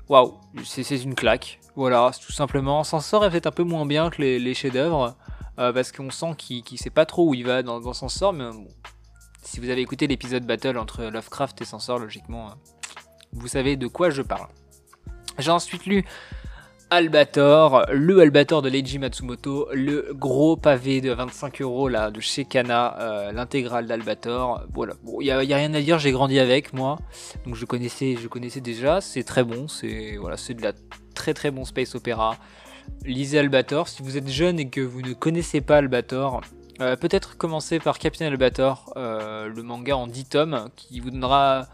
Waouh, 0.08 0.34
c'est 0.64 1.02
une 1.02 1.14
claque. 1.14 1.58
Voilà, 1.74 2.10
tout 2.24 2.32
simplement. 2.32 2.84
Sensor 2.84 3.24
est 3.24 3.30
peut-être 3.30 3.46
un 3.46 3.52
peu 3.52 3.64
moins 3.64 3.86
bien 3.86 4.10
que 4.10 4.22
les, 4.22 4.54
chefs-d'œuvre. 4.54 5.16
parce 5.56 5.92
qu'on 5.92 6.10
sent 6.10 6.34
qu'il 6.36 6.62
ne 6.70 6.76
sait 6.76 6.90
pas 6.90 7.06
trop 7.06 7.28
où 7.28 7.34
il 7.34 7.44
va 7.44 7.62
dans, 7.62 7.80
dans 7.80 7.92
Sensor. 7.92 8.32
Mais 8.32 8.44
si 9.42 9.60
vous 9.60 9.70
avez 9.70 9.80
écouté 9.80 10.06
l'épisode 10.06 10.44
Battle 10.44 10.76
entre 10.76 11.04
Lovecraft 11.04 11.60
et 11.62 11.64
Sensor, 11.64 11.98
logiquement, 11.98 12.50
vous 13.32 13.48
savez 13.48 13.76
de 13.76 13.86
quoi 13.86 14.10
je 14.10 14.22
parle. 14.22 14.48
J'ai 15.38 15.50
ensuite 15.50 15.86
lu 15.86 16.04
Albator, 16.88 17.84
le 17.92 18.20
Albator 18.20 18.62
de 18.62 18.68
Leiji 18.68 19.00
Matsumoto, 19.00 19.68
le 19.72 20.12
gros 20.12 20.56
pavé 20.56 21.00
de 21.00 21.10
25 21.10 21.60
euros 21.62 21.88
là 21.88 22.12
de 22.12 22.20
chez 22.20 22.44
Kana, 22.44 22.96
euh, 23.00 23.32
l'intégrale 23.32 23.86
d'Albator. 23.86 24.62
Voilà, 24.72 24.94
il 25.20 25.24
n'y 25.24 25.30
a, 25.32 25.38
rien 25.38 25.74
à 25.74 25.80
dire, 25.80 25.98
j'ai 25.98 26.12
grandi 26.12 26.38
avec 26.38 26.72
moi, 26.72 26.98
donc 27.44 27.56
je 27.56 27.64
connaissais, 27.64 28.16
je 28.16 28.28
connaissais 28.28 28.60
déjà. 28.60 29.00
C'est 29.00 29.24
très 29.24 29.42
bon, 29.42 29.66
c'est 29.66 30.16
voilà, 30.16 30.36
c'est 30.36 30.54
de 30.54 30.62
la 30.62 30.72
très 31.14 31.34
très 31.34 31.50
bon 31.50 31.64
space 31.64 31.96
opéra. 31.96 32.36
Lisez 33.04 33.40
Albator. 33.40 33.88
Si 33.88 34.02
vous 34.04 34.16
êtes 34.16 34.28
jeune 34.28 34.60
et 34.60 34.68
que 34.68 34.80
vous 34.80 35.02
ne 35.02 35.12
connaissez 35.12 35.60
pas 35.60 35.78
Albator, 35.78 36.40
euh, 36.80 36.94
peut-être 36.94 37.36
commencer 37.36 37.80
par 37.80 37.98
Captain 37.98 38.26
Albator, 38.26 38.92
euh, 38.96 39.48
le 39.48 39.62
manga 39.64 39.96
en 39.96 40.06
10 40.06 40.24
tomes, 40.26 40.68
qui 40.76 41.00
vous 41.00 41.10
donnera... 41.10 41.66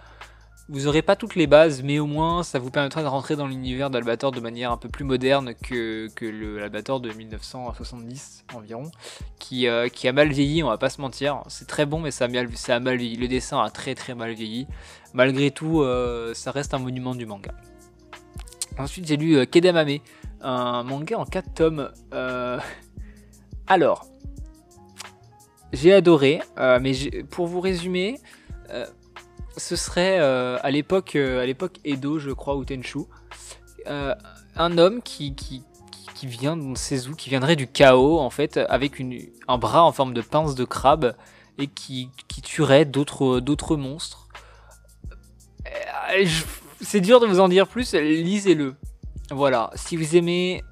Vous 0.68 0.86
aurez 0.86 1.02
pas 1.02 1.16
toutes 1.16 1.34
les 1.34 1.46
bases, 1.46 1.82
mais 1.82 1.98
au 1.98 2.06
moins 2.06 2.42
ça 2.42 2.58
vous 2.58 2.70
permettra 2.70 3.02
de 3.02 3.06
rentrer 3.06 3.36
dans 3.36 3.46
l'univers 3.46 3.90
d'Albator 3.90 4.30
de 4.30 4.40
manière 4.40 4.72
un 4.72 4.76
peu 4.76 4.88
plus 4.88 5.04
moderne 5.04 5.54
que, 5.54 6.08
que 6.14 6.24
le 6.24 6.62
Albator 6.62 7.00
de 7.00 7.12
1970 7.12 8.44
environ, 8.54 8.90
qui, 9.38 9.66
euh, 9.66 9.88
qui 9.88 10.08
a 10.08 10.12
mal 10.12 10.30
vieilli, 10.32 10.62
on 10.62 10.68
va 10.68 10.78
pas 10.78 10.90
se 10.90 11.00
mentir. 11.00 11.42
C'est 11.48 11.66
très 11.66 11.84
bon, 11.84 12.00
mais 12.00 12.10
ça 12.10 12.26
a, 12.26 12.28
mal, 12.28 12.48
ça 12.56 12.76
a 12.76 12.80
mal 12.80 12.96
vieilli. 12.96 13.16
Le 13.16 13.28
dessin 13.28 13.60
a 13.60 13.70
très 13.70 13.94
très 13.94 14.14
mal 14.14 14.32
vieilli. 14.32 14.66
Malgré 15.14 15.50
tout, 15.50 15.84
ça 16.32 16.50
reste 16.52 16.72
un 16.72 16.78
monument 16.78 17.14
du 17.14 17.26
manga. 17.26 17.52
Ensuite, 18.78 19.06
j'ai 19.06 19.18
lu 19.18 19.46
Kedamame, 19.46 19.98
un 20.40 20.82
manga 20.84 21.18
en 21.18 21.26
4 21.26 21.52
tomes. 21.52 21.90
Alors, 23.66 24.06
j'ai 25.72 25.94
adoré, 25.94 26.42
euh, 26.58 26.78
mais 26.80 26.92
pour 27.30 27.46
vous 27.46 27.60
résumer, 27.60 28.18
euh, 28.70 28.86
ce 29.56 29.76
serait 29.76 30.18
euh, 30.20 30.58
à 30.62 30.70
l'époque 30.70 31.16
à 31.16 31.44
l'époque 31.46 31.78
Edo, 31.84 32.18
je 32.18 32.30
crois, 32.30 32.56
ou 32.56 32.64
Tenchu, 32.64 33.00
un 33.86 34.78
homme 34.78 35.02
qui, 35.02 35.34
qui, 35.34 35.62
qui 36.14 36.26
vient 36.26 36.58
qui 37.16 37.30
viendrait 37.30 37.56
du 37.56 37.66
chaos 37.66 38.18
en 38.18 38.30
fait, 38.30 38.56
avec 38.56 38.98
une, 38.98 39.18
un 39.48 39.58
bras 39.58 39.84
en 39.84 39.92
forme 39.92 40.14
de 40.14 40.22
pince 40.22 40.54
de 40.54 40.64
crabe 40.64 41.14
et 41.58 41.66
qui, 41.66 42.08
qui 42.28 42.42
tuerait 42.42 42.84
d'autres 42.84 43.40
d'autres 43.40 43.76
monstres. 43.76 44.28
C'est 46.80 47.00
dur 47.00 47.20
de 47.20 47.26
vous 47.26 47.40
en 47.40 47.48
dire 47.48 47.68
plus, 47.68 47.94
lisez-le. 47.94 48.74
Voilà, 49.30 49.70
si 49.74 49.96
vous 49.96 50.16
aimez 50.16 50.62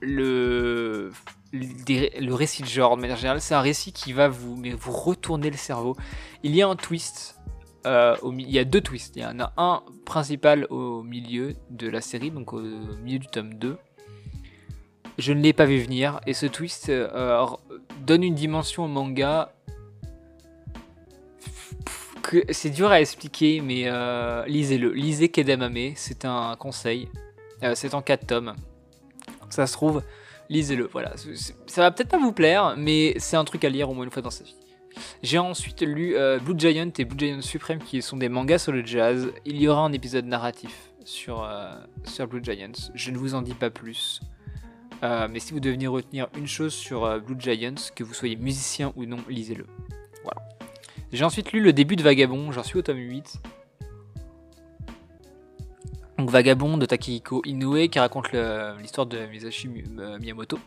le 0.00 1.12
le 1.52 2.34
récit 2.34 2.62
de 2.62 2.68
genre, 2.68 2.96
de 2.96 3.00
manière 3.00 3.16
générale, 3.16 3.40
c'est 3.40 3.54
un 3.54 3.60
récit 3.60 3.92
qui 3.92 4.12
va 4.12 4.28
vous, 4.28 4.56
mais 4.56 4.72
vous 4.72 4.92
retourner 4.92 5.50
le 5.50 5.56
cerveau. 5.56 5.96
Il 6.42 6.54
y 6.54 6.62
a 6.62 6.68
un 6.68 6.76
twist. 6.76 7.38
Euh, 7.86 8.16
il 8.36 8.50
y 8.50 8.58
a 8.58 8.64
deux 8.64 8.80
twists. 8.80 9.14
Il 9.16 9.22
y 9.22 9.26
en 9.26 9.38
a 9.40 9.52
un 9.56 9.82
principal 10.04 10.66
au 10.70 11.02
milieu 11.02 11.54
de 11.70 11.88
la 11.88 12.00
série, 12.00 12.30
donc 12.30 12.52
au 12.52 12.60
milieu 12.60 13.18
du 13.18 13.28
tome 13.28 13.54
2. 13.54 13.76
Je 15.18 15.32
ne 15.32 15.40
l'ai 15.40 15.52
pas 15.52 15.64
vu 15.64 15.78
venir. 15.78 16.20
Et 16.26 16.34
ce 16.34 16.46
twist 16.46 16.88
euh, 16.88 17.46
donne 18.04 18.24
une 18.24 18.34
dimension 18.34 18.84
au 18.84 18.88
manga 18.88 19.52
c'est 22.50 22.70
dur 22.70 22.90
à 22.90 23.00
expliquer, 23.00 23.60
mais 23.60 23.84
euh, 23.86 24.44
lisez-le. 24.46 24.92
Lisez 24.92 25.28
Kedamame, 25.28 25.92
c'est 25.94 26.24
un 26.24 26.56
conseil. 26.56 27.08
c'est 27.74 27.94
en 27.94 28.02
4 28.02 28.26
tomes. 28.26 28.56
Ça 29.48 29.68
se 29.68 29.72
trouve, 29.74 30.02
lisez-le. 30.48 30.88
Voilà, 30.90 31.14
ça 31.16 31.82
va 31.82 31.92
peut-être 31.92 32.08
pas 32.08 32.18
vous 32.18 32.32
plaire, 32.32 32.74
mais 32.76 33.14
c'est 33.18 33.36
un 33.36 33.44
truc 33.44 33.64
à 33.64 33.68
lire 33.68 33.88
au 33.88 33.94
moins 33.94 34.04
une 34.04 34.10
fois 34.10 34.22
dans 34.22 34.30
sa 34.30 34.42
vie. 34.42 34.56
J'ai 35.22 35.38
ensuite 35.38 35.82
lu 35.82 36.16
euh, 36.16 36.38
Blue 36.38 36.58
Giant 36.58 36.90
et 36.98 37.04
Blue 37.04 37.18
Giant 37.18 37.42
Supreme 37.42 37.78
qui 37.78 38.02
sont 38.02 38.16
des 38.16 38.28
mangas 38.28 38.58
sur 38.58 38.72
le 38.72 38.84
jazz. 38.84 39.32
Il 39.44 39.60
y 39.60 39.68
aura 39.68 39.82
un 39.82 39.92
épisode 39.92 40.26
narratif 40.26 40.92
sur, 41.04 41.42
euh, 41.42 41.74
sur 42.04 42.26
Blue 42.26 42.42
Giants. 42.42 42.90
Je 42.94 43.10
ne 43.10 43.18
vous 43.18 43.34
en 43.34 43.42
dis 43.42 43.54
pas 43.54 43.70
plus. 43.70 44.20
Euh, 45.02 45.28
mais 45.30 45.40
si 45.40 45.52
vous 45.52 45.60
devez 45.60 45.86
retenir 45.86 46.28
une 46.36 46.46
chose 46.46 46.72
sur 46.72 47.20
Blue 47.20 47.36
Giants, 47.38 47.74
que 47.94 48.04
vous 48.04 48.14
soyez 48.14 48.36
musicien 48.36 48.92
ou 48.96 49.04
non, 49.04 49.18
lisez-le. 49.28 49.66
Voilà. 50.22 50.42
J'ai 51.12 51.24
ensuite 51.24 51.52
lu 51.52 51.60
le 51.60 51.72
début 51.72 51.96
de 51.96 52.02
Vagabond, 52.02 52.52
j'en 52.52 52.62
suis 52.62 52.78
au 52.78 52.82
tome 52.82 52.98
8. 52.98 53.40
Donc 56.18 56.30
Vagabond 56.30 56.78
de 56.78 56.86
Takehiko 56.86 57.42
Inoue 57.44 57.88
qui 57.88 57.98
raconte 57.98 58.32
l'histoire 58.80 59.06
de 59.06 59.26
Misashi 59.26 59.68
Miyamoto. 59.68 60.58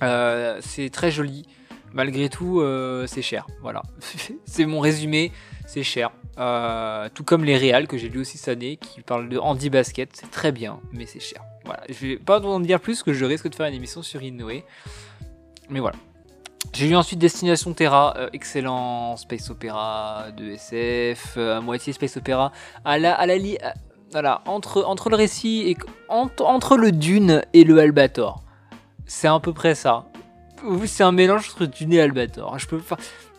C'est 0.00 0.90
très 0.92 1.10
joli. 1.10 1.46
Malgré 1.92 2.28
tout, 2.28 2.60
euh, 2.60 3.06
c'est 3.06 3.22
cher. 3.22 3.46
Voilà. 3.62 3.82
c'est 4.44 4.66
mon 4.66 4.80
résumé. 4.80 5.32
C'est 5.66 5.82
cher. 5.82 6.10
tout 7.14 7.24
comme 7.24 7.44
les 7.44 7.56
réals 7.56 7.88
que 7.88 7.98
j'ai 7.98 8.08
lu 8.08 8.20
aussi 8.20 8.38
cette 8.38 8.56
année 8.56 8.76
qui 8.76 9.00
parlent 9.02 9.28
de 9.28 9.38
Andy 9.38 9.70
Basket. 9.70 10.10
C'est 10.14 10.30
très 10.30 10.52
bien, 10.52 10.80
mais 10.92 11.06
c'est 11.06 11.20
cher. 11.20 11.42
Voilà. 11.64 11.82
Je 11.88 12.06
vais 12.06 12.16
pas 12.16 12.40
en 12.40 12.60
dire 12.60 12.80
plus 12.80 13.02
que 13.02 13.12
je 13.12 13.24
risque 13.24 13.48
de 13.48 13.54
faire 13.54 13.66
une 13.66 13.74
émission 13.74 14.02
sur 14.02 14.22
Inoue. 14.22 14.62
Mais 15.68 15.80
voilà. 15.80 15.96
J'ai 16.72 16.88
lu 16.88 16.96
ensuite 16.96 17.18
Destination 17.18 17.72
Terra, 17.72 18.14
excellent 18.32 19.16
space 19.16 19.50
opéra 19.50 20.26
de 20.36 20.50
SF, 20.50 21.38
à 21.38 21.60
moitié 21.60 21.92
space 21.92 22.16
opéra, 22.16 22.52
à 22.84 22.98
la, 22.98 23.16
voilà, 24.12 24.42
entre, 24.46 24.84
entre 24.84 25.10
le 25.10 25.16
récit 25.16 25.64
et 25.66 25.76
entre, 26.08 26.76
le 26.76 26.92
Dune 26.92 27.42
et 27.52 27.64
le 27.64 27.78
Albator. 27.78 28.42
C'est 29.06 29.28
à 29.28 29.38
peu 29.40 29.52
près 29.52 29.74
ça. 29.74 30.06
C'est 30.86 31.04
un 31.04 31.12
mélange 31.12 31.50
entre 31.50 31.66
Dune 31.66 31.92
et 31.92 32.00
Albator. 32.00 32.56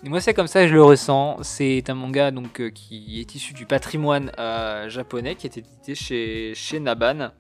Moi, 0.03 0.21
c'est 0.21 0.33
comme 0.33 0.47
ça 0.47 0.67
je 0.67 0.73
le 0.73 0.83
ressens. 0.83 1.37
C'est 1.41 1.89
un 1.89 1.95
manga 1.95 2.31
donc 2.31 2.61
euh, 2.61 2.69
qui 2.69 3.19
est 3.19 3.35
issu 3.35 3.53
du 3.53 3.65
patrimoine 3.65 4.31
euh, 4.37 4.89
japonais, 4.89 5.35
qui 5.35 5.47
est 5.47 5.57
édité 5.57 5.95
chez, 5.95 6.53
chez 6.55 6.79
Naban. 6.79 7.31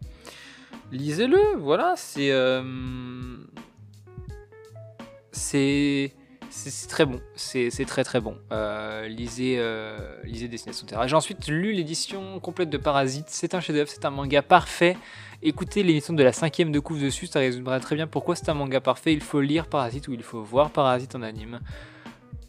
Lisez-le, 0.91 1.57
voilà, 1.57 1.93
c'est. 1.95 2.31
Euh, 2.31 2.63
c'est 5.31 6.11
très 6.89 7.05
bon, 7.05 7.21
c'est 7.35 7.69
très 7.85 8.03
très 8.03 8.19
bon. 8.19 8.37
Lisez, 9.07 9.61
lisez 10.23 10.47
Destination 10.47 10.87
Terra. 10.87 11.05
J'ai 11.07 11.15
ensuite 11.15 11.47
lu 11.47 11.73
l'édition 11.73 12.39
complète 12.39 12.69
de 12.69 12.77
Parasite. 12.77 13.27
C'est 13.27 13.53
un 13.53 13.59
chef-d'œuvre, 13.59 13.89
c'est 13.89 14.05
un 14.05 14.09
manga 14.09 14.41
parfait. 14.41 14.97
Écoutez 15.43 15.83
l'émission 15.83 16.13
de 16.13 16.23
la 16.23 16.31
cinquième 16.31 16.71
de 16.71 16.79
couve 16.79 17.01
dessus, 17.01 17.27
ça 17.27 17.39
résumera 17.39 17.79
très 17.79 17.95
bien 17.95 18.07
pourquoi 18.07 18.35
c'est 18.35 18.49
un 18.49 18.55
manga 18.55 18.81
parfait. 18.81 19.13
Il 19.13 19.21
faut 19.21 19.39
lire 19.39 19.67
Parasite 19.67 20.07
ou 20.07 20.13
il 20.13 20.23
faut 20.23 20.41
voir 20.41 20.71
Parasite 20.71 21.15
en 21.15 21.21
anime. 21.21 21.59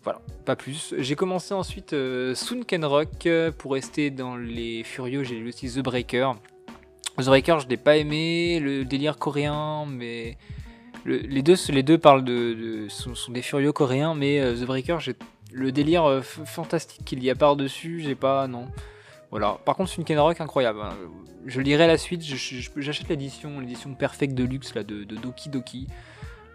Voilà, 0.04 0.22
pas 0.46 0.56
plus. 0.56 0.94
J'ai 0.96 1.14
commencé 1.14 1.52
ensuite 1.52 1.92
euh, 1.92 2.34
Sunken 2.34 2.84
Rock 2.86 3.28
pour 3.58 3.72
rester 3.72 4.10
dans 4.10 4.36
les 4.36 4.84
furieux. 4.84 5.22
J'ai 5.22 5.36
lu 5.36 5.48
aussi 5.48 5.70
The 5.70 5.80
Breaker. 5.80 6.32
The 7.18 7.26
Breaker, 7.26 7.58
je 7.60 7.68
l'ai 7.68 7.76
pas 7.76 7.98
aimé. 7.98 8.58
Le 8.58 8.86
délire 8.86 9.18
coréen, 9.18 9.84
mais 9.86 10.38
les, 11.04 11.42
deux, 11.42 11.56
les 11.68 11.82
deux 11.82 11.98
parlent 11.98 12.24
de, 12.24 12.86
sont, 12.88 13.12
des 13.30 13.42
furieux 13.42 13.72
coréens, 13.72 14.14
mais 14.14 14.40
euh, 14.40 14.54
The 14.54 14.64
Breaker, 14.64 14.98
le 15.52 15.72
délire 15.72 16.04
euh, 16.04 16.22
fantastique 16.22 17.04
qu'il 17.04 17.22
y 17.22 17.28
a 17.28 17.34
par-dessus, 17.34 18.00
j'ai 18.00 18.14
pas. 18.14 18.46
Non. 18.46 18.68
Voilà. 19.30 19.58
Par 19.64 19.76
contre, 19.76 19.90
Sunken 19.90 20.18
Rock, 20.18 20.40
incroyable. 20.40 20.80
hein. 20.82 20.94
Je 21.46 21.60
lirai 21.60 21.86
la 21.86 21.98
suite. 21.98 22.22
J'achète 22.22 23.08
l'édition, 23.08 23.60
l'édition 23.60 23.94
perfecte 23.94 24.34
de 24.34 24.44
luxe 24.44 24.74
là, 24.74 24.82
de, 24.82 25.04
Doki 25.04 25.48
Doki. 25.48 25.86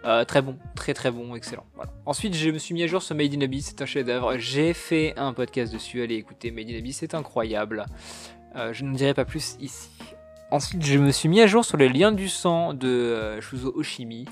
Euh, 0.04 0.24
très 0.24 0.42
bon, 0.42 0.58
très 0.74 0.92
très 0.92 1.10
bon, 1.10 1.34
excellent. 1.34 1.64
Ensuite, 2.04 2.34
je 2.34 2.50
me 2.50 2.58
suis 2.58 2.74
mis 2.74 2.82
à 2.82 2.86
jour 2.86 3.02
sur 3.02 3.16
Made 3.16 3.34
in 3.34 3.40
Abyss, 3.40 3.68
c'est 3.68 3.80
un 3.80 3.86
chef-d'œuvre. 3.86 4.36
J'ai 4.36 4.74
fait 4.74 5.14
un 5.16 5.32
podcast 5.32 5.72
dessus, 5.72 6.02
allez 6.02 6.16
écouter 6.16 6.50
Made 6.50 6.68
in 6.68 6.76
Abyss, 6.76 6.98
c'est 6.98 7.14
incroyable. 7.14 7.86
Euh, 8.54 8.72
je 8.74 8.84
ne 8.84 8.94
dirai 8.94 9.14
pas 9.14 9.24
plus 9.24 9.56
ici. 9.60 9.88
Ensuite, 10.50 10.84
je 10.84 10.98
me 10.98 11.10
suis 11.10 11.28
mis 11.30 11.40
à 11.40 11.46
jour 11.46 11.64
sur 11.64 11.78
les 11.78 11.88
liens 11.88 12.12
du 12.12 12.28
sang 12.28 12.74
de 12.74 12.86
euh, 12.86 13.40
Shuzo 13.40 13.72
Oshimi. 13.74 14.26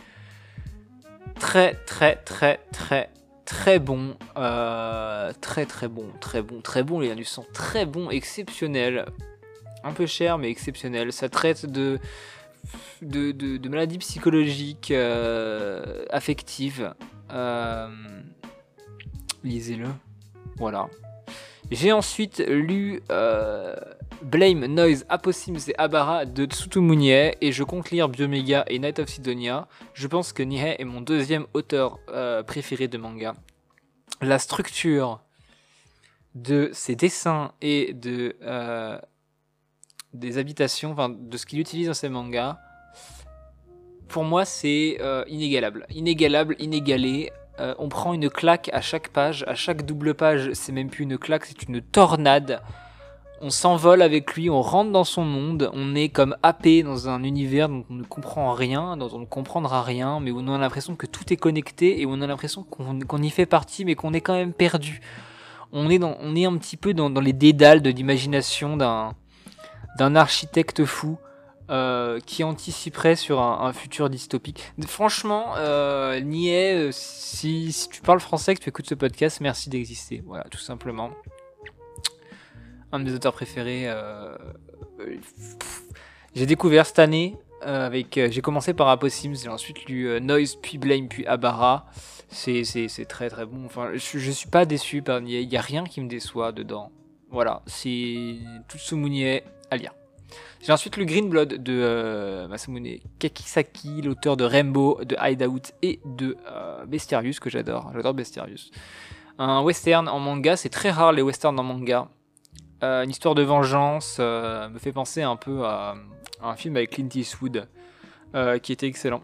Très 1.41 1.75
très 1.87 2.17
très 2.17 2.61
très 2.71 3.11
très 3.45 3.79
bon, 3.79 4.17
euh, 4.37 5.33
très 5.41 5.67
très 5.67 5.89
bon, 5.89 6.07
très 6.21 6.43
bon, 6.43 6.61
très 6.61 6.83
bon, 6.83 7.01
les 7.01 7.09
liens 7.09 7.15
du 7.15 7.25
sang, 7.25 7.45
très 7.53 7.87
bon, 7.87 8.11
exceptionnel. 8.11 9.07
Un 9.85 9.93
peu 9.93 10.07
cher, 10.07 10.39
mais 10.39 10.49
exceptionnel. 10.49 11.13
Ça 11.13 11.29
traite 11.29 11.67
de 11.67 11.99
de, 13.03 13.69
maladies 13.69 13.99
psychologiques, 13.99 14.93
euh, 14.93 16.05
affectives. 16.11 16.95
Euh, 17.33 17.89
Lisez-le. 19.43 19.89
Voilà. 20.57 20.89
J'ai 21.73 21.91
ensuite 21.91 22.39
lu 22.39 23.03
Blame, 24.21 24.67
Noise, 24.67 25.07
Apossims 25.09 25.69
et 25.69 25.75
Abara 25.79 26.25
de 26.25 26.45
Tsutomunie 26.45 27.33
et 27.41 27.53
je 27.53 27.65
compte 27.65 27.91
lire 27.91 28.09
Biomega 28.09 28.65
et 28.69 28.79
Night 28.79 28.99
of 28.99 29.09
Sidonia. 29.09 29.69
Je 29.95 30.07
pense 30.07 30.33
que 30.33 30.43
Nihei 30.43 30.77
est 30.79 30.85
mon 30.85 31.01
deuxième 31.01 31.47
auteur 31.55 31.99
euh, 32.09 32.43
préféré 32.43 32.89
de 32.89 32.99
manga. 32.99 33.35
La 34.21 34.39
structure 34.39 35.21
de 36.35 36.71
ses 36.73 36.97
dessins 36.97 37.53
et 37.61 37.93
de 37.95 38.37
euh, 38.43 38.99
des 40.15 40.39
habitations, 40.39 40.93
enfin 40.93 41.09
de 41.09 41.37
ce 41.37 41.47
qu'il 41.47 41.59
utilise 41.61 41.89
dans 41.89 41.95
ses 41.95 42.09
mangas, 42.09 42.59
pour 44.09 44.25
moi 44.25 44.45
c'est 44.45 44.99
euh, 45.01 45.25
inégalable. 45.29 45.87
Inégalable, 45.91 46.57
inégalé. 46.59 47.31
On 47.79 47.89
prend 47.89 48.13
une 48.13 48.29
claque 48.29 48.71
à 48.73 48.81
chaque 48.81 49.11
page, 49.11 49.45
à 49.47 49.55
chaque 49.55 49.87
double 49.87 50.15
page, 50.15 50.51
c'est 50.53 50.73
même 50.73 50.91
plus 50.91 51.05
une 51.05 51.17
claque, 51.17 51.45
c'est 51.45 51.63
une 51.63 51.81
tornade. 51.81 52.61
On 53.45 53.51
s'envole 53.51 54.03
avec 54.03 54.35
lui, 54.35 54.49
on 54.51 54.63
rentre 54.63 54.93
dans 54.93 55.03
son 55.03 55.25
monde, 55.25 55.69
on 55.73 55.97
est 55.97 56.11
comme 56.11 56.37
happé 56.45 56.85
dans 56.85 57.09
un 57.09 57.25
univers 57.25 57.69
dont 57.69 57.85
on 57.91 57.95
ne 57.95 58.05
comprend 58.05 58.53
rien, 58.53 58.97
dont 58.97 59.11
on 59.13 59.19
ne 59.19 59.25
comprendra 59.25 59.83
rien, 59.83 60.21
mais 60.21 60.31
où 60.31 60.39
on 60.39 60.47
a 60.47 60.59
l'impression 60.59 60.95
que 60.95 61.07
tout 61.07 61.33
est 61.33 61.37
connecté 61.37 62.01
et 62.01 62.07
où 62.07 62.11
on 62.13 62.23
a 62.23 62.29
l'impression 62.29 62.63
qu'on 62.63 63.19
y 63.21 63.31
fait 63.31 63.47
partie, 63.47 63.85
mais 63.85 63.97
qu'on 63.97 64.13
est 64.13 64.21
quand 64.21 64.35
même 64.35 64.53
perdu. 64.53 65.01
On 65.73 65.91
est, 65.91 66.01
on 66.05 66.37
est 66.37 66.45
un 66.45 66.57
petit 66.57 66.77
peu 66.77 66.95
dans, 66.95 67.09
les 67.09 67.33
dédales 67.33 67.83
de 67.83 67.91
l'imagination 67.91 68.77
d'un 68.77 70.15
architecte 70.15 70.85
fou 70.85 71.19
euh, 71.69 72.21
qui 72.25 72.45
anticiperait 72.45 73.17
sur 73.17 73.41
un, 73.41 73.67
un 73.67 73.73
futur 73.73 74.09
dystopique. 74.09 74.73
Franchement, 74.87 75.55
euh, 75.57 76.21
Niais, 76.21 76.75
euh, 76.75 76.91
si, 76.93 77.73
si 77.73 77.89
tu 77.89 78.03
parles 78.03 78.21
français, 78.21 78.55
que 78.55 78.61
tu 78.61 78.69
écoutes 78.69 78.89
ce 78.89 78.95
podcast, 78.95 79.41
merci 79.41 79.69
d'exister. 79.69 80.23
Voilà, 80.25 80.45
tout 80.45 80.59
simplement. 80.59 81.11
Un 82.93 83.01
de 83.01 83.05
mes 83.05 83.15
auteurs 83.15 83.33
préférés. 83.33 83.89
euh, 83.89 84.37
euh, 85.01 85.17
j'ai 86.35 86.47
découvert 86.47 86.87
cette 86.87 86.99
année. 86.99 87.37
euh, 87.67 87.87
avec, 87.87 88.19
j'ai 88.31 88.41
commencé 88.41 88.75
par 88.75 88.89
Apossims, 88.89 89.35
j'ai 89.35 89.49
ensuite 89.49 89.85
lu 89.87 90.21
Noise, 90.21 90.57
puis 90.57 90.79
Blame, 90.79 91.09
puis 91.09 91.27
Abara. 91.27 91.87
C'est, 92.29 92.65
très 93.09 93.29
très 93.29 93.47
bon. 93.47 93.65
Enfin, 93.67 93.91
je, 93.95 94.19
je 94.19 94.31
suis 94.31 94.49
pas 94.49 94.65
déçu. 94.65 95.03
Il 95.07 95.49
n'y 95.49 95.57
a 95.57 95.61
rien 95.61 95.85
qui 95.85 96.01
me 96.01 96.09
déçoit 96.09 96.53
dedans. 96.53 96.91
Voilà, 97.31 97.63
c'est 97.67 98.37
Tutsumunye 98.69 99.41
à 99.71 99.77
lire. 99.77 99.93
J'ai 100.61 100.73
ensuite 100.73 100.97
lu 100.97 101.07
Green 101.07 101.29
Blood 101.29 101.63
de 101.63 102.47
Masamune 102.49 102.99
Kakisaki, 103.19 104.03
l'auteur 104.03 104.37
de 104.37 104.45
Rainbow, 104.45 105.01
de 105.05 105.17
Hideout 105.21 105.73
et 105.83 106.01
de 106.05 106.37
euh, 106.51 106.85
Bestiarius, 106.87 107.41
que 107.41 107.51
j'adore. 107.51 107.91
J'adore 107.95 108.15
Bestiarius. 108.15 108.71
Un 109.39 109.63
western 109.63 110.09
en 110.09 110.21
manga, 110.21 110.57
c'est 110.57 110.69
très 110.69 110.91
rare 110.91 111.13
les 111.13 111.23
westerns 111.23 111.59
en 111.59 111.63
manga. 111.65 112.09
Euh, 112.83 113.05
une 113.05 113.11
histoire 113.11 113.35
de 113.35 113.43
vengeance 113.43 114.17
euh, 114.19 114.69
me 114.69 114.79
fait 114.79 114.93
penser 114.93 115.23
un 115.23 115.37
peu 115.37 115.65
à, 115.65 115.95
un 116.43 116.57
film 116.57 116.77
avec 116.77 116.91
Clint 116.91 117.09
Eastwood 117.15 117.69
euh, 118.35 118.59
qui 118.59 118.73
était 118.73 118.87
excellent. 118.87 119.23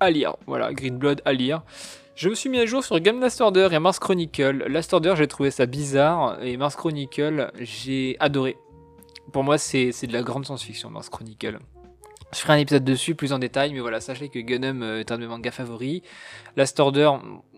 À 0.00 0.10
lire, 0.10 0.36
voilà, 0.46 0.72
Green 0.72 0.98
Blood 0.98 1.22
à 1.24 1.32
lire. 1.32 1.62
Je 2.16 2.28
me 2.28 2.34
suis 2.34 2.48
mis 2.48 2.58
à 2.58 2.66
jour 2.66 2.84
sur 2.84 2.98
Game 3.00 3.20
Last 3.20 3.40
Order 3.40 3.68
et 3.72 3.78
Mars 3.78 3.98
Chronicle. 3.98 4.64
Last 4.68 4.92
Order, 4.92 5.14
j'ai 5.16 5.26
trouvé 5.26 5.50
ça 5.50 5.66
bizarre 5.66 6.42
et 6.42 6.56
Mars 6.56 6.76
Chronicle, 6.76 7.50
j'ai 7.58 8.16
adoré. 8.20 8.56
Pour 9.32 9.42
moi, 9.42 9.58
c'est 9.58 9.90
de 9.90 10.12
la 10.12 10.22
grande 10.22 10.44
science-fiction, 10.44 10.90
Mars 10.90 11.08
Chronicle. 11.08 11.58
Je 12.32 12.38
ferai 12.40 12.54
un 12.54 12.58
épisode 12.58 12.84
dessus 12.84 13.14
plus 13.14 13.32
en 13.32 13.38
détail, 13.38 13.72
mais 13.72 13.80
voilà, 13.80 14.00
sachez 14.00 14.28
que 14.28 14.38
euh, 14.38 15.00
est 15.00 15.12
un 15.12 15.16
de 15.16 15.22
mes 15.22 15.28
mangas 15.28 15.52
favoris. 15.52 16.02
Last 16.56 16.78
Order, 16.80 17.10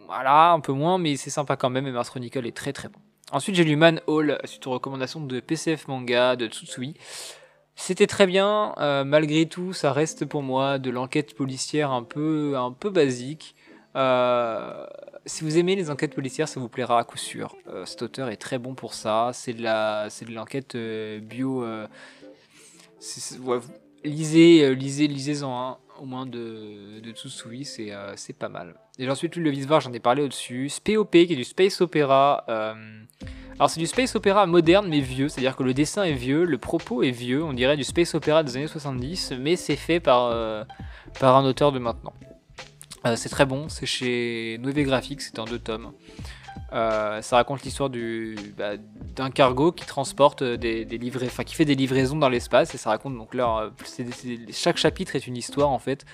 voilà, 0.07 0.53
un 0.53 0.61
peu 0.61 0.73
moins, 0.73 0.99
mais 0.99 1.17
c'est 1.17 1.31
sympa 1.31 1.57
quand 1.57 1.71
même, 1.71 1.87
et 1.87 1.93
Mars 1.93 2.11
Chronicle 2.11 2.47
est 2.47 2.57
très 2.57 2.73
très 2.73 2.89
bon. 2.89 3.01
Ensuite, 3.33 3.57
j'ai 3.57 3.65
lu 3.65 3.75
Man 3.75 4.01
Hall, 4.07 4.39
suite 4.45 4.67
aux 4.69 4.71
recommandations 4.71 5.21
de 5.21 5.41
PCF 5.41 5.89
Manga, 5.89 6.37
de 6.37 6.47
Tsutsui. 6.47 6.95
C'était 7.75 8.07
très 8.07 8.27
bien, 8.27 8.73
euh, 8.79 9.05
malgré 9.05 9.47
tout, 9.47 9.73
ça 9.73 9.93
reste 9.93 10.25
pour 10.25 10.43
moi 10.43 10.79
de 10.79 10.91
l'enquête 10.91 11.35
policière 11.35 11.91
un 11.91 12.05
peu, 12.05 12.57
un 12.57 12.71
peu 12.71 12.89
basique. 12.89 13.57
Euh, 13.97 14.87
si 15.27 15.43
vous 15.43 15.59
aimez 15.59 15.75
les 15.75 15.91
enquêtes 15.91 16.15
policières, 16.15 16.49
ça 16.49 16.61
vous 16.61 16.69
plaira 16.69 17.01
à 17.01 17.05
coup 17.05 17.19
sûr. 17.19 17.57
Euh, 17.69 17.85
cet 17.85 18.03
auteur 18.03 18.29
est 18.29 18.37
très 18.37 18.59
bon 18.59 18.75
pour 18.75 18.95
ça. 18.95 19.31
C'est 19.35 19.55
de 19.55 20.33
l'enquête 20.33 20.77
euh, 20.77 21.19
bio. 21.19 21.65
euh, 21.65 21.87
lisez, 24.05 24.65
euh, 24.65 24.71
lisez, 24.71 25.09
lisez-en 25.09 25.71
un 25.71 25.79
au 26.01 26.07
moins 26.07 26.27
de, 26.27 27.01
de 27.01 27.11
Tsutsui, 27.13 27.65
c'est 27.65 27.93
euh, 27.93 28.15
pas 28.39 28.49
mal. 28.49 28.75
Et 28.99 29.09
ensuite 29.09 29.37
le 29.37 29.51
Visvar, 29.51 29.81
j'en 29.81 29.93
ai 29.93 30.01
parlé 30.01 30.23
au-dessus. 30.23 30.69
SPOP, 30.69 31.11
qui 31.11 31.33
est 31.33 31.37
du 31.37 31.45
space 31.45 31.81
opéra. 31.81 32.45
euh, 32.49 32.75
alors 33.59 33.71
c'est 33.71 33.81
du 33.81 33.87
space 33.87 34.15
opéra 34.15 34.45
moderne 34.47 34.87
mais 34.89 35.01
vieux, 35.01 35.31
c'est-à-dire 35.31 35.57
que 35.57 35.63
le 35.63 35.73
dessin 35.73 36.05
est 36.05 36.13
vieux, 36.13 36.45
le 36.45 36.59
propos 36.59 37.03
est 37.03 37.11
vieux, 37.11 37.43
on 37.43 37.55
dirait 37.55 37.79
du 37.79 37.85
space 37.85 38.15
opéra 38.15 38.43
des 38.43 38.57
années 38.59 38.67
70, 38.67 39.33
mais 39.41 39.57
c'est 39.57 39.77
fait 39.77 39.99
par, 39.99 40.27
euh, 40.27 40.63
par 41.19 41.37
un 41.37 41.45
auteur 41.45 41.73
de 41.73 41.79
maintenant. 41.79 42.13
Euh, 43.07 43.17
c'est 43.17 43.31
très 43.31 43.47
bon, 43.47 43.71
c'est 43.71 43.87
chez 43.87 44.59
Nueve 44.61 44.83
Graphics, 44.83 45.23
c'est 45.23 45.39
en 45.39 45.47
deux 45.47 45.59
tomes. 45.59 45.93
Euh, 46.73 47.23
ça 47.23 47.37
raconte 47.37 47.63
l'histoire 47.63 47.91
du 47.91 48.35
bah, 48.59 48.73
d'un 49.15 49.31
cargo 49.31 49.71
qui 49.71 49.87
transporte 49.87 50.43
des, 50.43 50.85
des 50.85 50.99
livrets, 50.99 51.27
enfin 51.27 51.45
qui 51.45 51.55
fait 51.55 51.65
des 51.65 51.77
livraisons 51.77 52.17
dans 52.17 52.29
l'espace 52.29 52.75
et 52.75 52.79
ça 52.79 52.91
raconte 52.91 53.17
donc 53.17 53.35
leur 53.35 53.57
euh, 53.59 53.71
chaque 54.53 54.77
chapitre 54.77 55.15
est 55.15 55.27
une 55.29 55.37
histoire 55.37 55.69
en 55.71 55.79
fait. 55.79 56.05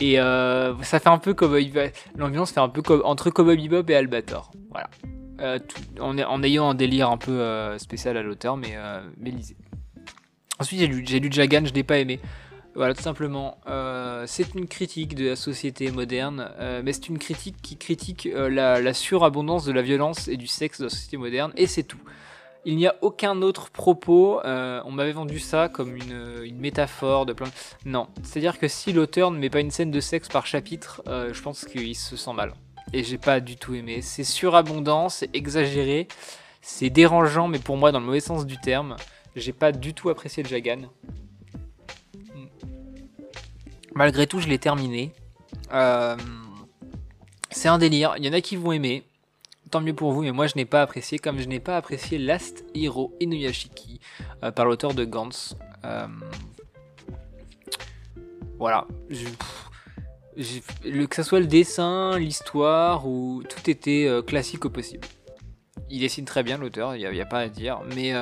Et 0.00 0.20
euh, 0.20 0.80
ça 0.82 1.00
fait 1.00 1.08
un 1.08 1.18
peu 1.18 1.34
comme 1.34 1.56
l'ambiance 2.16 2.52
fait 2.52 2.60
un 2.60 2.68
peu 2.68 2.82
comme 2.82 3.02
entre 3.04 3.30
Cowboy 3.30 3.56
Bebop 3.68 3.90
et 3.90 3.96
Albator. 3.96 4.52
Voilà. 4.70 4.88
Euh, 5.40 5.58
tout- 5.58 6.00
en, 6.00 6.16
en 6.18 6.42
ayant 6.44 6.70
un 6.70 6.74
délire 6.74 7.10
un 7.10 7.16
peu 7.16 7.32
euh, 7.32 7.78
spécial 7.78 8.16
à 8.16 8.22
l'auteur, 8.22 8.56
mais, 8.56 8.74
euh, 8.76 9.00
mais 9.18 9.30
lisez. 9.30 9.56
Ensuite, 10.60 10.80
j'ai 10.80 10.86
lu, 10.86 11.02
lu 11.02 11.28
Jagan, 11.32 11.64
je 11.64 11.72
l'ai 11.72 11.84
pas 11.84 11.98
aimé. 11.98 12.20
Voilà, 12.78 12.94
tout 12.94 13.02
simplement. 13.02 13.58
Euh, 13.66 14.22
c'est 14.28 14.54
une 14.54 14.68
critique 14.68 15.16
de 15.16 15.30
la 15.30 15.34
société 15.34 15.90
moderne, 15.90 16.48
euh, 16.60 16.80
mais 16.84 16.92
c'est 16.92 17.08
une 17.08 17.18
critique 17.18 17.56
qui 17.60 17.76
critique 17.76 18.26
euh, 18.26 18.48
la, 18.48 18.94
surabondance 18.94 19.64
de 19.64 19.72
la 19.72 19.82
violence 19.82 20.28
et 20.28 20.36
du 20.36 20.46
sexe 20.46 20.78
de 20.78 20.84
la 20.84 20.90
société 20.90 21.16
moderne, 21.16 21.52
et 21.56 21.66
c'est 21.66 21.82
tout. 21.82 21.98
Il 22.64 22.76
n'y 22.76 22.86
a 22.86 22.94
aucun 23.00 23.42
autre 23.42 23.70
propos. 23.70 24.40
on 24.44 24.92
m'avait 24.92 25.10
vendu 25.10 25.40
ça 25.40 25.68
comme 25.68 25.96
une, 25.96 26.56
métaphore 26.56 27.26
de 27.26 27.32
plein. 27.32 27.48
Non, 27.84 28.06
c'est-à-dire 28.22 28.60
que 28.60 28.68
si 28.68 28.92
l'auteur 28.92 29.32
ne 29.32 29.38
met 29.40 29.50
pas 29.50 29.58
une 29.58 29.72
scène 29.72 29.90
de 29.90 30.00
sexe 30.00 30.28
par 30.28 30.46
chapitre, 30.46 31.02
je 31.06 31.42
pense 31.42 31.64
qu'il 31.64 31.96
se 31.96 32.16
sent 32.16 32.32
mal. 32.32 32.52
Et 32.92 33.02
j'ai 33.02 33.18
pas 33.18 33.40
du 33.40 33.56
tout 33.56 33.74
aimé. 33.74 34.02
C'est 34.02 34.22
surabondant, 34.22 35.08
c'est 35.08 35.34
exagéré, 35.34 36.06
c'est 36.60 36.90
dérangeant, 36.90 37.48
mais 37.48 37.58
pour 37.58 37.76
moi 37.76 37.90
dans 37.90 37.98
le 37.98 38.06
mauvais 38.06 38.20
sens 38.20 38.46
du 38.46 38.56
terme. 38.56 38.94
J'ai 39.34 39.52
pas 39.52 39.72
du 39.72 39.94
tout 39.94 40.10
apprécié 40.10 40.44
le 40.44 40.48
Jagan. 40.48 40.82
Malgré 43.98 44.28
tout, 44.28 44.38
je 44.38 44.46
l'ai 44.46 44.60
terminé. 44.60 45.12
Euh, 45.74 46.16
c'est 47.50 47.66
un 47.66 47.78
délire. 47.78 48.14
Il 48.16 48.24
y 48.24 48.28
en 48.28 48.32
a 48.32 48.40
qui 48.40 48.54
vont 48.54 48.70
aimer. 48.70 49.02
Tant 49.72 49.80
mieux 49.80 49.92
pour 49.92 50.12
vous, 50.12 50.22
mais 50.22 50.30
moi 50.30 50.46
je 50.46 50.54
n'ai 50.54 50.64
pas 50.64 50.82
apprécié, 50.82 51.18
comme 51.18 51.40
je 51.40 51.48
n'ai 51.48 51.58
pas 51.58 51.76
apprécié 51.76 52.16
Last 52.16 52.64
Hero 52.76 53.12
Inuyashiki 53.18 53.98
euh, 54.44 54.52
par 54.52 54.66
l'auteur 54.66 54.94
de 54.94 55.04
Gantz. 55.04 55.56
Euh, 55.84 56.06
voilà. 58.56 58.86
Que 60.36 61.16
ce 61.16 61.22
soit 61.24 61.40
le 61.40 61.46
dessin, 61.46 62.16
l'histoire, 62.20 63.04
ou 63.04 63.42
tout 63.48 63.68
était 63.68 64.08
classique 64.24 64.64
au 64.64 64.70
possible. 64.70 65.08
Il 65.90 66.02
dessine 66.02 66.24
très 66.24 66.44
bien 66.44 66.56
l'auteur, 66.56 66.94
il 66.94 67.10
n'y 67.10 67.20
a, 67.20 67.26
pas 67.26 67.40
à 67.40 67.48
dire, 67.48 67.80
mais 67.96 68.12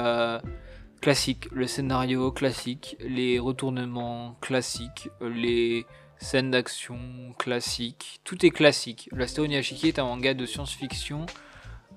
classique. 1.01 1.49
Le 1.53 1.67
scénario 1.67 2.31
classique, 2.31 2.97
les 3.01 3.39
retournements 3.39 4.37
classiques, 4.41 5.09
les 5.21 5.87
scènes 6.19 6.51
d'action 6.51 6.99
classiques, 7.39 8.21
tout 8.25 8.45
est 8.45 8.51
classique. 8.51 9.09
L'Astro 9.13 9.45
Inuyashiki 9.45 9.89
est 9.89 9.99
un 9.99 10.05
manga 10.05 10.35
de 10.35 10.47
science-fiction 10.47 11.27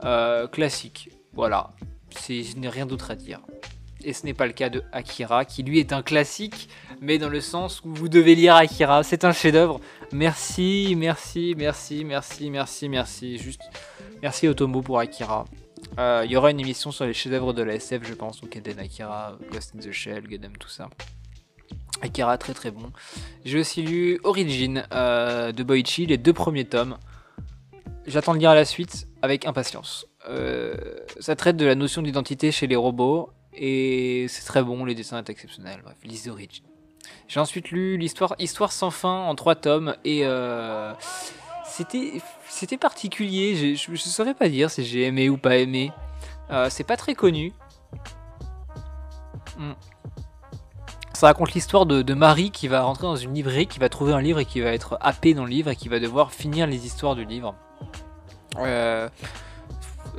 euh, 0.04 0.48
classique. 0.48 1.10
Voilà. 1.34 1.70
je 2.28 2.58
n'ai 2.58 2.70
rien 2.70 2.86
d'autre 2.86 3.12
à 3.12 3.16
dire. 3.16 3.42
Et 4.04 4.14
ce 4.14 4.26
n'est 4.26 4.34
pas 4.34 4.48
le 4.48 4.54
cas 4.54 4.70
de 4.70 4.82
Akira, 4.94 5.44
qui 5.44 5.62
lui 5.62 5.80
est 5.80 5.92
un 5.92 6.02
classique, 6.02 6.70
mais 7.02 7.18
dans 7.18 7.28
le 7.28 7.42
sens 7.42 7.82
où 7.84 7.94
vous 7.94 8.08
devez 8.08 8.34
lire 8.34 8.56
Akira. 8.56 9.04
C'est 9.04 9.26
un 9.26 9.34
chef-d'œuvre. 9.34 9.82
Merci, 10.14 10.96
merci, 10.98 11.54
merci, 11.58 12.06
merci, 12.06 12.50
merci, 12.50 12.90
merci. 12.90 13.38
Juste, 13.38 13.62
merci 14.22 14.48
Otomo 14.48 14.82
pour 14.82 15.00
Akira. 15.00 15.46
Euh, 15.98 16.22
il 16.26 16.32
y 16.32 16.38
aura 16.38 16.52
une 16.52 16.60
émission 16.60 16.92
sur 16.92 17.06
les 17.06 17.14
chefs-d'œuvre 17.14 17.54
de 17.54 17.64
la 17.64 17.76
SF, 17.76 18.08
je 18.08 18.14
pense, 18.14 18.42
donc 18.42 18.56
Eden 18.56 18.80
Akira, 18.80 19.38
Ghost 19.52 19.74
in 19.76 19.80
the 19.80 19.92
Shell, 19.92 20.28
Gundam, 20.28 20.56
tout 20.58 20.70
ça. 20.70 20.90
Akira, 22.02 22.38
très 22.38 22.54
très 22.54 22.72
bon. 22.72 22.92
J'ai 23.44 23.60
aussi 23.60 23.82
lu 23.82 24.20
Origin 24.24 24.86
euh, 24.94 25.52
de 25.52 25.64
Boichi, 25.64 26.06
les 26.06 26.18
deux 26.18 26.34
premiers 26.34 26.66
tomes. 26.66 26.98
J'attends 28.06 28.34
de 28.34 28.40
lire 28.40 28.54
la 28.54 28.66
suite 28.66 29.08
avec 29.22 29.46
impatience. 29.46 30.06
Euh, 30.30 30.76
ça 31.20 31.36
traite 31.36 31.58
de 31.58 31.66
la 31.66 31.76
notion 31.76 32.02
d'identité 32.02 32.52
chez 32.52 32.68
les 32.68 32.76
robots 32.76 33.32
et 33.54 34.28
c'est 34.30 34.46
très 34.46 34.64
bon, 34.64 34.86
les 34.86 34.96
dessins 34.96 35.18
sont 35.18 35.26
exceptionnels. 35.26 35.82
Bref, 35.84 35.98
lisez 36.04 36.30
Origin. 36.30 36.64
J'ai 37.28 37.40
ensuite 37.40 37.72
lu 37.72 37.98
l'histoire 37.98 38.36
Histoire 38.40 38.72
sans 38.72 38.92
fin 38.92 39.24
en 39.26 39.36
trois 39.36 39.56
tomes 39.56 39.96
et 40.06 40.24
c'était 41.66 42.14
c'était 42.50 42.78
particulier. 42.78 43.76
Je 43.76 43.92
ne 43.92 43.96
saurais 43.98 44.34
pas 44.34 44.50
dire 44.50 44.70
si 44.70 44.84
j'ai 44.84 45.04
aimé 45.04 45.30
ou 45.30 45.38
pas 45.38 45.58
aimé. 45.58 45.92
c'est 46.70 46.84
pas 46.84 46.98
très 46.98 47.16
connu. 47.16 47.54
Hmm. 49.58 49.74
Ça 51.20 51.28
raconte 51.28 51.54
l'histoire 51.54 51.86
de, 51.86 52.14
Marie 52.14 52.50
qui 52.50 52.70
va 52.70 52.82
rentrer 52.82 53.04
dans 53.04 53.18
une 53.18 53.34
librairie, 53.34 53.68
qui 53.68 53.78
va 53.78 53.90
trouver 53.90 54.14
un 54.14 54.22
livre 54.22 54.40
et 54.40 54.46
qui 54.46 54.62
va 54.62 54.70
être 54.70 54.98
happée 55.02 55.34
dans 55.34 55.44
le 55.44 55.50
livre 55.50 55.70
et 55.70 55.76
qui 55.76 55.90
va 55.90 56.00
devoir 56.00 56.32
finir 56.32 56.66
les 56.66 56.86
histoires 56.86 57.14
du 57.14 57.26
livre. 57.26 57.56
Euh, 58.58 59.10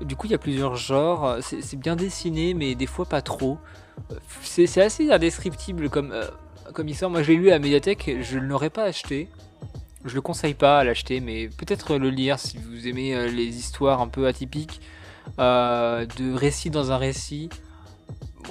du 0.03 0.15
coup, 0.15 0.27
il 0.27 0.33
y 0.33 0.35
a 0.35 0.39
plusieurs 0.39 0.77
genres. 0.77 1.39
C'est 1.41 1.79
bien 1.79 1.97
dessiné, 1.97 2.53
mais 2.53 2.75
des 2.75 2.85
fois 2.85 3.07
pas 3.07 3.23
trop. 3.23 3.57
C'est 4.43 4.83
assez 4.83 5.11
indescriptible 5.11 5.89
comme, 5.89 6.13
euh, 6.13 6.27
comme 6.75 6.87
histoire. 6.87 7.11
Moi, 7.11 7.23
je 7.23 7.33
l'ai 7.33 7.39
lu 7.39 7.49
à 7.49 7.53
la 7.53 7.61
médiathèque, 7.61 8.19
je 8.21 8.39
ne 8.39 8.45
l'aurais 8.45 8.69
pas 8.69 8.85
acheté. 8.85 9.31
Je 10.05 10.15
le 10.15 10.21
conseille 10.21 10.55
pas 10.55 10.79
à 10.79 10.85
l'acheter, 10.85 11.21
mais 11.21 11.49
peut-être 11.49 11.97
le 11.97 12.11
lire 12.11 12.39
si 12.39 12.59
vous 12.59 12.89
aimez 12.89 13.15
euh, 13.15 13.29
les 13.29 13.59
histoires 13.59 14.01
un 14.01 14.09
peu 14.09 14.27
atypiques, 14.27 14.81
de 15.39 16.35
récit 16.35 16.71
dans 16.71 16.93
un 16.93 16.97
récit 16.97 17.51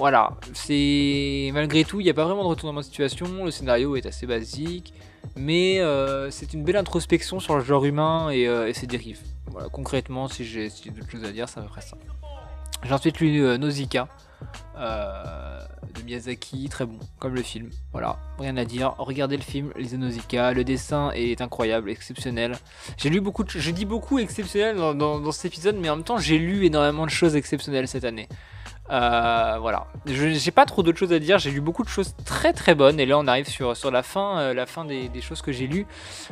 voilà, 0.00 0.32
c'est 0.54 1.50
malgré 1.52 1.84
tout, 1.84 2.00
il 2.00 2.04
n'y 2.04 2.10
a 2.10 2.14
pas 2.14 2.24
vraiment 2.24 2.42
de 2.42 2.48
retournement 2.48 2.80
de 2.80 2.84
situation, 2.86 3.44
le 3.44 3.50
scénario 3.50 3.96
est 3.96 4.06
assez 4.06 4.26
basique, 4.26 4.94
mais 5.36 5.80
euh, 5.80 6.30
c'est 6.30 6.54
une 6.54 6.64
belle 6.64 6.76
introspection 6.76 7.38
sur 7.38 7.56
le 7.56 7.62
genre 7.62 7.84
humain 7.84 8.30
et, 8.30 8.48
euh, 8.48 8.72
ses 8.72 8.86
dérives. 8.86 9.20
Voilà, 9.48 9.68
concrètement, 9.68 10.28
si 10.28 10.44
j'ai 10.44 10.68
d'autres 10.68 11.10
choses 11.10 11.24
à 11.24 11.32
dire, 11.32 11.50
ça 11.50 11.60
me 11.60 11.68
ferait 11.68 11.82
ça. 11.82 11.98
J'ai 12.82 12.94
ensuite 12.94 13.20
lu 13.20 13.42
euh, 14.76 15.60
de 15.94 16.02
Miyazaki, 16.02 16.68
très 16.68 16.86
bon, 16.86 16.98
comme 17.18 17.34
le 17.34 17.42
film. 17.42 17.70
Voilà, 17.92 18.16
rien 18.38 18.56
à 18.56 18.64
dire. 18.64 18.94
Regardez 18.98 19.36
le 19.36 19.42
film, 19.42 19.72
les 19.76 19.96
Nausicaa, 19.96 20.52
le 20.52 20.64
dessin 20.64 21.10
est 21.14 21.40
incroyable, 21.40 21.90
exceptionnel. 21.90 22.56
J'ai 22.96 23.10
lu 23.10 23.20
beaucoup, 23.20 23.44
de, 23.44 23.50
je 23.50 23.70
dis 23.70 23.84
beaucoup 23.84 24.18
exceptionnel 24.18 24.76
dans, 24.76 25.32
cet 25.32 25.46
épisode, 25.46 25.76
mais 25.76 25.90
en 25.90 25.96
même 25.96 26.04
temps, 26.04 26.18
j'ai 26.18 26.38
lu 26.38 26.64
énormément 26.64 27.04
de 27.04 27.10
choses 27.10 27.36
exceptionnelles 27.36 27.88
cette 27.88 28.04
année. 28.04 28.28
Euh, 28.90 29.58
voilà. 29.60 29.86
J'ai 30.06 30.50
pas 30.50 30.66
trop 30.66 30.82
d'autres 30.82 30.98
choses 30.98 31.12
à 31.12 31.18
dire. 31.18 31.38
J'ai 31.38 31.50
lu 31.50 31.60
beaucoup 31.60 31.84
de 31.84 31.88
choses 31.88 32.14
très 32.24 32.52
très 32.52 32.74
bonnes. 32.74 32.98
Et 32.98 33.06
là, 33.06 33.18
on 33.18 33.26
arrive 33.26 33.48
sur, 33.48 33.76
sur 33.76 33.90
la 33.90 34.02
fin, 34.02 34.38
euh, 34.38 34.54
la 34.54 34.66
fin 34.66 34.84
des, 34.84 35.08
choses 35.20 35.42
que 35.42 35.52
j'ai 35.52 35.66
lues. 35.66 35.86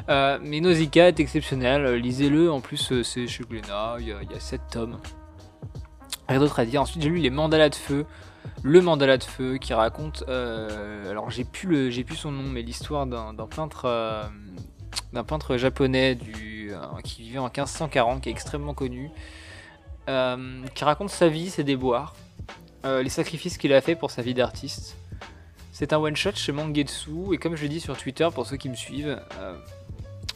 Euh, 0.09 0.38
mais 0.42 0.61
Nausicaa 0.61 1.09
est 1.09 1.20
exceptionnel. 1.20 1.94
Lisez-le. 1.94 2.50
En 2.50 2.61
plus, 2.61 3.02
c'est 3.02 3.26
chez 3.28 3.44
Glénat. 3.44 3.96
Il 4.00 4.06
y, 4.06 4.11
y 4.11 4.36
a 4.36 4.40
7 4.40 4.61
tomes. 4.70 4.98
Rien 6.29 6.39
d'autre 6.39 6.61
à 6.61 6.64
dire. 6.64 6.83
Ensuite, 6.83 7.03
j'ai 7.03 7.09
lu 7.09 7.18
Les 7.18 7.31
Mandalas 7.31 7.70
de 7.70 7.74
Feu. 7.74 8.07
Le 8.62 8.81
Mandala 8.81 9.18
de 9.18 9.24
Feu 9.24 9.59
qui 9.59 9.74
raconte. 9.74 10.24
alors, 10.29 11.31
j'ai 11.31 11.45
plus, 11.45 11.91
j'ai 11.91 12.05
plus 12.05 12.16
son 12.16 12.31
nom, 12.31 12.45
mais 12.45 12.62
l'histoire 12.62 13.07
d'un 13.07 13.35
peintre. 13.47 14.31
d'un 15.12 15.24
peintre 15.24 15.57
japonais 15.57 16.14
du, 16.14 16.72
qui 17.05 17.22
vivait 17.22 17.39
en 17.39 17.45
1540, 17.45 18.22
qui 18.22 18.29
est 18.29 18.33
extrêmement 18.33 18.74
connu, 18.74 19.11
qui 20.07 20.85
raconte 20.85 21.11
sa 21.11 21.29
vie, 21.29 21.51
ses 21.51 21.64
déboires, 21.64 22.14
euh, 22.85 23.03
les 23.03 23.11
sacrifices 23.11 23.59
qu'il 23.59 23.72
a 23.72 23.81
fait 23.81 23.97
pour 23.97 24.11
sa 24.11 24.22
vie 24.22 24.35
d'artiste. 24.35 24.97
C'est 25.72 25.93
un 25.93 25.99
one-shot 25.99 26.33
chez 26.35 26.53
Mangetsu, 26.53 27.35
et 27.35 27.39
comme 27.39 27.57
je 27.57 27.62
l'ai 27.62 27.68
dit 27.68 27.81
sur 27.81 27.97
Twitter, 27.97 28.29
pour 28.33 28.47
ceux 28.47 28.57
qui 28.57 28.68
me 28.68 28.74
suivent, 28.74 29.20
euh, 29.41 29.55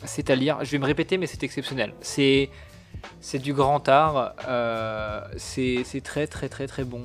c'est 0.05 0.28
à 0.28 0.34
lire. 0.34 0.59
Je 0.64 0.70
vais 0.72 0.78
me 0.78 0.84
répéter, 0.84 1.18
mais 1.18 1.26
c'est 1.26 1.43
exceptionnel. 1.45 1.95
C'est, 2.01 2.51
c'est 3.20 3.38
du 3.38 3.55
grand 3.55 3.88
art, 3.88 4.34
euh, 4.48 5.22
c'est, 5.36 5.84
très 6.03 6.26
très 6.26 6.48
très 6.48 6.66
très 6.66 6.84
bon. 6.84 7.03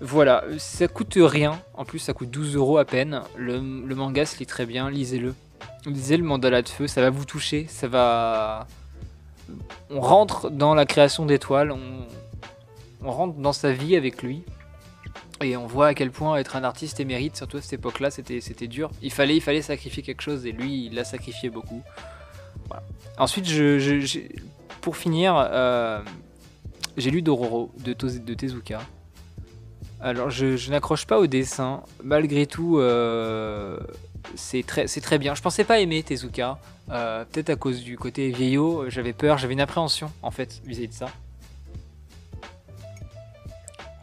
Voilà, 0.00 0.42
ça 0.58 0.88
coûte 0.88 1.16
rien, 1.16 1.60
en 1.74 1.84
plus 1.84 1.98
ça 1.98 2.12
coûte 2.12 2.30
12 2.30 2.56
euros 2.56 2.78
à 2.78 2.84
peine. 2.84 3.22
Le, 3.36 3.60
manga 3.60 4.26
se 4.26 4.38
lit 4.38 4.46
très 4.46 4.66
bien, 4.66 4.90
lisez-le. 4.90 5.34
Lisez 5.86 6.16
le 6.16 6.24
mandala 6.24 6.62
de 6.62 6.68
feu, 6.68 6.86
ça 6.86 7.02
va 7.02 7.10
vous 7.10 7.24
toucher, 7.24 7.66
ça 7.68 7.88
va. 7.88 8.66
On 9.90 10.00
rentre 10.00 10.50
dans 10.50 10.74
la 10.74 10.86
création 10.86 11.26
d'étoiles, 11.26 11.72
on, 11.72 13.10
rentre 13.10 13.34
dans 13.38 13.52
sa 13.52 13.72
vie 13.72 13.96
avec 13.96 14.22
lui. 14.22 14.42
Et 15.42 15.56
on 15.56 15.66
voit 15.66 15.88
à 15.88 15.94
quel 15.94 16.10
point 16.10 16.36
être 16.36 16.56
un 16.56 16.64
artiste 16.64 17.00
émérite, 17.00 17.36
surtout 17.36 17.58
à 17.58 17.60
cette 17.60 17.74
époque-là, 17.74 18.10
c'était, 18.10 18.40
c'était 18.40 18.68
dur. 18.68 18.90
Il 19.02 19.12
fallait, 19.12 19.36
il 19.36 19.40
fallait 19.40 19.62
sacrifier 19.62 20.02
quelque 20.02 20.22
chose 20.22 20.46
et 20.46 20.52
lui, 20.52 20.86
il 20.86 20.94
l'a 20.94 21.04
sacrifié 21.04 21.50
beaucoup. 21.50 21.82
Ensuite, 23.22 23.48
je, 23.48 24.18
pour 24.80 24.96
finir, 24.96 25.36
euh, 25.36 26.00
j'ai 26.96 27.12
lu 27.12 27.22
Dororo 27.22 27.70
de, 27.78 27.92
Tezuka. 27.92 28.80
Alors, 30.00 30.30
je, 30.30 30.68
n'accroche 30.68 31.06
pas 31.06 31.20
au 31.20 31.28
dessin. 31.28 31.84
Malgré 32.02 32.46
tout, 32.46 32.78
euh, 32.80 33.78
c'est, 34.34 34.66
très, 34.66 34.86
très 34.86 35.18
bien. 35.18 35.36
Je 35.36 35.40
pensais 35.40 35.62
pas 35.62 35.78
aimer 35.78 36.02
Tezuka. 36.02 36.58
Euh, 36.90 37.24
peut-être 37.30 37.50
à 37.50 37.54
cause 37.54 37.84
du 37.84 37.96
côté 37.96 38.28
vieillot. 38.30 38.90
J'avais 38.90 39.12
peur, 39.12 39.38
j'avais 39.38 39.52
une 39.52 39.60
appréhension 39.60 40.10
en 40.22 40.32
fait 40.32 40.60
vis-à-vis 40.66 40.88
de 40.88 40.92
ça. 40.92 41.06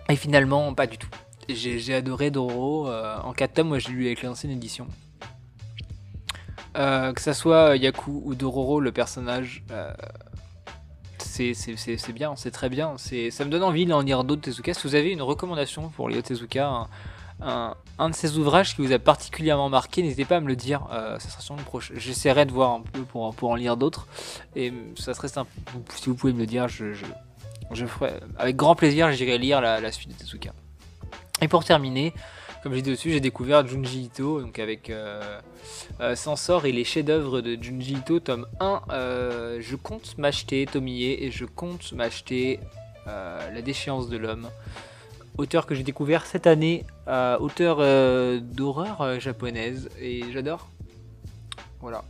Et 0.08 0.16
finalement, 0.16 0.74
pas 0.74 0.88
du 0.88 0.98
tout. 0.98 1.10
J'ai 1.50 1.94
adoré 1.94 2.32
Doro. 2.32 2.88
Euh, 2.88 3.18
en 3.22 3.34
4 3.34 3.54
tomes, 3.54 3.68
moi 3.68 3.80
j'ai 3.80 3.90
lu 3.90 4.06
avec 4.06 4.24
l'ancienne 4.24 4.54
édition. 4.54 4.88
Euh, 6.78 7.14
que 7.14 7.22
ça 7.22 7.34
soit 7.34 7.76
Yaku 7.78 8.22
ou 8.24 8.36
Dororo, 8.36 8.80
le 8.80 8.92
personnage, 8.92 9.64
euh, 9.72 9.92
c'est 11.18 12.14
bien, 12.14 12.36
c'est 12.36 12.52
très 12.52 12.70
bien. 12.70 12.96
Ça 12.98 13.46
me 13.46 13.50
donne 13.50 13.64
envie 13.64 13.86
d'en 13.86 14.02
lire 14.02 14.24
d'autres 14.24 14.42
Tezuka. 14.42 14.74
Si 14.74 14.88
vous 14.88 14.96
avez 14.96 15.12
une 15.12 15.22
recommandation 15.22 15.90
pour 15.90 16.10
Leo 16.10 16.22
Tezuka, 16.22 16.88
un, 17.42 17.76
un, 17.98 18.10
de 18.10 18.16
ses 18.16 18.38
ouvrages 18.38 18.76
qui 18.76 18.86
vous 18.86 18.92
a 18.92 19.00
particulièrement 19.00 19.70
marqué, 19.70 20.04
n'hésitez 20.04 20.26
pas 20.26 20.38
à 20.38 20.40
me 20.42 20.48
le 20.48 20.58
dire. 20.58 20.82
ça 20.92 21.30
sera 21.30 21.42
sûrement 21.42 21.64
proche. 21.64 21.94
J'essaierai 21.96 22.46
de 22.46 22.52
voir 22.52 22.72
un 22.72 22.82
peu 22.82 23.04
pour, 23.04 23.34
en 23.42 23.56
lire 23.56 23.78
d'autres. 23.78 24.08
Et 24.56 24.74
ça 24.98 25.14
serait 25.14 25.30
simple. 25.30 25.52
Si 25.96 26.10
vous 26.10 26.16
pouvez 26.16 26.34
me 26.34 26.40
le 26.40 26.46
dire, 26.46 26.68
je, 26.68 26.94
ferai, 27.86 28.20
avec 28.38 28.58
grand 28.58 28.76
plaisir, 28.76 29.12
j'irai 29.14 29.38
lire 29.38 29.62
la, 29.62 29.92
suite 29.94 30.10
de 30.10 30.16
Tezuka. 30.16 30.52
Et 31.42 31.48
pour 31.48 31.64
terminer, 31.64 32.14
comme 32.62 32.74
j'ai 32.74 32.82
dit 32.82 32.91
dessus, 32.91 33.12
j'ai 33.12 33.20
découvert 33.20 33.66
Junji 33.66 34.03
Ito, 34.03 34.41
donc 34.41 34.60
avec 34.60 34.89
euh, 34.89 35.39
euh 36.01 36.16
Sensor 36.16 36.66
et 36.66 36.72
les 36.72 36.84
chefs-d'œuvre 36.84 37.41
de 37.41 37.62
Junji 37.62 37.93
Ito, 37.93 38.20
tome 38.20 38.47
1. 38.60 38.82
Euh, 38.91 39.60
je 39.62 39.76
compte 39.76 40.18
m'acheter 40.18 40.66
Tomie 40.66 41.03
et 41.03 41.32
je 41.32 41.45
compte 41.45 41.93
m'acheter 41.93 42.60
La 43.05 43.62
déchéance 43.62 44.10
de 44.10 44.18
l'homme. 44.18 44.49
Auteur 45.38 45.66
que 45.66 45.74
j'ai 45.74 45.84
découvert 45.84 46.26
cette 46.26 46.47
année, 46.47 46.86
auteur 47.07 47.78
d'horreur 48.41 49.20
japonaise, 49.20 49.89
et 49.99 50.24
j'adore. 50.32 50.70
Voilà, 51.80 52.03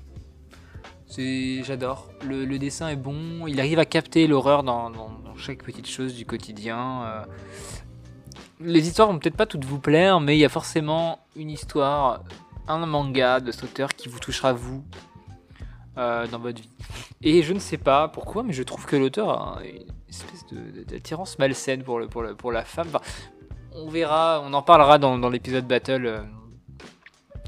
j'adore. 1.18 2.10
Le, 2.24 2.58
dessin 2.58 2.90
est 2.90 2.96
bon. 2.96 3.48
Il 3.48 3.60
arrive 3.60 3.80
à 3.80 3.86
capter 3.86 4.28
l'horreur 4.28 4.64
dans, 4.64 4.92
chaque 5.38 5.64
petite 5.64 5.88
chose 5.88 6.16
du 6.16 6.26
quotidien. 6.26 7.24
Les 8.62 8.86
histoires 8.88 9.10
vont 9.10 9.20
peut-être 9.20 9.38
pas 9.38 9.46
toutes 9.46 9.64
vous 9.64 9.80
plaire, 9.80 10.20
mais 10.20 10.36
il 10.36 10.40
y 10.40 10.46
a 10.46 10.50
forcément 10.50 11.20
une 11.38 11.50
histoire, 11.50 12.24
un 12.68 12.86
manga 12.86 13.40
de 13.40 13.54
cet 13.54 13.64
auteur 13.64 13.94
qui 13.94 14.10
vous 14.10 14.20
touchera 14.20 14.52
vous 14.52 14.84
euh, 15.98 16.28
dans 16.28 16.40
votre 16.40 16.62
vie. 16.62 16.70
Et 17.22 17.42
je 17.42 17.54
ne 17.54 17.60
sais 17.60 17.78
pas 17.78 18.10
pourquoi, 18.10 18.44
mais 18.44 18.52
je 18.52 18.64
trouve 18.64 18.86
que 18.86 18.98
l'auteur 18.98 19.30
a 19.30 19.62
une 19.64 19.86
espèce 20.10 20.46
d'attirance 20.88 21.40
malsaine 21.40 21.84
pour, 21.84 22.52
la 22.52 22.66
femme. 22.66 22.90
on 23.72 23.88
verra, 23.90 24.42
on 24.44 24.52
en 24.52 24.62
parlera 24.62 24.98
dans, 24.98 25.30
l'épisode 25.30 25.66
Battle. 25.66 26.06
Euh, 26.06 26.22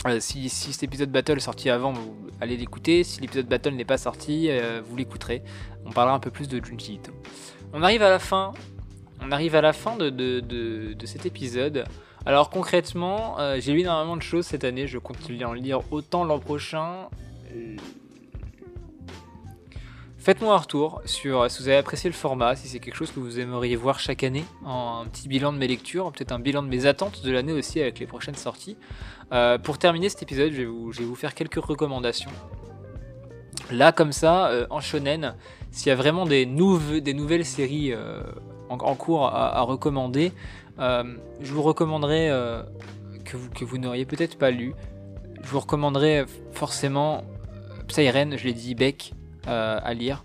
euh, 0.08 0.20
si, 0.22 0.48
cet 0.48 0.84
épisode 0.84 1.12
battle 1.12 1.38
est 1.38 1.42
sorti 1.42 1.70
avant, 1.70 1.92
vous 1.92 2.16
allez 2.40 2.56
l'écouter. 2.56 3.04
Si 3.04 3.20
l'épisode 3.20 3.48
battle 3.48 3.72
n'est 3.72 3.86
pas 3.86 3.98
sorti, 3.98 4.50
vous 4.86 4.96
l'écouterez. 4.96 5.44
On 5.86 5.92
parlera 5.92 6.16
un 6.16 6.20
peu 6.20 6.32
plus 6.32 6.48
de 6.48 6.64
Junji 6.64 6.96
Ito. 6.96 7.12
On 7.74 7.84
arrive 7.84 8.02
à 8.02 8.10
la 8.10 8.20
fin. 8.20 8.54
On 9.22 9.32
arrive 9.32 9.56
à 9.56 9.62
la 9.62 9.72
fin 9.72 9.98
de, 9.98 10.10
de, 10.10 11.06
cet 11.06 11.26
épisode. 11.26 11.86
Alors 12.26 12.50
concrètement, 12.50 13.40
euh, 13.40 13.58
j'ai 13.60 13.74
lu 13.74 13.82
énormément 13.82 14.18
de 14.18 14.24
choses 14.24 14.46
cette 14.46 14.64
année. 14.64 14.88
Je 14.88 14.98
compte 14.98 15.18
en 15.44 15.54
lire 15.54 15.82
autant 15.92 16.24
l'an 16.24 16.40
prochain. 16.40 17.08
Faites-moi 20.18 20.54
un 20.54 20.58
retour 20.58 21.02
sur 21.06 21.50
si 21.50 21.64
vous 21.64 21.68
avez 21.68 21.78
apprécié 21.78 22.10
le 22.10 22.16
format, 22.16 22.56
si 22.56 22.68
c'est 22.68 22.80
quelque 22.80 22.96
chose 22.96 23.12
que 23.12 23.20
vous 23.20 23.40
aimeriez 23.40 23.76
voir 23.76 24.00
chaque 24.00 24.24
année, 24.24 24.44
un 24.66 25.06
petit 25.12 25.28
bilan 25.28 25.52
de 25.52 25.58
mes 25.58 25.68
lectures, 25.68 26.12
peut-être 26.12 26.32
un 26.32 26.40
bilan 26.40 26.62
de 26.62 26.68
mes 26.68 26.86
attentes 26.86 27.24
de 27.24 27.32
l'année 27.32 27.54
aussi 27.54 27.82
avec 27.82 28.00
les 28.00 28.06
prochaines 28.06 28.36
sorties. 28.36 28.78
Euh, 29.32 29.58
pour 29.58 29.80
terminer 29.80 30.10
cet 30.10 30.22
épisode, 30.22 30.52
je 30.52 30.58
vais, 30.58 30.66
vous, 30.66 31.16
faire 31.16 31.34
quelques 31.34 31.64
recommandations. 31.64 32.30
Là, 33.72 33.92
comme 33.92 34.12
ça, 34.12 34.50
euh, 34.50 34.68
en 34.70 34.80
shonen, 34.80 35.36
s'il 35.72 35.88
y 35.88 35.92
a 35.92 35.96
vraiment 35.96 36.26
des, 36.26 36.46
des 36.46 37.14
nouvelles 37.16 37.46
séries 37.46 37.94
euh, 38.72 38.86
en, 38.86 38.96
cours 38.96 39.26
à, 39.28 39.62
recommander, 39.62 40.32
je 40.78 41.54
vous 41.54 41.62
recommanderais 41.62 42.30
que 43.26 43.38
vous, 43.38 43.50
que 43.50 43.66
vous 43.66 43.78
n'auriez 43.78 44.06
peut-être 44.06 44.38
pas 44.38 44.52
lu. 44.52 44.74
Je 45.44 45.50
vous 45.50 45.60
recommanderais 45.60 46.26
forcément 46.52 47.24
Psyren, 47.92 48.38
je 48.38 48.46
l'ai 48.46 48.54
dit, 48.54 48.74
Beck, 48.74 49.14
euh, 49.48 49.78
à 49.84 49.94
lire. 49.94 50.24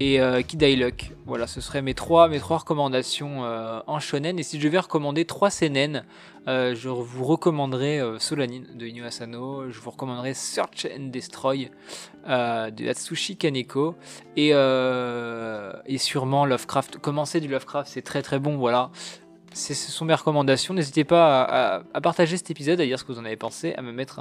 Et 0.00 0.20
euh, 0.20 0.42
Luck. 0.76 1.12
Voilà, 1.26 1.46
ce 1.46 1.60
seraient 1.60 1.82
mes 1.82 1.94
trois, 1.94 2.28
recommandations 2.28 3.44
euh, 3.44 3.80
en 3.86 3.98
shonen. 3.98 4.38
Et 4.38 4.42
si 4.42 4.58
je 4.60 4.64
devais 4.66 4.78
recommander 4.78 5.24
trois 5.24 5.50
seinen, 5.50 6.04
je 6.46 6.88
vous 6.88 7.24
recommanderais 7.24 8.00
Solanin 8.18 8.62
de 8.74 8.86
Inu 8.86 9.04
Asano, 9.04 9.70
je 9.70 9.78
vous 9.80 9.90
recommanderais 9.90 10.32
Search 10.32 10.86
and 10.86 11.08
Destroy 11.08 11.70
de 12.26 12.88
Atsushi 12.88 13.36
Kaneko 13.36 13.96
et, 14.36 14.52
et 14.52 15.98
sûrement 15.98 16.46
Lovecraft. 16.46 16.96
Commencer 16.98 17.40
du 17.40 17.48
Lovecraft, 17.48 17.90
c'est 17.92 18.00
très 18.00 18.22
très 18.22 18.38
bon, 18.38 18.56
voilà 18.56 18.90
ce 19.52 19.74
sont 19.74 20.04
mes 20.04 20.14
recommandations. 20.14 20.74
N'hésitez 20.74 21.04
pas 21.04 21.82
à, 21.92 22.00
partager 22.00 22.36
cet 22.36 22.50
épisode, 22.50 22.80
à 22.80 22.84
dire 22.84 22.98
ce 22.98 23.04
que 23.04 23.12
vous 23.12 23.18
en 23.18 23.24
avez 23.24 23.36
pensé, 23.36 23.74
à 23.74 23.82
me 23.82 23.92
mettre 23.92 24.20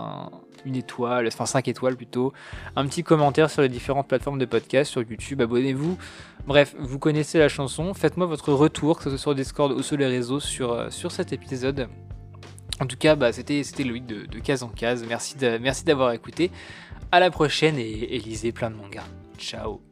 une 0.65 0.75
étoile, 0.75 1.27
enfin 1.27 1.45
5 1.45 1.67
étoiles 1.67 1.95
plutôt, 1.95 2.33
un 2.75 2.85
petit 2.87 3.03
commentaire 3.03 3.49
sur 3.49 3.61
les 3.61 3.69
différentes 3.69 4.07
plateformes 4.07 4.39
de 4.39 4.45
podcast, 4.45 4.91
sur 4.91 5.01
YouTube, 5.01 5.41
abonnez-vous. 5.41 5.97
Bref, 6.45 6.75
vous 6.79 6.99
connaissez 6.99 7.39
la 7.39 7.49
chanson, 7.49 7.93
faites-moi 7.93 8.25
votre 8.25 8.53
retour, 8.53 8.97
que 8.97 9.03
ce 9.03 9.09
soit 9.11 9.19
sur 9.19 9.35
Discord 9.35 9.71
ou 9.73 9.83
sur 9.83 9.97
les 9.97 10.07
réseaux, 10.07 10.39
sur, 10.39 10.71
euh, 10.71 10.89
sur 10.89 11.11
cet 11.11 11.33
épisode. 11.33 11.89
En 12.79 12.85
tout 12.85 12.97
cas, 12.97 13.15
bah, 13.15 13.31
c'était 13.31 13.63
Loïc 13.83 14.05
de, 14.05 14.39
case 14.39 14.63
en 14.63 14.69
case. 14.69 15.03
Merci 15.07 15.85
d'avoir 15.85 16.11
écouté. 16.11 16.51
À 17.11 17.19
la 17.19 17.31
prochaine 17.31 17.77
et, 17.77 18.15
et 18.15 18.19
lisez 18.19 18.51
plein 18.51 18.69
de 18.69 18.75
mangas. 18.75 19.05
Ciao 19.37 19.86